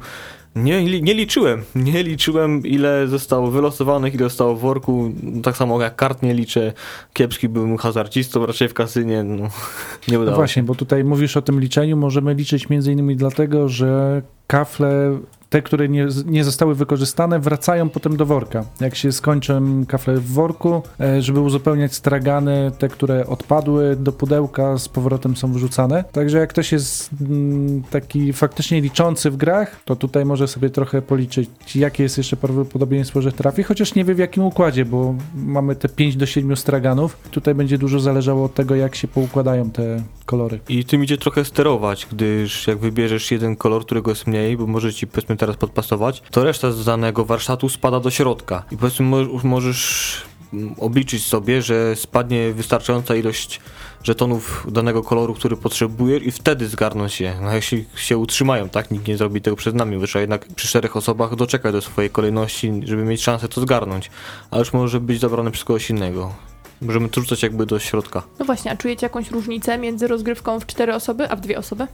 nie, 0.57 1.01
nie 1.03 1.15
liczyłem. 1.15 1.63
Nie 1.75 2.03
liczyłem 2.03 2.67
ile 2.67 3.07
zostało 3.09 3.51
wylosowanych, 3.51 4.15
ile 4.15 4.25
zostało 4.25 4.57
w 4.57 4.61
worku. 4.61 5.13
Tak 5.43 5.57
samo 5.57 5.83
jak 5.83 5.97
kart 5.97 6.23
nie 6.23 6.35
liczę. 6.35 6.73
Kiepski 7.13 7.49
byłem 7.49 7.77
hazardzistą, 7.77 8.47
raczej 8.47 8.69
w 8.69 8.75
kasynie. 8.75 9.23
No, 9.23 9.49
nie 10.09 10.19
udało 10.19 10.31
No 10.31 10.37
właśnie, 10.37 10.63
bo 10.63 10.75
tutaj 10.75 11.05
mówisz 11.05 11.37
o 11.37 11.43
tym 11.43 11.61
liczeniu, 11.61 11.97
możemy 11.97 12.35
liczyć 12.35 12.69
między 12.69 12.93
innymi 12.93 13.17
dlatego, 13.17 13.69
że 13.69 14.23
kafle, 14.47 15.19
te, 15.53 15.63
które 15.63 15.89
nie, 15.89 16.07
nie 16.27 16.45
zostały 16.45 16.75
wykorzystane, 16.75 17.41
wracają 17.41 17.89
potem 17.89 18.17
do 18.17 18.27
worka. 18.27 18.65
Jak 18.81 18.95
się 18.95 19.13
skończą 19.13 19.87
kafle 19.87 20.15
w 20.15 20.33
worku, 20.33 20.83
e, 21.01 21.23
żeby 21.23 21.41
uzupełniać 21.41 21.95
stragany, 21.95 22.73
te, 22.79 22.89
które 22.89 23.27
odpadły 23.27 23.97
do 23.97 24.13
pudełka, 24.13 24.79
z 24.79 24.89
powrotem 24.89 25.37
są 25.37 25.53
wrzucane. 25.53 26.05
Także 26.13 26.39
jak 26.39 26.51
ktoś 26.51 26.73
jest 26.73 27.11
mm, 27.21 27.83
taki 27.91 28.33
faktycznie 28.33 28.81
liczący 28.81 29.31
w 29.31 29.37
grach, 29.37 29.81
to 29.85 29.97
tutaj 29.97 30.25
może 30.25 30.49
sobie 30.49 30.71
trochę 30.71 31.03
policzyć, 31.03 31.51
jakie 31.75 32.03
jest 32.03 32.19
jeszcze 32.19 32.37
prawdopodobieństwo, 32.37 33.23
że 33.23 33.33
trafi, 33.33 33.63
chociaż 33.63 33.95
nie 33.95 34.05
wie 34.05 34.15
w 34.15 34.19
jakim 34.19 34.43
układzie, 34.43 34.85
bo 34.85 35.15
mamy 35.35 35.77
te 35.77 35.89
5 35.89 36.17
do 36.17 36.27
7 36.27 36.57
straganów. 36.57 37.17
Tutaj 37.31 37.55
będzie 37.55 37.79
dużo 37.79 38.01
zależało 38.01 38.45
od 38.45 38.55
tego, 38.55 38.75
jak 38.75 38.95
się 38.95 39.09
poukładają 39.09 39.71
te 39.71 40.03
kolory. 40.27 40.61
I 40.69 40.85
tym 40.85 41.05
idzie 41.05 41.19
trochę 41.19 41.45
sterować, 41.45 42.07
gdyż 42.13 42.67
jak 42.67 42.79
wybierzesz 42.79 43.31
jeden 43.31 43.57
kolor, 43.57 43.85
którego 43.85 44.11
jest 44.11 44.27
mniej, 44.27 44.57
bo 44.57 44.67
może 44.67 44.93
ci 44.93 45.07
powiedzmy 45.07 45.37
teraz 45.43 45.57
podpasować, 45.57 46.23
to 46.31 46.45
reszta 46.45 46.73
z 46.73 46.85
danego 46.85 47.25
warsztatu 47.25 47.69
spada 47.69 48.01
do 48.01 48.11
środka. 48.11 48.63
I 48.71 48.77
powiedzmy 48.77 49.07
mo- 49.07 49.41
możesz 49.45 50.23
mm, 50.53 50.75
obliczyć 50.79 51.27
sobie, 51.27 51.63
że 51.63 51.97
spadnie 51.97 52.53
wystarczająca 52.53 53.15
ilość 53.17 53.61
żetonów 54.05 54.67
danego 54.73 55.03
koloru, 55.03 55.35
który 55.35 55.57
potrzebujesz 55.57 56.23
i 56.23 56.33
wtedy 56.33 56.69
zgarnąć 56.69 57.21
je. 57.21 57.35
No 57.43 57.55
jeśli 57.55 57.85
się 57.97 58.19
utrzymają, 58.19 58.69
tak? 58.69 58.91
Nikt 58.91 59.09
nie 59.09 59.17
zrobi 59.17 59.41
tego 59.41 59.57
przed 59.57 59.75
nami, 59.75 59.99
bo 59.99 60.07
trzeba 60.07 60.21
jednak 60.21 60.47
przy 60.55 60.69
czterech 60.69 60.97
osobach 60.97 61.37
doczekać 61.37 61.73
do 61.73 61.83
swojej 61.83 62.11
kolejności, 62.11 62.73
żeby 62.85 63.05
mieć 63.05 63.23
szansę 63.23 63.49
to 63.49 63.61
zgarnąć. 63.61 64.11
A 64.51 64.59
już 64.59 64.73
może 64.73 65.01
być 65.01 65.21
zabrane 65.21 65.51
przez 65.51 65.65
kogoś 65.65 65.91
innego. 65.91 66.35
Możemy 66.83 67.09
to 67.09 67.21
rzucać 67.21 67.43
jakby 67.43 67.67
do 67.67 67.79
środka. 67.79 68.23
No 68.39 68.45
właśnie, 68.45 68.71
a 68.71 68.77
czujecie 68.77 69.07
jakąś 69.07 69.31
różnicę 69.31 69.79
między 69.79 70.09
rozgrywką 70.09 70.61
w 70.61 70.67
cztery 70.67 70.95
osoby, 70.95 71.31
a 71.31 71.37
w 71.37 71.41
dwie 71.41 71.59
osoby? 71.59 71.87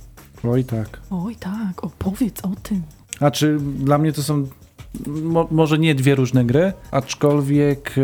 Oj 0.51 0.65
tak. 0.65 1.01
Oj 1.11 1.37
tak, 1.37 1.85
opowiedz 1.85 2.45
o 2.45 2.51
tym. 2.63 2.83
A 3.21 3.31
czy 3.31 3.59
dla 3.61 3.99
mnie 3.99 4.13
to 4.13 4.23
są 4.23 4.47
mo, 5.07 5.49
może 5.51 5.79
nie 5.79 5.95
dwie 5.95 6.15
różne 6.15 6.45
gry, 6.45 6.73
aczkolwiek 6.91 7.95
e, 7.99 8.01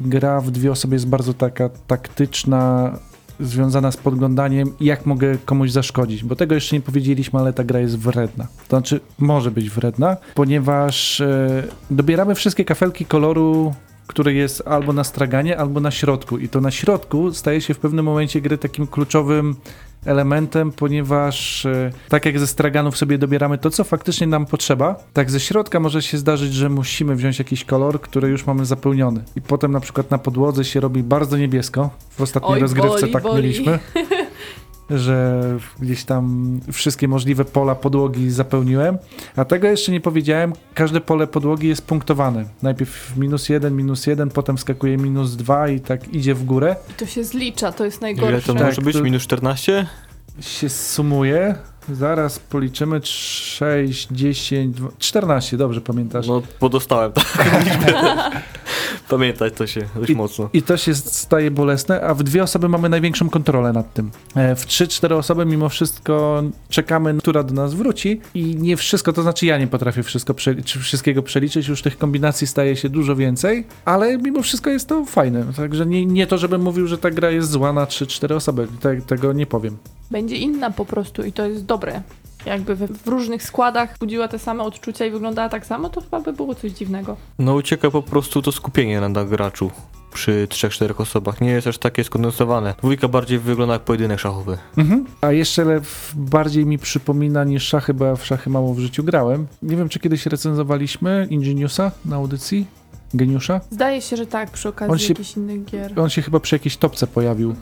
gra 0.00 0.40
w 0.40 0.50
dwie 0.50 0.72
osoby 0.72 0.94
jest 0.94 1.08
bardzo 1.08 1.34
taka 1.34 1.68
taktyczna, 1.86 2.92
związana 3.40 3.92
z 3.92 3.96
podglądaniem, 3.96 4.72
jak 4.80 5.06
mogę 5.06 5.38
komuś 5.44 5.70
zaszkodzić, 5.70 6.24
bo 6.24 6.36
tego 6.36 6.54
jeszcze 6.54 6.76
nie 6.76 6.82
powiedzieliśmy, 6.82 7.38
ale 7.38 7.52
ta 7.52 7.64
gra 7.64 7.80
jest 7.80 7.98
wredna. 7.98 8.44
To 8.44 8.76
znaczy, 8.76 9.00
może 9.18 9.50
być 9.50 9.70
wredna, 9.70 10.16
ponieważ 10.34 11.20
e, 11.20 11.62
dobieramy 11.90 12.34
wszystkie 12.34 12.64
kafelki 12.64 13.04
koloru 13.04 13.74
który 14.06 14.34
jest 14.34 14.62
albo 14.66 14.92
na 14.92 15.04
straganie, 15.04 15.58
albo 15.58 15.80
na 15.80 15.90
środku. 15.90 16.38
I 16.38 16.48
to 16.48 16.60
na 16.60 16.70
środku 16.70 17.32
staje 17.32 17.60
się 17.60 17.74
w 17.74 17.78
pewnym 17.78 18.04
momencie 18.04 18.40
gry 18.40 18.58
takim 18.58 18.86
kluczowym 18.86 19.56
elementem, 20.06 20.72
ponieważ 20.72 21.66
e, 21.66 21.90
tak 22.08 22.26
jak 22.26 22.38
ze 22.38 22.46
straganów 22.46 22.96
sobie 22.96 23.18
dobieramy 23.18 23.58
to, 23.58 23.70
co 23.70 23.84
faktycznie 23.84 24.26
nam 24.26 24.46
potrzeba, 24.46 24.96
tak 25.12 25.30
ze 25.30 25.40
środka 25.40 25.80
może 25.80 26.02
się 26.02 26.18
zdarzyć, 26.18 26.54
że 26.54 26.68
musimy 26.68 27.16
wziąć 27.16 27.38
jakiś 27.38 27.64
kolor, 27.64 28.00
który 28.00 28.28
już 28.28 28.46
mamy 28.46 28.64
zapełniony. 28.64 29.24
I 29.36 29.40
potem 29.40 29.72
na 29.72 29.80
przykład 29.80 30.10
na 30.10 30.18
podłodze 30.18 30.64
się 30.64 30.80
robi 30.80 31.02
bardzo 31.02 31.36
niebiesko. 31.36 31.90
W 32.10 32.20
ostatniej 32.20 32.52
Oj, 32.54 32.60
rozgrywce 32.60 33.00
boli, 33.00 33.12
tak 33.12 33.22
boli. 33.22 33.42
mieliśmy. 33.42 33.78
że 34.90 35.42
gdzieś 35.80 36.04
tam 36.04 36.46
wszystkie 36.72 37.08
możliwe 37.08 37.44
pola 37.44 37.74
podłogi 37.74 38.30
zapełniłem. 38.30 38.98
A 39.36 39.44
tego 39.44 39.68
jeszcze 39.68 39.92
nie 39.92 40.00
powiedziałem, 40.00 40.52
każde 40.74 41.00
pole 41.00 41.26
podłogi 41.26 41.68
jest 41.68 41.86
punktowane. 41.86 42.44
Najpierw 42.62 43.16
minus 43.16 43.48
jeden, 43.48 43.76
minus 43.76 44.06
jeden, 44.06 44.30
potem 44.30 44.58
skakuje 44.58 44.96
minus 44.96 45.36
dwa 45.36 45.68
i 45.68 45.80
tak 45.80 46.14
idzie 46.14 46.34
w 46.34 46.44
górę. 46.44 46.76
I 46.90 46.94
to 46.94 47.06
się 47.06 47.24
zlicza, 47.24 47.72
to 47.72 47.84
jest 47.84 47.98
Ile 48.02 48.02
najgorsze. 48.02 48.46
to 48.46 48.54
Tak, 48.54 48.66
może 48.66 48.82
być? 48.82 48.96
to- 48.96 49.02
Minus 49.02 49.22
14? 49.22 49.86
się 50.40 50.68
sumuje. 50.68 51.54
Zaraz 51.92 52.38
policzymy 52.38 53.00
6, 53.04 54.08
10, 54.10 54.76
14, 54.98 55.56
dobrze 55.56 55.80
pamiętasz. 55.80 56.26
No, 56.26 56.42
podostałem 56.58 57.12
tak. 57.12 57.24
Pamiętać 59.08 59.54
to 59.54 59.66
się 59.66 59.80
dość 59.96 60.14
mocno. 60.14 60.48
I 60.52 60.62
to 60.62 60.76
się 60.76 60.94
staje 60.94 61.50
bolesne, 61.50 62.00
a 62.00 62.14
w 62.14 62.22
dwie 62.22 62.42
osoby 62.42 62.68
mamy 62.68 62.88
największą 62.88 63.30
kontrolę 63.30 63.72
nad 63.72 63.94
tym. 63.94 64.10
E, 64.34 64.56
W 64.56 64.66
3-4 64.66 65.14
osoby 65.14 65.46
mimo 65.46 65.68
wszystko 65.68 66.42
czekamy, 66.68 67.14
która 67.18 67.42
do 67.42 67.54
nas 67.54 67.74
wróci 67.74 68.20
i 68.34 68.56
nie 68.56 68.76
wszystko, 68.76 69.12
to 69.12 69.22
znaczy 69.22 69.46
ja 69.46 69.58
nie 69.58 69.66
potrafię 69.66 70.02
wszystko 70.02 70.34
czy 70.64 70.80
wszystkiego 70.80 71.22
przeliczyć, 71.22 71.68
już 71.68 71.82
tych 71.82 71.98
kombinacji 71.98 72.46
staje 72.46 72.76
się 72.76 72.88
dużo 72.88 73.16
więcej, 73.16 73.66
ale 73.84 74.18
mimo 74.18 74.42
wszystko 74.42 74.70
jest 74.70 74.88
to 74.88 75.04
fajne. 75.04 75.44
Także 75.56 75.86
nie, 75.86 76.06
nie 76.06 76.26
to, 76.26 76.38
żebym 76.38 76.62
mówił, 76.62 76.86
że 76.86 76.98
ta 76.98 77.10
gra 77.10 77.30
jest 77.30 77.50
zła 77.50 77.72
na 77.72 77.84
3-4 77.84 78.34
osoby, 78.34 78.68
Te, 78.80 79.00
tego 79.00 79.32
nie 79.32 79.46
powiem. 79.46 79.76
Będzie 80.10 80.36
inna 80.36 80.70
po 80.70 80.84
prostu 80.84 81.22
i 81.24 81.32
to 81.32 81.46
jest 81.46 81.64
dobre. 81.64 82.02
Jakby 82.46 82.74
w, 82.74 83.02
w 83.02 83.08
różnych 83.08 83.42
składach 83.42 83.98
budziła 83.98 84.28
te 84.28 84.38
same 84.38 84.62
odczucia 84.62 85.06
i 85.06 85.10
wyglądała 85.10 85.48
tak 85.48 85.66
samo, 85.66 85.88
to 85.88 86.00
chyba 86.00 86.20
by 86.20 86.32
było 86.32 86.54
coś 86.54 86.72
dziwnego. 86.72 87.16
No 87.38 87.54
ucieka 87.54 87.90
po 87.90 88.02
prostu 88.02 88.42
to 88.42 88.52
skupienie 88.52 89.00
na 89.00 89.24
graczu 89.24 89.70
przy 90.14 90.46
3-4 90.50 91.00
osobach. 91.02 91.40
Nie 91.40 91.50
jest 91.50 91.66
aż 91.66 91.78
takie 91.78 92.04
skondensowane. 92.04 92.74
Dwójka 92.78 93.08
bardziej 93.08 93.38
wygląda 93.38 93.74
jak 93.74 93.82
pojedynek 93.82 94.20
szachowy. 94.20 94.58
Mhm. 94.76 95.04
A 95.20 95.32
jeszcze 95.32 95.64
lew 95.64 96.12
bardziej 96.16 96.66
mi 96.66 96.78
przypomina 96.78 97.44
niż 97.44 97.62
szachy, 97.68 97.94
bo 97.94 98.04
ja 98.04 98.16
w 98.16 98.26
szachy 98.26 98.50
mało 98.50 98.74
w 98.74 98.78
życiu 98.78 99.04
grałem. 99.04 99.46
Nie 99.62 99.76
wiem, 99.76 99.88
czy 99.88 100.00
kiedyś 100.00 100.26
recenzowaliśmy 100.26 101.26
Ingeniusa 101.30 101.90
na 102.04 102.16
audycji? 102.16 102.66
Geniusza? 103.14 103.60
Zdaje 103.70 104.02
się, 104.02 104.16
że 104.16 104.26
tak, 104.26 104.50
przy 104.50 104.68
okazji 104.68 104.92
On 104.92 104.98
się- 104.98 105.08
jakichś 105.08 105.36
innych 105.36 105.64
gier. 105.64 106.00
On 106.00 106.10
się 106.10 106.22
chyba 106.22 106.40
przy 106.40 106.54
jakiejś 106.54 106.76
topce 106.76 107.06
pojawił. 107.06 107.54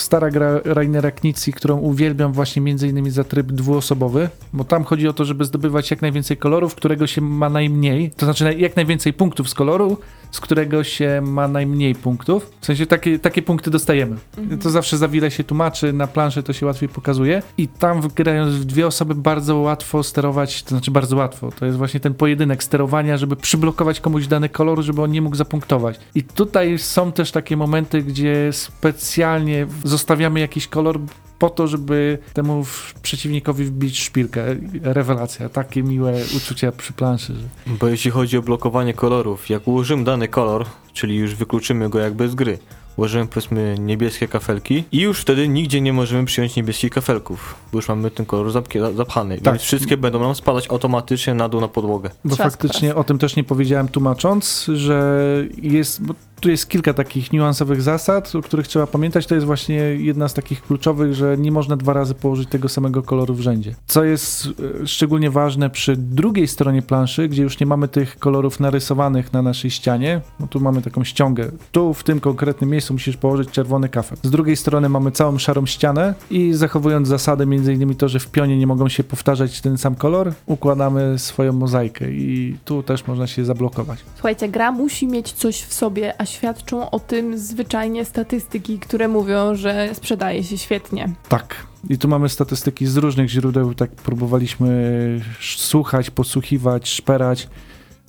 Stara 0.00 0.30
gra 0.30 0.60
Rainera 0.64 1.10
Knizzi, 1.10 1.52
którą 1.52 1.78
uwielbiam 1.78 2.32
właśnie 2.32 2.62
między 2.62 2.88
innymi 2.88 3.10
za 3.10 3.24
tryb 3.24 3.52
dwuosobowy, 3.52 4.28
bo 4.52 4.64
tam 4.64 4.84
chodzi 4.84 5.08
o 5.08 5.12
to, 5.12 5.24
żeby 5.24 5.44
zdobywać 5.44 5.90
jak 5.90 6.02
najwięcej 6.02 6.36
kolorów, 6.36 6.74
którego 6.74 7.06
się 7.06 7.20
ma 7.20 7.50
najmniej, 7.50 8.10
to 8.10 8.26
znaczy 8.26 8.54
jak 8.58 8.76
najwięcej 8.76 9.12
punktów 9.12 9.50
z 9.50 9.54
koloru, 9.54 9.98
z 10.30 10.40
którego 10.40 10.84
się 10.84 11.20
ma 11.24 11.48
najmniej 11.48 11.94
punktów. 11.94 12.50
W 12.60 12.66
sensie 12.66 12.86
takie, 12.86 13.18
takie 13.18 13.42
punkty 13.42 13.70
dostajemy. 13.70 14.16
To 14.62 14.70
zawsze 14.70 14.96
za 14.98 15.08
wiele 15.08 15.30
się 15.30 15.44
tłumaczy, 15.44 15.92
na 15.92 16.06
planszy 16.06 16.42
to 16.42 16.52
się 16.52 16.66
łatwiej 16.66 16.88
pokazuje 16.88 17.42
i 17.58 17.68
tam 17.68 18.00
grając 18.14 18.54
w 18.54 18.64
dwie 18.64 18.86
osoby 18.86 19.14
bardzo 19.14 19.56
łatwo 19.56 20.02
sterować, 20.02 20.62
to 20.62 20.68
znaczy 20.68 20.90
bardzo 20.90 21.16
łatwo, 21.16 21.52
to 21.58 21.66
jest 21.66 21.78
właśnie 21.78 22.00
ten 22.00 22.14
pojedynek 22.14 22.64
sterowania, 22.64 23.16
żeby 23.16 23.36
przyblokować 23.36 24.00
komuś 24.00 24.26
dany 24.26 24.48
kolor, 24.48 24.82
żeby 24.82 25.02
on 25.02 25.10
nie 25.10 25.22
mógł 25.22 25.36
zapunktować. 25.36 26.00
I 26.14 26.22
tutaj 26.22 26.78
są 26.78 27.12
też 27.12 27.32
takie 27.32 27.56
momenty, 27.56 28.02
gdzie 28.02 28.52
specjalnie 28.52 29.66
zostawiamy 29.84 30.40
jakiś 30.40 30.68
kolor 30.68 31.00
po 31.40 31.50
to, 31.50 31.66
żeby 31.66 32.18
temu 32.32 32.64
przeciwnikowi 33.02 33.64
wbić 33.64 34.00
szpilkę. 34.00 34.44
Rewelacja, 34.82 35.48
takie 35.48 35.82
miłe 35.82 36.14
uczucia 36.36 36.72
przy 36.72 36.92
planszy. 36.92 37.34
Że... 37.34 37.74
Bo 37.80 37.88
jeśli 37.88 38.10
chodzi 38.10 38.38
o 38.38 38.42
blokowanie 38.42 38.94
kolorów, 38.94 39.50
jak 39.50 39.68
ułożymy 39.68 40.04
dany 40.04 40.28
kolor, 40.28 40.66
czyli 40.92 41.16
już 41.16 41.34
wykluczymy 41.34 41.88
go 41.88 41.98
jakby 41.98 42.28
z 42.28 42.34
gry, 42.34 42.58
ułożymy 42.96 43.26
powiedzmy 43.26 43.76
niebieskie 43.78 44.28
kafelki 44.28 44.84
i 44.92 45.00
już 45.00 45.20
wtedy 45.20 45.48
nigdzie 45.48 45.80
nie 45.80 45.92
możemy 45.92 46.24
przyjąć 46.24 46.56
niebieskich 46.56 46.90
kafelków, 46.92 47.54
bo 47.72 47.78
już 47.78 47.88
mamy 47.88 48.10
ten 48.10 48.26
kolor 48.26 48.50
zapchany, 48.94 49.40
Tak. 49.40 49.54
więc 49.54 49.62
wszystkie 49.62 49.96
będą 49.96 50.20
nam 50.20 50.34
spadać 50.34 50.70
automatycznie 50.70 51.34
na 51.34 51.48
dół 51.48 51.60
na 51.60 51.68
podłogę. 51.68 52.10
Bo 52.24 52.34
Trzask 52.34 52.50
faktycznie 52.50 52.94
o 52.94 53.04
tym 53.04 53.18
też 53.18 53.36
nie 53.36 53.44
powiedziałem 53.44 53.88
tłumacząc, 53.88 54.66
że 54.74 55.26
jest, 55.62 56.02
bo 56.02 56.14
tu 56.40 56.50
jest 56.50 56.68
kilka 56.68 56.94
takich 56.94 57.32
niuansowych 57.32 57.82
zasad, 57.82 58.34
o 58.34 58.42
których 58.42 58.68
trzeba 58.68 58.86
pamiętać. 58.86 59.26
To 59.26 59.34
jest 59.34 59.46
właśnie 59.46 59.76
jedna 59.76 60.28
z 60.28 60.34
takich 60.34 60.62
kluczowych, 60.62 61.14
że 61.14 61.36
nie 61.38 61.52
można 61.52 61.76
dwa 61.76 61.92
razy 61.92 62.14
położyć 62.14 62.48
tego 62.48 62.68
samego 62.68 63.02
koloru 63.02 63.34
w 63.34 63.40
rzędzie. 63.40 63.74
Co 63.86 64.04
jest 64.04 64.48
e, 64.82 64.86
szczególnie 64.86 65.30
ważne 65.30 65.70
przy 65.70 65.96
drugiej 65.96 66.48
stronie 66.48 66.82
planszy, 66.82 67.28
gdzie 67.28 67.42
już 67.42 67.60
nie 67.60 67.66
mamy 67.66 67.88
tych 67.88 68.18
kolorów 68.18 68.60
narysowanych 68.60 69.32
na 69.32 69.42
naszej 69.42 69.70
ścianie. 69.70 70.20
No 70.40 70.46
tu 70.46 70.60
mamy 70.60 70.82
taką 70.82 71.04
ściągę. 71.04 71.50
Tu 71.72 71.94
w 71.94 72.04
tym 72.04 72.20
konkretnym 72.20 72.70
miejscu 72.70 72.92
musisz 72.92 73.16
położyć 73.16 73.50
czerwony 73.50 73.88
kafel. 73.88 74.18
Z 74.22 74.30
drugiej 74.30 74.56
strony 74.56 74.88
mamy 74.88 75.10
całą 75.10 75.38
szarą 75.38 75.66
ścianę 75.66 76.14
i 76.30 76.54
zachowując 76.54 77.08
zasady, 77.08 77.46
między 77.46 77.74
innymi 77.74 77.96
to, 77.96 78.08
że 78.08 78.20
w 78.20 78.30
pionie 78.30 78.58
nie 78.58 78.66
mogą 78.66 78.88
się 78.88 79.04
powtarzać 79.04 79.60
ten 79.60 79.78
sam 79.78 79.94
kolor, 79.94 80.32
układamy 80.46 81.18
swoją 81.18 81.52
mozaikę 81.52 82.10
i 82.10 82.56
tu 82.64 82.82
też 82.82 83.06
można 83.06 83.26
się 83.26 83.44
zablokować. 83.44 83.98
Słuchajcie, 84.14 84.48
gra 84.48 84.72
musi 84.72 85.06
mieć 85.06 85.32
coś 85.32 85.62
w 85.62 85.74
sobie, 85.74 86.20
a 86.20 86.24
świadczą 86.30 86.90
o 86.90 87.00
tym 87.00 87.38
zwyczajnie 87.38 88.04
statystyki, 88.04 88.78
które 88.78 89.08
mówią, 89.08 89.54
że 89.54 89.90
sprzedaje 89.94 90.44
się 90.44 90.58
świetnie. 90.58 91.12
Tak. 91.28 91.66
I 91.88 91.98
tu 91.98 92.08
mamy 92.08 92.28
statystyki 92.28 92.86
z 92.86 92.96
różnych 92.96 93.28
źródeł, 93.28 93.74
tak 93.74 93.90
próbowaliśmy 93.90 95.20
słuchać, 95.40 96.10
podsłuchiwać, 96.10 96.88
szperać. 96.88 97.48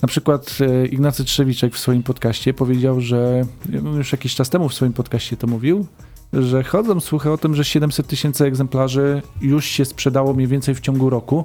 Na 0.02 0.08
przykład 0.08 0.58
e, 0.60 0.86
Ignacy 0.86 1.24
Trzewiczek 1.24 1.74
w 1.74 1.78
swoim 1.78 2.02
podcaście 2.02 2.54
powiedział, 2.54 3.00
że 3.00 3.44
już 3.96 4.12
jakiś 4.12 4.34
czas 4.34 4.50
temu 4.50 4.68
w 4.68 4.74
swoim 4.74 4.92
podcaście 4.92 5.36
to 5.36 5.46
mówił, 5.46 5.86
że 6.32 6.62
chodzą 6.62 7.00
słuchy 7.00 7.30
o 7.30 7.38
tym, 7.38 7.54
że 7.54 7.64
700 7.64 8.06
tysięcy 8.06 8.44
egzemplarzy 8.44 9.22
już 9.40 9.66
się 9.66 9.84
sprzedało 9.84 10.34
mniej 10.34 10.46
więcej 10.48 10.74
w 10.74 10.80
ciągu 10.80 11.10
roku, 11.10 11.44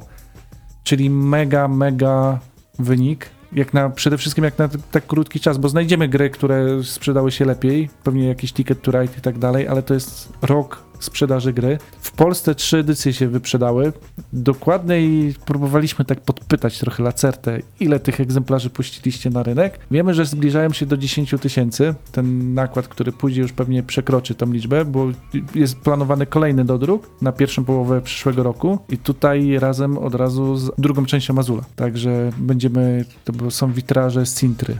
czyli 0.83 1.09
mega, 1.09 1.67
mega 1.67 2.39
wynik. 2.79 3.29
Jak 3.53 3.73
na, 3.73 3.89
przede 3.89 4.17
wszystkim 4.17 4.43
jak 4.43 4.57
na 4.57 4.69
tak 4.91 5.07
krótki 5.07 5.39
czas, 5.39 5.57
bo 5.57 5.69
znajdziemy 5.69 6.07
gry, 6.07 6.29
które 6.29 6.83
sprzedały 6.83 7.31
się 7.31 7.45
lepiej, 7.45 7.89
pewnie 8.03 8.27
jakiś 8.27 8.53
Ticket 8.53 8.81
to 8.81 8.91
Ride 8.91 9.13
i 9.17 9.21
tak 9.21 9.37
dalej, 9.37 9.67
ale 9.67 9.83
to 9.83 9.93
jest 9.93 10.33
rok 10.41 10.86
sprzedaży 10.99 11.53
gry. 11.53 11.77
W 11.99 12.11
Polsce 12.11 12.55
trzy 12.55 12.77
edycje 12.77 13.13
się 13.13 13.27
wyprzedały. 13.27 13.93
Dokładnej 14.33 15.33
próbowaliśmy 15.45 16.05
tak 16.05 16.21
podpytać 16.21 16.79
trochę 16.79 17.03
Lacertę, 17.03 17.59
ile 17.79 17.99
tych 17.99 18.21
egzemplarzy 18.21 18.69
puściliście 18.69 19.29
na 19.29 19.43
rynek. 19.43 19.79
Wiemy, 19.91 20.13
że 20.13 20.25
zbliżają 20.25 20.73
się 20.73 20.85
do 20.85 20.97
10 20.97 21.35
tysięcy. 21.41 21.95
Ten 22.11 22.53
nakład, 22.53 22.87
który 22.87 23.11
pójdzie 23.11 23.41
już 23.41 23.53
pewnie 23.53 23.83
przekroczy 23.83 24.35
tą 24.35 24.51
liczbę, 24.51 24.85
bo 24.85 25.07
jest 25.55 25.79
planowany 25.79 26.25
kolejny 26.25 26.65
dodruk 26.65 27.09
na 27.21 27.31
pierwszą 27.31 27.65
połowę 27.65 28.01
przyszłego 28.01 28.43
roku 28.43 28.79
i 28.89 28.97
tutaj 28.97 29.59
razem 29.59 29.97
od 29.97 30.15
razu 30.15 30.55
z 30.55 30.71
drugą 30.77 31.05
częścią 31.05 31.37
Azula. 31.37 31.63
Także 31.75 32.31
będziemy, 32.37 33.05
to 33.23 33.51
są 33.51 33.73
witraże 33.73 34.25
z 34.25 34.39
Cintry. 34.39 34.77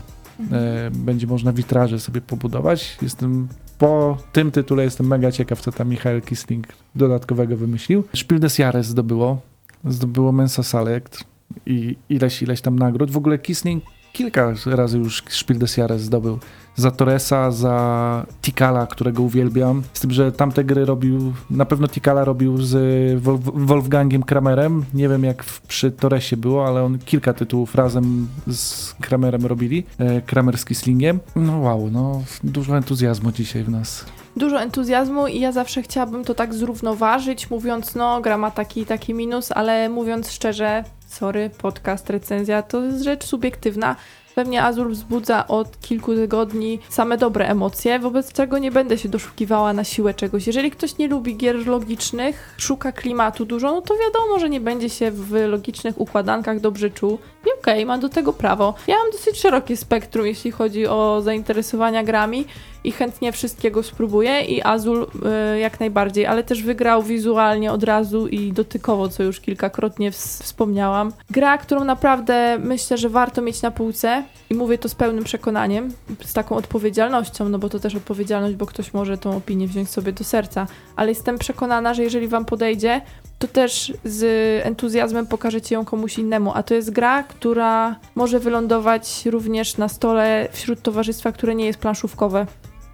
E, 0.52 0.90
będzie 0.90 1.26
można 1.26 1.52
witraże 1.52 2.00
sobie 2.00 2.20
pobudować. 2.20 2.98
Jestem 3.02 3.48
po 3.78 4.18
tym 4.32 4.50
tytule 4.50 4.84
jestem 4.84 5.06
mega 5.06 5.32
ciekaw, 5.32 5.60
co 5.60 5.72
tam 5.72 5.88
Michael 5.88 6.22
Kisling 6.22 6.66
dodatkowego 6.94 7.56
wymyślił. 7.56 8.04
Spiel 8.16 8.40
des 8.40 8.58
Jahres 8.58 8.86
zdobyło. 8.86 9.40
Zdobyło 9.84 10.32
Mensa 10.32 10.62
Select 10.62 11.24
i 11.66 11.96
ileś, 12.08 12.42
ileś 12.42 12.60
tam 12.60 12.78
nagród. 12.78 13.10
W 13.10 13.16
ogóle 13.16 13.38
Kisling 13.38 13.84
kilka 14.12 14.54
razy 14.66 14.98
już 14.98 15.24
Spiel 15.28 15.58
des 15.58 15.76
Jahres 15.76 16.02
zdobył. 16.02 16.38
Za 16.78 16.90
Torresa, 16.90 17.50
za 17.50 18.26
Tikala, 18.42 18.86
którego 18.86 19.22
uwielbiam. 19.22 19.82
Z 19.92 20.00
tym, 20.00 20.10
że 20.10 20.32
tamte 20.32 20.64
gry 20.64 20.84
robił, 20.84 21.32
na 21.50 21.64
pewno 21.64 21.88
Tikala 21.88 22.24
robił 22.24 22.62
z 22.62 22.74
Wolf- 23.22 23.50
Wolfgangiem 23.66 24.22
Kramerem. 24.22 24.84
Nie 24.94 25.08
wiem 25.08 25.24
jak 25.24 25.44
przy 25.68 25.90
Torresie 25.90 26.36
było, 26.36 26.66
ale 26.66 26.82
on 26.82 26.98
kilka 26.98 27.32
tytułów 27.34 27.74
razem 27.74 28.28
z 28.46 28.94
Kramerem 29.00 29.46
robili. 29.46 29.84
E, 29.98 30.20
Kramer 30.22 30.58
z 30.58 30.64
Kislingiem. 30.64 31.20
No 31.36 31.58
wow, 31.58 31.88
no 31.90 32.22
dużo 32.44 32.76
entuzjazmu 32.76 33.32
dzisiaj 33.32 33.64
w 33.64 33.68
nas. 33.68 34.04
Dużo 34.36 34.60
entuzjazmu 34.62 35.26
i 35.26 35.40
ja 35.40 35.52
zawsze 35.52 35.82
chciałabym 35.82 36.24
to 36.24 36.34
tak 36.34 36.54
zrównoważyć, 36.54 37.50
mówiąc, 37.50 37.94
no, 37.94 38.20
gra 38.20 38.38
ma 38.38 38.50
taki 38.50 38.86
taki 38.86 39.14
minus, 39.14 39.52
ale 39.52 39.88
mówiąc 39.88 40.30
szczerze, 40.30 40.84
sorry, 41.06 41.50
podcast, 41.58 42.10
recenzja 42.10 42.62
to 42.62 42.84
jest 42.84 43.04
rzecz 43.04 43.24
subiektywna. 43.24 43.96
Pewnie 44.38 44.62
Azur 44.62 44.90
wzbudza 44.90 45.48
od 45.48 45.80
kilku 45.80 46.14
tygodni 46.14 46.78
same 46.88 47.18
dobre 47.18 47.48
emocje, 47.48 47.98
wobec 47.98 48.32
czego 48.32 48.58
nie 48.58 48.70
będę 48.70 48.98
się 48.98 49.08
doszukiwała 49.08 49.72
na 49.72 49.84
siłę 49.84 50.14
czegoś. 50.14 50.46
Jeżeli 50.46 50.70
ktoś 50.70 50.98
nie 50.98 51.08
lubi 51.08 51.36
gier 51.36 51.66
logicznych, 51.66 52.54
szuka 52.56 52.92
klimatu 52.92 53.44
dużo, 53.44 53.72
no 53.72 53.82
to 53.82 53.94
wiadomo, 53.94 54.38
że 54.38 54.48
nie 54.48 54.60
będzie 54.60 54.90
się 54.90 55.10
w 55.10 55.32
logicznych 55.48 56.00
układankach 56.00 56.60
dobrze 56.60 56.90
czuł. 56.90 57.18
I 57.46 57.60
okej, 57.60 57.86
ma 57.86 57.98
do 57.98 58.08
tego 58.08 58.32
prawo. 58.32 58.74
Ja 58.86 58.96
mam 58.96 59.12
dosyć 59.12 59.40
szerokie 59.40 59.76
spektrum, 59.76 60.26
jeśli 60.26 60.50
chodzi 60.50 60.86
o 60.86 61.20
zainteresowania 61.22 62.04
grami 62.04 62.44
i 62.88 62.92
chętnie 62.92 63.32
wszystkiego 63.32 63.82
spróbuję 63.82 64.40
i 64.40 64.62
Azul 64.62 65.06
y, 65.54 65.58
jak 65.58 65.80
najbardziej, 65.80 66.26
ale 66.26 66.44
też 66.44 66.62
wygrał 66.62 67.02
wizualnie 67.02 67.72
od 67.72 67.84
razu 67.84 68.28
i 68.28 68.52
dotykowo, 68.52 69.08
co 69.08 69.22
już 69.22 69.40
kilkakrotnie 69.40 70.10
ws- 70.10 70.42
wspomniałam. 70.42 71.12
Gra, 71.30 71.58
którą 71.58 71.84
naprawdę 71.84 72.58
myślę, 72.58 72.98
że 72.98 73.08
warto 73.08 73.42
mieć 73.42 73.62
na 73.62 73.70
półce 73.70 74.22
i 74.50 74.54
mówię 74.54 74.78
to 74.78 74.88
z 74.88 74.94
pełnym 74.94 75.24
przekonaniem, 75.24 75.92
z 76.24 76.32
taką 76.32 76.56
odpowiedzialnością, 76.56 77.48
no 77.48 77.58
bo 77.58 77.68
to 77.68 77.78
też 77.78 77.94
odpowiedzialność, 77.94 78.56
bo 78.56 78.66
ktoś 78.66 78.94
może 78.94 79.18
tą 79.18 79.36
opinię 79.36 79.66
wziąć 79.66 79.90
sobie 79.90 80.12
do 80.12 80.24
serca, 80.24 80.66
ale 80.96 81.08
jestem 81.08 81.38
przekonana, 81.38 81.94
że 81.94 82.02
jeżeli 82.02 82.28
wam 82.28 82.44
podejdzie, 82.44 83.00
to 83.38 83.48
też 83.48 83.92
z 84.04 84.24
entuzjazmem 84.66 85.26
pokażecie 85.26 85.74
ją 85.74 85.84
komuś 85.84 86.18
innemu, 86.18 86.52
a 86.54 86.62
to 86.62 86.74
jest 86.74 86.90
gra, 86.90 87.22
która 87.22 87.96
może 88.14 88.40
wylądować 88.40 89.26
również 89.26 89.76
na 89.76 89.88
stole 89.88 90.48
wśród 90.52 90.82
towarzystwa, 90.82 91.32
które 91.32 91.54
nie 91.54 91.66
jest 91.66 91.78
planszówkowe. 91.78 92.46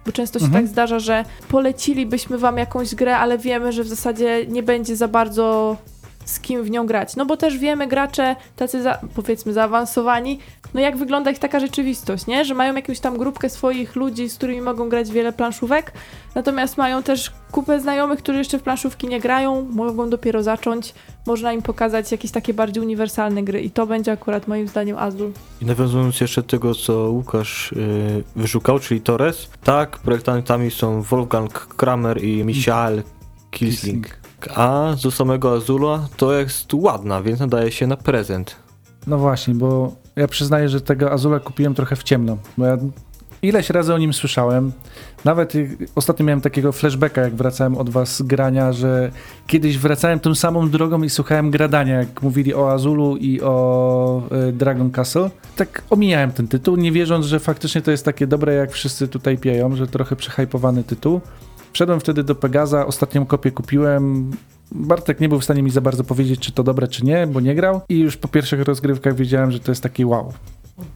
Bo 0.05 0.11
często 0.11 0.39
się 0.39 0.45
Mhm. 0.45 0.63
tak 0.63 0.71
zdarza, 0.71 0.99
że 0.99 1.25
polecilibyśmy 1.49 2.37
wam 2.37 2.57
jakąś 2.57 2.95
grę, 2.95 3.17
ale 3.17 3.37
wiemy, 3.37 3.71
że 3.71 3.83
w 3.83 3.87
zasadzie 3.87 4.45
nie 4.47 4.63
będzie 4.63 4.95
za 4.95 5.07
bardzo 5.07 5.77
z 6.25 6.39
kim 6.39 6.63
w 6.63 6.69
nią 6.69 6.85
grać. 6.85 7.15
No 7.15 7.25
bo 7.25 7.37
też 7.37 7.57
wiemy, 7.57 7.87
gracze 7.87 8.35
tacy 8.55 8.81
za, 8.81 8.99
powiedzmy 9.15 9.53
zaawansowani, 9.53 10.39
no 10.73 10.81
jak 10.81 10.97
wygląda 10.97 11.31
ich 11.31 11.39
taka 11.39 11.59
rzeczywistość, 11.59 12.27
nie? 12.27 12.45
Że 12.45 12.53
mają 12.53 12.75
jakąś 12.75 12.99
tam 12.99 13.17
grupkę 13.17 13.49
swoich 13.49 13.95
ludzi, 13.95 14.29
z 14.29 14.35
którymi 14.35 14.61
mogą 14.61 14.89
grać 14.89 15.11
wiele 15.11 15.33
planszówek, 15.33 15.91
natomiast 16.35 16.77
mają 16.77 17.03
też 17.03 17.31
kupę 17.51 17.79
znajomych, 17.79 18.19
którzy 18.19 18.37
jeszcze 18.37 18.59
w 18.59 18.63
planszówki 18.63 19.07
nie 19.07 19.19
grają, 19.19 19.67
mogą 19.71 20.09
dopiero 20.09 20.43
zacząć, 20.43 20.93
można 21.27 21.53
im 21.53 21.61
pokazać 21.61 22.11
jakieś 22.11 22.31
takie 22.31 22.53
bardziej 22.53 22.83
uniwersalne 22.83 23.43
gry 23.43 23.61
i 23.61 23.71
to 23.71 23.87
będzie 23.87 24.11
akurat 24.11 24.47
moim 24.47 24.67
zdaniem 24.67 24.97
Azul. 24.97 25.31
I 25.61 25.65
nawiązując 25.65 26.21
jeszcze 26.21 26.41
do 26.41 26.47
tego, 26.47 26.75
co 26.75 26.93
Łukasz 26.93 27.71
y, 27.71 28.23
wyszukał, 28.35 28.79
czyli 28.79 29.01
Torres, 29.01 29.49
tak, 29.63 29.97
projektantami 29.97 30.71
są 30.71 31.01
Wolfgang 31.01 31.51
Kramer 31.51 32.23
i 32.23 32.43
Michael 32.43 33.03
Kisling. 33.51 34.24
A 34.55 34.95
do 35.03 35.11
samego 35.11 35.53
Azula 35.53 36.07
to 36.17 36.33
jest 36.33 36.73
ładna, 36.73 37.21
więc 37.21 37.39
nadaje 37.39 37.71
się 37.71 37.87
na 37.87 37.97
prezent. 37.97 38.55
No 39.07 39.17
właśnie, 39.17 39.55
bo 39.55 39.95
ja 40.15 40.27
przyznaję, 40.27 40.69
że 40.69 40.81
tego 40.81 41.11
Azula 41.11 41.39
kupiłem 41.39 41.73
trochę 41.73 41.95
w 41.95 42.03
ciemno. 42.03 42.37
Bo 42.57 42.65
ja 42.65 42.77
ileś 43.41 43.69
razy 43.69 43.93
o 43.93 43.97
nim 43.97 44.13
słyszałem. 44.13 44.71
Nawet 45.25 45.53
ostatnio 45.95 46.25
miałem 46.25 46.41
takiego 46.41 46.71
flashbacka, 46.71 47.21
jak 47.21 47.35
wracałem 47.35 47.77
od 47.77 47.89
was 47.89 48.15
z 48.15 48.21
grania, 48.21 48.73
że 48.73 49.11
kiedyś 49.47 49.77
wracałem 49.77 50.19
tą 50.19 50.35
samą 50.35 50.69
drogą 50.69 51.03
i 51.03 51.09
słuchałem 51.09 51.51
gradania, 51.51 51.95
jak 51.95 52.21
mówili 52.21 52.53
o 52.53 52.71
Azulu 52.71 53.17
i 53.17 53.41
o 53.41 54.21
y, 54.49 54.51
Dragon 54.51 54.91
Castle. 54.91 55.29
Tak 55.55 55.83
omijałem 55.89 56.31
ten 56.31 56.47
tytuł, 56.47 56.75
nie 56.75 56.91
wierząc, 56.91 57.25
że 57.25 57.39
faktycznie 57.39 57.81
to 57.81 57.91
jest 57.91 58.05
takie 58.05 58.27
dobre, 58.27 58.53
jak 58.53 58.71
wszyscy 58.71 59.07
tutaj 59.07 59.37
pieją, 59.37 59.75
że 59.75 59.87
trochę 59.87 60.15
przehypowany 60.15 60.83
tytuł. 60.83 61.21
Wszedłem 61.75 61.99
wtedy 61.99 62.23
do 62.23 62.35
Pegaza, 62.35 62.85
ostatnią 62.85 63.25
kopię 63.25 63.51
kupiłem. 63.51 64.31
Bartek 64.71 65.19
nie 65.19 65.29
był 65.29 65.39
w 65.39 65.43
stanie 65.43 65.63
mi 65.63 65.69
za 65.69 65.81
bardzo 65.81 66.03
powiedzieć, 66.03 66.39
czy 66.39 66.51
to 66.51 66.63
dobre, 66.63 66.87
czy 66.87 67.05
nie, 67.05 67.27
bo 67.27 67.39
nie 67.39 67.55
grał. 67.55 67.81
I 67.89 67.99
już 67.99 68.17
po 68.17 68.27
pierwszych 68.27 68.61
rozgrywkach 68.61 69.15
wiedziałem, 69.15 69.51
że 69.51 69.59
to 69.59 69.71
jest 69.71 69.83
taki 69.83 70.05
wow. 70.05 70.33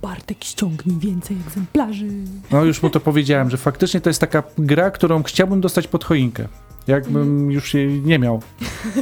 Bartek 0.01 0.43
ściągnij 0.43 0.97
więcej 0.99 1.37
egzemplarzy. 1.47 2.07
No 2.51 2.63
już 2.63 2.83
mu 2.83 2.89
to 2.89 2.99
powiedziałem, 2.99 3.49
że 3.49 3.57
faktycznie 3.57 4.01
to 4.01 4.09
jest 4.09 4.21
taka 4.21 4.43
gra, 4.57 4.91
którą 4.91 5.23
chciałbym 5.23 5.61
dostać 5.61 5.87
pod 5.87 6.05
choinkę. 6.05 6.47
Jakbym 6.87 7.51
już 7.51 7.73
jej 7.73 8.01
nie 8.01 8.19
miał. 8.19 8.41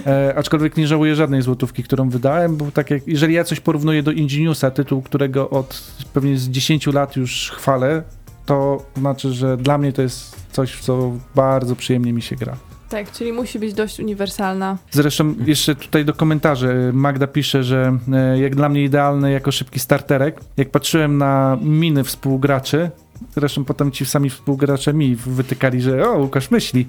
E, 0.06 0.34
aczkolwiek 0.38 0.78
nie 0.78 0.88
żałuję 0.88 1.16
żadnej 1.16 1.42
złotówki, 1.42 1.84
którą 1.84 2.10
wydałem, 2.10 2.58
bo 2.58 2.72
tak 2.72 2.92
jak, 2.92 3.08
jeżeli 3.08 3.34
ja 3.34 3.44
coś 3.44 3.60
porównuję 3.60 4.04
do 4.04 4.12
Ingeniusa, 4.12 4.72
tytuł, 4.72 5.02
którego 5.02 5.50
od 5.50 5.84
pewnie 6.14 6.38
z 6.38 6.50
10 6.50 6.88
lat 6.88 7.16
już 7.16 7.52
chwalę, 7.52 8.04
to 8.48 8.86
znaczy, 8.98 9.34
że 9.34 9.58
dla 9.58 9.78
mnie 9.78 9.94
to 9.94 10.02
jest 10.02 10.36
coś, 10.52 10.74
w 10.74 10.82
co 10.82 11.12
bardzo 11.36 11.76
przyjemnie 11.76 12.14
mi 12.14 12.22
się 12.22 12.36
gra. 12.36 12.58
Tak, 12.90 13.12
czyli 13.12 13.34
musi 13.34 13.60
być 13.60 13.74
dość 13.74 14.00
uniwersalna. 14.00 14.78
Zresztą 14.92 15.36
jeszcze 15.46 15.76
tutaj 15.76 16.06
do 16.06 16.14
komentarzy 16.14 16.92
Magda 16.94 17.28
pisze, 17.28 17.64
że 17.64 17.98
e, 18.14 18.40
jak 18.40 18.56
dla 18.56 18.70
mnie 18.70 18.84
idealny 18.84 19.32
jako 19.32 19.52
szybki 19.52 19.80
starterek. 19.80 20.42
Jak 20.58 20.70
patrzyłem 20.70 21.18
na 21.18 21.58
miny 21.62 22.04
współgraczy, 22.04 22.92
zresztą 23.36 23.66
potem 23.66 23.92
ci 23.92 24.06
sami 24.06 24.30
współgracze 24.30 24.94
mi 24.94 25.16
wytykali, 25.16 25.82
że 25.82 26.10
o, 26.10 26.18
Łukasz 26.18 26.52
myśli. 26.52 26.86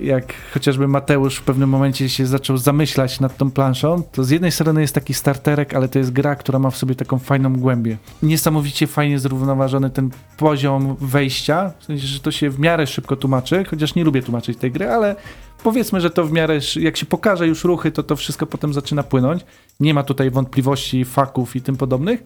Jak 0.00 0.34
chociażby 0.54 0.88
Mateusz 0.88 1.36
w 1.36 1.42
pewnym 1.42 1.68
momencie 1.68 2.08
się 2.08 2.26
zaczął 2.26 2.56
zamyślać 2.56 3.20
nad 3.20 3.36
tą 3.36 3.50
planszą, 3.50 4.02
to 4.12 4.24
z 4.24 4.30
jednej 4.30 4.52
strony 4.52 4.80
jest 4.80 4.94
taki 4.94 5.14
starterek, 5.14 5.74
ale 5.74 5.88
to 5.88 5.98
jest 5.98 6.12
gra, 6.12 6.36
która 6.36 6.58
ma 6.58 6.70
w 6.70 6.76
sobie 6.76 6.94
taką 6.94 7.18
fajną 7.18 7.52
głębię. 7.52 7.96
Niesamowicie 8.22 8.86
fajnie 8.86 9.18
zrównoważony 9.18 9.90
ten 9.90 10.10
poziom 10.36 10.96
wejścia, 11.00 11.72
w 11.80 11.84
sensie, 11.84 12.06
że 12.06 12.20
to 12.20 12.30
się 12.30 12.50
w 12.50 12.58
miarę 12.58 12.86
szybko 12.86 13.16
tłumaczy, 13.16 13.64
chociaż 13.64 13.94
nie 13.94 14.04
lubię 14.04 14.22
tłumaczyć 14.22 14.58
tej 14.58 14.72
gry, 14.72 14.88
ale 14.88 15.16
powiedzmy, 15.62 16.00
że 16.00 16.10
to 16.10 16.24
w 16.24 16.32
miarę, 16.32 16.58
jak 16.80 16.96
się 16.96 17.06
pokaże 17.06 17.46
już 17.46 17.64
ruchy, 17.64 17.92
to 17.92 18.02
to 18.02 18.16
wszystko 18.16 18.46
potem 18.46 18.72
zaczyna 18.72 19.02
płynąć. 19.02 19.44
Nie 19.80 19.94
ma 19.94 20.02
tutaj 20.02 20.30
wątpliwości, 20.30 21.04
faków 21.04 21.56
i 21.56 21.60
tym 21.60 21.76
podobnych, 21.76 22.22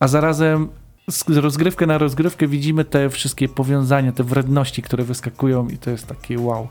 a 0.00 0.08
zarazem 0.08 0.68
z 1.08 1.36
rozgrywkę 1.36 1.86
na 1.86 1.98
rozgrywkę 1.98 2.46
widzimy 2.46 2.84
te 2.84 3.10
wszystkie 3.10 3.48
powiązania, 3.48 4.12
te 4.12 4.24
wredności, 4.24 4.82
które 4.82 5.04
wyskakują 5.04 5.68
i 5.68 5.78
to 5.78 5.90
jest 5.90 6.06
takie 6.06 6.38
wow. 6.38 6.68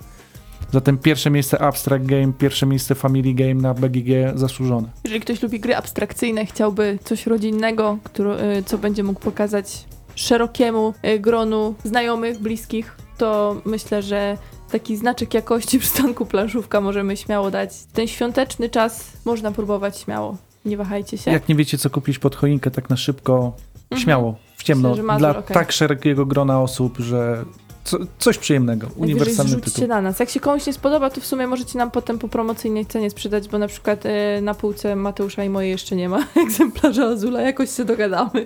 Zatem 0.72 0.98
pierwsze 0.98 1.30
miejsce 1.30 1.62
Abstract 1.62 2.06
Game, 2.06 2.34
pierwsze 2.34 2.66
miejsce 2.66 2.96
Family 2.96 3.34
Game 3.34 3.54
na 3.54 3.74
BGG 3.74 4.08
zasłużone. 4.36 4.88
Jeżeli 5.04 5.22
ktoś 5.22 5.42
lubi 5.42 5.60
gry 5.60 5.76
abstrakcyjne, 5.76 6.46
chciałby 6.46 7.00
coś 7.04 7.28
rodzinnego, 7.28 7.98
które, 8.04 8.58
y, 8.58 8.64
co 8.64 8.78
będzie 8.78 9.04
mógł 9.04 9.20
pokazać 9.20 9.86
szerokiemu 10.16 10.94
e, 11.02 11.20
gronu 11.20 11.76
znajomych, 11.84 12.40
bliskich, 12.40 12.96
to 13.18 13.62
myślę, 13.66 14.02
że 14.02 14.38
taki 14.72 14.98
znaczek 14.98 15.34
jakości 15.34 15.80
przystanku 15.80 16.26
planszówka 16.26 16.82
możemy 16.82 17.18
śmiało 17.18 17.52
dać. 17.52 17.70
Ten 17.94 18.08
świąteczny 18.08 18.70
czas 18.70 19.12
można 19.26 19.52
próbować 19.52 19.98
śmiało. 20.00 20.38
Nie 20.66 20.78
wahajcie 20.78 21.18
się. 21.18 21.32
Jak 21.32 21.50
nie 21.50 21.56
wiecie, 21.56 21.78
co 21.78 21.90
kupić 21.90 22.20
pod 22.20 22.36
choinkę, 22.36 22.72
tak 22.72 22.90
na 22.90 22.98
szybko, 22.98 23.54
Mhm. 23.92 24.02
śmiało, 24.04 24.36
w 24.58 24.64
ciemno, 24.64 24.90
Myślę, 24.90 25.04
Mazur, 25.04 25.20
dla 25.20 25.38
okej. 25.38 25.54
tak 25.54 25.72
szerokiego 25.72 26.26
grona 26.26 26.62
osób, 26.62 26.98
że 27.00 27.46
co, 27.84 27.98
coś 28.20 28.38
przyjemnego, 28.38 28.88
Najwyżej 28.88 29.04
uniwersalny 29.04 29.52
zrzućcie 29.52 29.72
tytuł. 29.72 29.88
na 29.88 30.02
nas. 30.02 30.20
Jak 30.20 30.30
się 30.30 30.40
komuś 30.40 30.66
nie 30.66 30.74
spodoba, 30.74 31.10
to 31.10 31.22
w 31.22 31.26
sumie 31.26 31.48
możecie 31.48 31.78
nam 31.78 31.92
potem 31.92 32.20
po 32.20 32.28
promocyjnej 32.28 32.86
cenie 32.86 33.10
sprzedać, 33.10 33.48
bo 33.48 33.58
na 33.58 33.68
przykład 33.68 34.06
e, 34.06 34.42
na 34.42 34.54
półce 34.54 34.96
Mateusza 34.96 35.44
i 35.44 35.50
mojej 35.50 35.72
jeszcze 35.72 35.96
nie 35.96 36.10
ma 36.10 36.26
egzemplarza 36.46 37.06
Azula, 37.06 37.42
jakoś 37.42 37.76
się 37.76 37.86
dogadamy. 37.86 38.46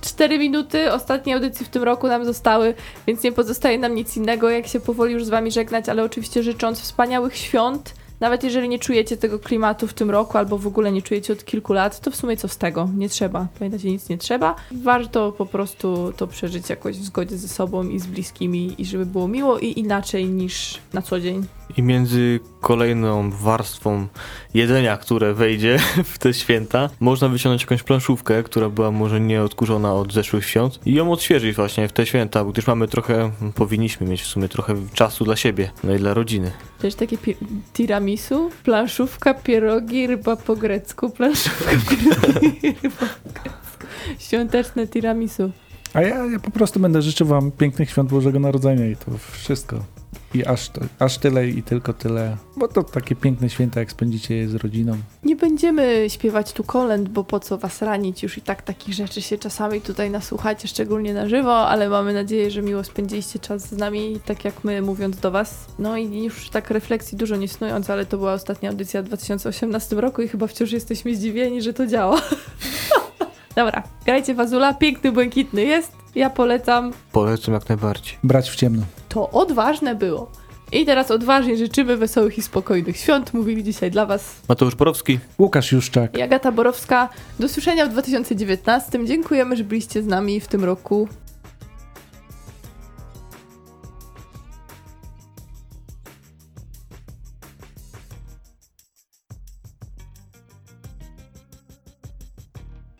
Cztery 0.00 0.38
minuty 0.38 0.92
ostatniej 0.92 1.34
audycji 1.34 1.66
w 1.66 1.68
tym 1.68 1.82
roku 1.82 2.08
nam 2.08 2.24
zostały, 2.24 2.74
więc 3.06 3.22
nie 3.22 3.32
pozostaje 3.32 3.78
nam 3.78 3.94
nic 3.94 4.16
innego, 4.16 4.50
jak 4.50 4.66
się 4.66 4.80
powoli 4.80 5.12
już 5.14 5.24
z 5.24 5.28
wami 5.28 5.50
żegnać, 5.50 5.88
ale 5.88 6.04
oczywiście 6.04 6.42
życząc 6.42 6.80
wspaniałych 6.80 7.36
świąt. 7.36 7.94
Nawet 8.22 8.44
jeżeli 8.44 8.68
nie 8.68 8.78
czujecie 8.78 9.16
tego 9.16 9.38
klimatu 9.38 9.86
w 9.86 9.94
tym 9.94 10.10
roku, 10.10 10.38
albo 10.38 10.58
w 10.58 10.66
ogóle 10.66 10.92
nie 10.92 11.02
czujecie 11.02 11.32
od 11.32 11.44
kilku 11.44 11.72
lat, 11.72 12.00
to 12.00 12.10
w 12.10 12.16
sumie 12.16 12.36
co 12.36 12.48
z 12.48 12.58
tego? 12.58 12.88
Nie 12.96 13.08
trzeba. 13.08 13.46
Pamiętajcie, 13.58 13.90
nic 13.90 14.08
nie 14.08 14.18
trzeba. 14.18 14.54
Warto 14.72 15.32
po 15.32 15.46
prostu 15.46 16.12
to 16.16 16.26
przeżyć 16.26 16.70
jakoś 16.70 16.96
w 16.96 17.04
zgodzie 17.04 17.36
ze 17.38 17.48
sobą 17.48 17.88
i 17.88 17.98
z 17.98 18.06
bliskimi 18.06 18.74
i 18.78 18.84
żeby 18.84 19.06
było 19.06 19.28
miło 19.28 19.58
i 19.58 19.78
inaczej 19.78 20.24
niż 20.24 20.78
na 20.92 21.02
co 21.02 21.20
dzień. 21.20 21.46
I 21.76 21.82
między 21.82 22.40
kolejną 22.60 23.30
warstwą 23.30 24.06
jedzenia, 24.54 24.96
które 24.96 25.34
wejdzie 25.34 25.78
w 26.04 26.18
te 26.18 26.34
święta, 26.34 26.90
można 27.00 27.28
wyciągnąć 27.28 27.62
jakąś 27.62 27.82
planszówkę, 27.82 28.42
która 28.42 28.68
była 28.68 28.90
może 28.90 29.20
nieodkurzona 29.20 29.94
od 29.94 30.12
zeszłych 30.12 30.46
świąt 30.46 30.80
i 30.86 30.94
ją 30.94 31.12
odświeżyć 31.12 31.56
właśnie 31.56 31.88
w 31.88 31.92
te 31.92 32.06
święta, 32.06 32.44
gdyż 32.44 32.66
mamy 32.66 32.88
trochę, 32.88 33.30
powinniśmy 33.54 34.06
mieć 34.06 34.22
w 34.22 34.26
sumie 34.26 34.48
trochę 34.48 34.74
czasu 34.94 35.24
dla 35.24 35.36
siebie, 35.36 35.70
no 35.84 35.94
i 35.94 35.98
dla 35.98 36.14
rodziny. 36.14 36.50
Też 36.78 36.94
takie 36.94 37.18
pi- 37.18 37.36
tiramisu, 37.72 38.50
planszówka, 38.64 39.34
pierogi, 39.34 40.06
ryba 40.06 40.36
po 40.36 40.56
grecku, 40.56 41.10
planszówka, 41.10 41.70
pierogi, 41.90 42.60
ryba 42.82 42.96
po 43.24 43.30
grecku. 43.32 43.86
Świąteczne 44.18 44.86
tiramisu. 44.86 45.50
A 45.94 46.02
ja, 46.02 46.26
ja 46.26 46.38
po 46.38 46.50
prostu 46.50 46.80
będę 46.80 47.02
życzył 47.02 47.26
wam 47.26 47.50
pięknych 47.50 47.90
świąt 47.90 48.10
Bożego 48.10 48.40
Narodzenia 48.40 48.86
i 48.86 48.96
to 48.96 49.10
wszystko. 49.32 49.84
I 50.34 50.46
aż, 50.46 50.70
aż 50.98 51.18
tyle 51.18 51.48
i 51.48 51.62
tylko 51.62 51.92
tyle. 51.92 52.36
Bo 52.56 52.68
to 52.68 52.82
takie 52.82 53.16
piękne 53.16 53.50
święta, 53.50 53.80
jak 53.80 53.90
spędzicie 53.90 54.34
je 54.34 54.48
z 54.48 54.54
rodziną. 54.54 54.96
Nie 55.24 55.36
będziemy 55.36 56.06
śpiewać 56.08 56.52
tu 56.52 56.64
kolęd, 56.64 57.08
bo 57.08 57.24
po 57.24 57.40
co 57.40 57.58
was 57.58 57.82
ranić, 57.82 58.22
już 58.22 58.38
i 58.38 58.40
tak 58.40 58.62
takich 58.62 58.94
rzeczy 58.94 59.22
się 59.22 59.38
czasami 59.38 59.80
tutaj 59.80 60.10
nasłuchacie, 60.10 60.68
szczególnie 60.68 61.14
na 61.14 61.28
żywo, 61.28 61.68
ale 61.68 61.88
mamy 61.88 62.14
nadzieję, 62.14 62.50
że 62.50 62.62
miło 62.62 62.84
spędziliście 62.84 63.38
czas 63.38 63.68
z 63.68 63.72
nami, 63.72 64.20
tak 64.24 64.44
jak 64.44 64.64
my, 64.64 64.82
mówiąc 64.82 65.20
do 65.20 65.30
was. 65.30 65.66
No 65.78 65.96
i 65.96 66.24
już 66.24 66.50
tak 66.50 66.70
refleksji 66.70 67.18
dużo 67.18 67.36
nie 67.36 67.48
snując, 67.48 67.90
ale 67.90 68.06
to 68.06 68.18
była 68.18 68.32
ostatnia 68.32 68.70
audycja 68.70 69.02
w 69.02 69.04
2018 69.04 69.96
roku 69.96 70.22
i 70.22 70.28
chyba 70.28 70.46
wciąż 70.46 70.72
jesteśmy 70.72 71.16
zdziwieni, 71.16 71.62
że 71.62 71.72
to 71.72 71.86
działa. 71.86 72.20
Dobra, 73.56 73.82
grajcie 74.04 74.34
Fazula, 74.34 74.74
piękny, 74.74 75.12
błękitny 75.12 75.64
jest, 75.64 76.01
ja 76.14 76.30
polecam, 76.30 76.92
Polecam 77.12 77.54
jak 77.54 77.68
najbardziej. 77.68 78.14
Brać 78.24 78.50
w 78.50 78.56
ciemno. 78.56 78.82
to 79.08 79.30
odważne 79.30 79.94
było. 79.94 80.30
I 80.72 80.86
teraz 80.86 81.10
odważnie 81.10 81.56
życzymy 81.56 81.96
wesołych 81.96 82.38
i 82.38 82.42
spokojnych 82.42 82.96
świąt. 82.96 83.34
Mówili 83.34 83.64
dzisiaj 83.64 83.90
dla 83.90 84.06
Was 84.06 84.34
Mateusz 84.48 84.74
Porowski. 84.74 85.18
Łukasz 85.38 85.72
Juszczak. 85.72 86.18
i 86.18 86.22
Agata 86.22 86.52
Borowska. 86.52 87.08
Do 87.38 87.48
słyszenia 87.48 87.86
w 87.86 87.88
2019. 87.88 89.04
Dziękujemy, 89.06 89.56
że 89.56 89.64
byliście 89.64 90.02
z 90.02 90.06
nami 90.06 90.40
w 90.40 90.48
tym 90.48 90.64
roku. 90.64 91.08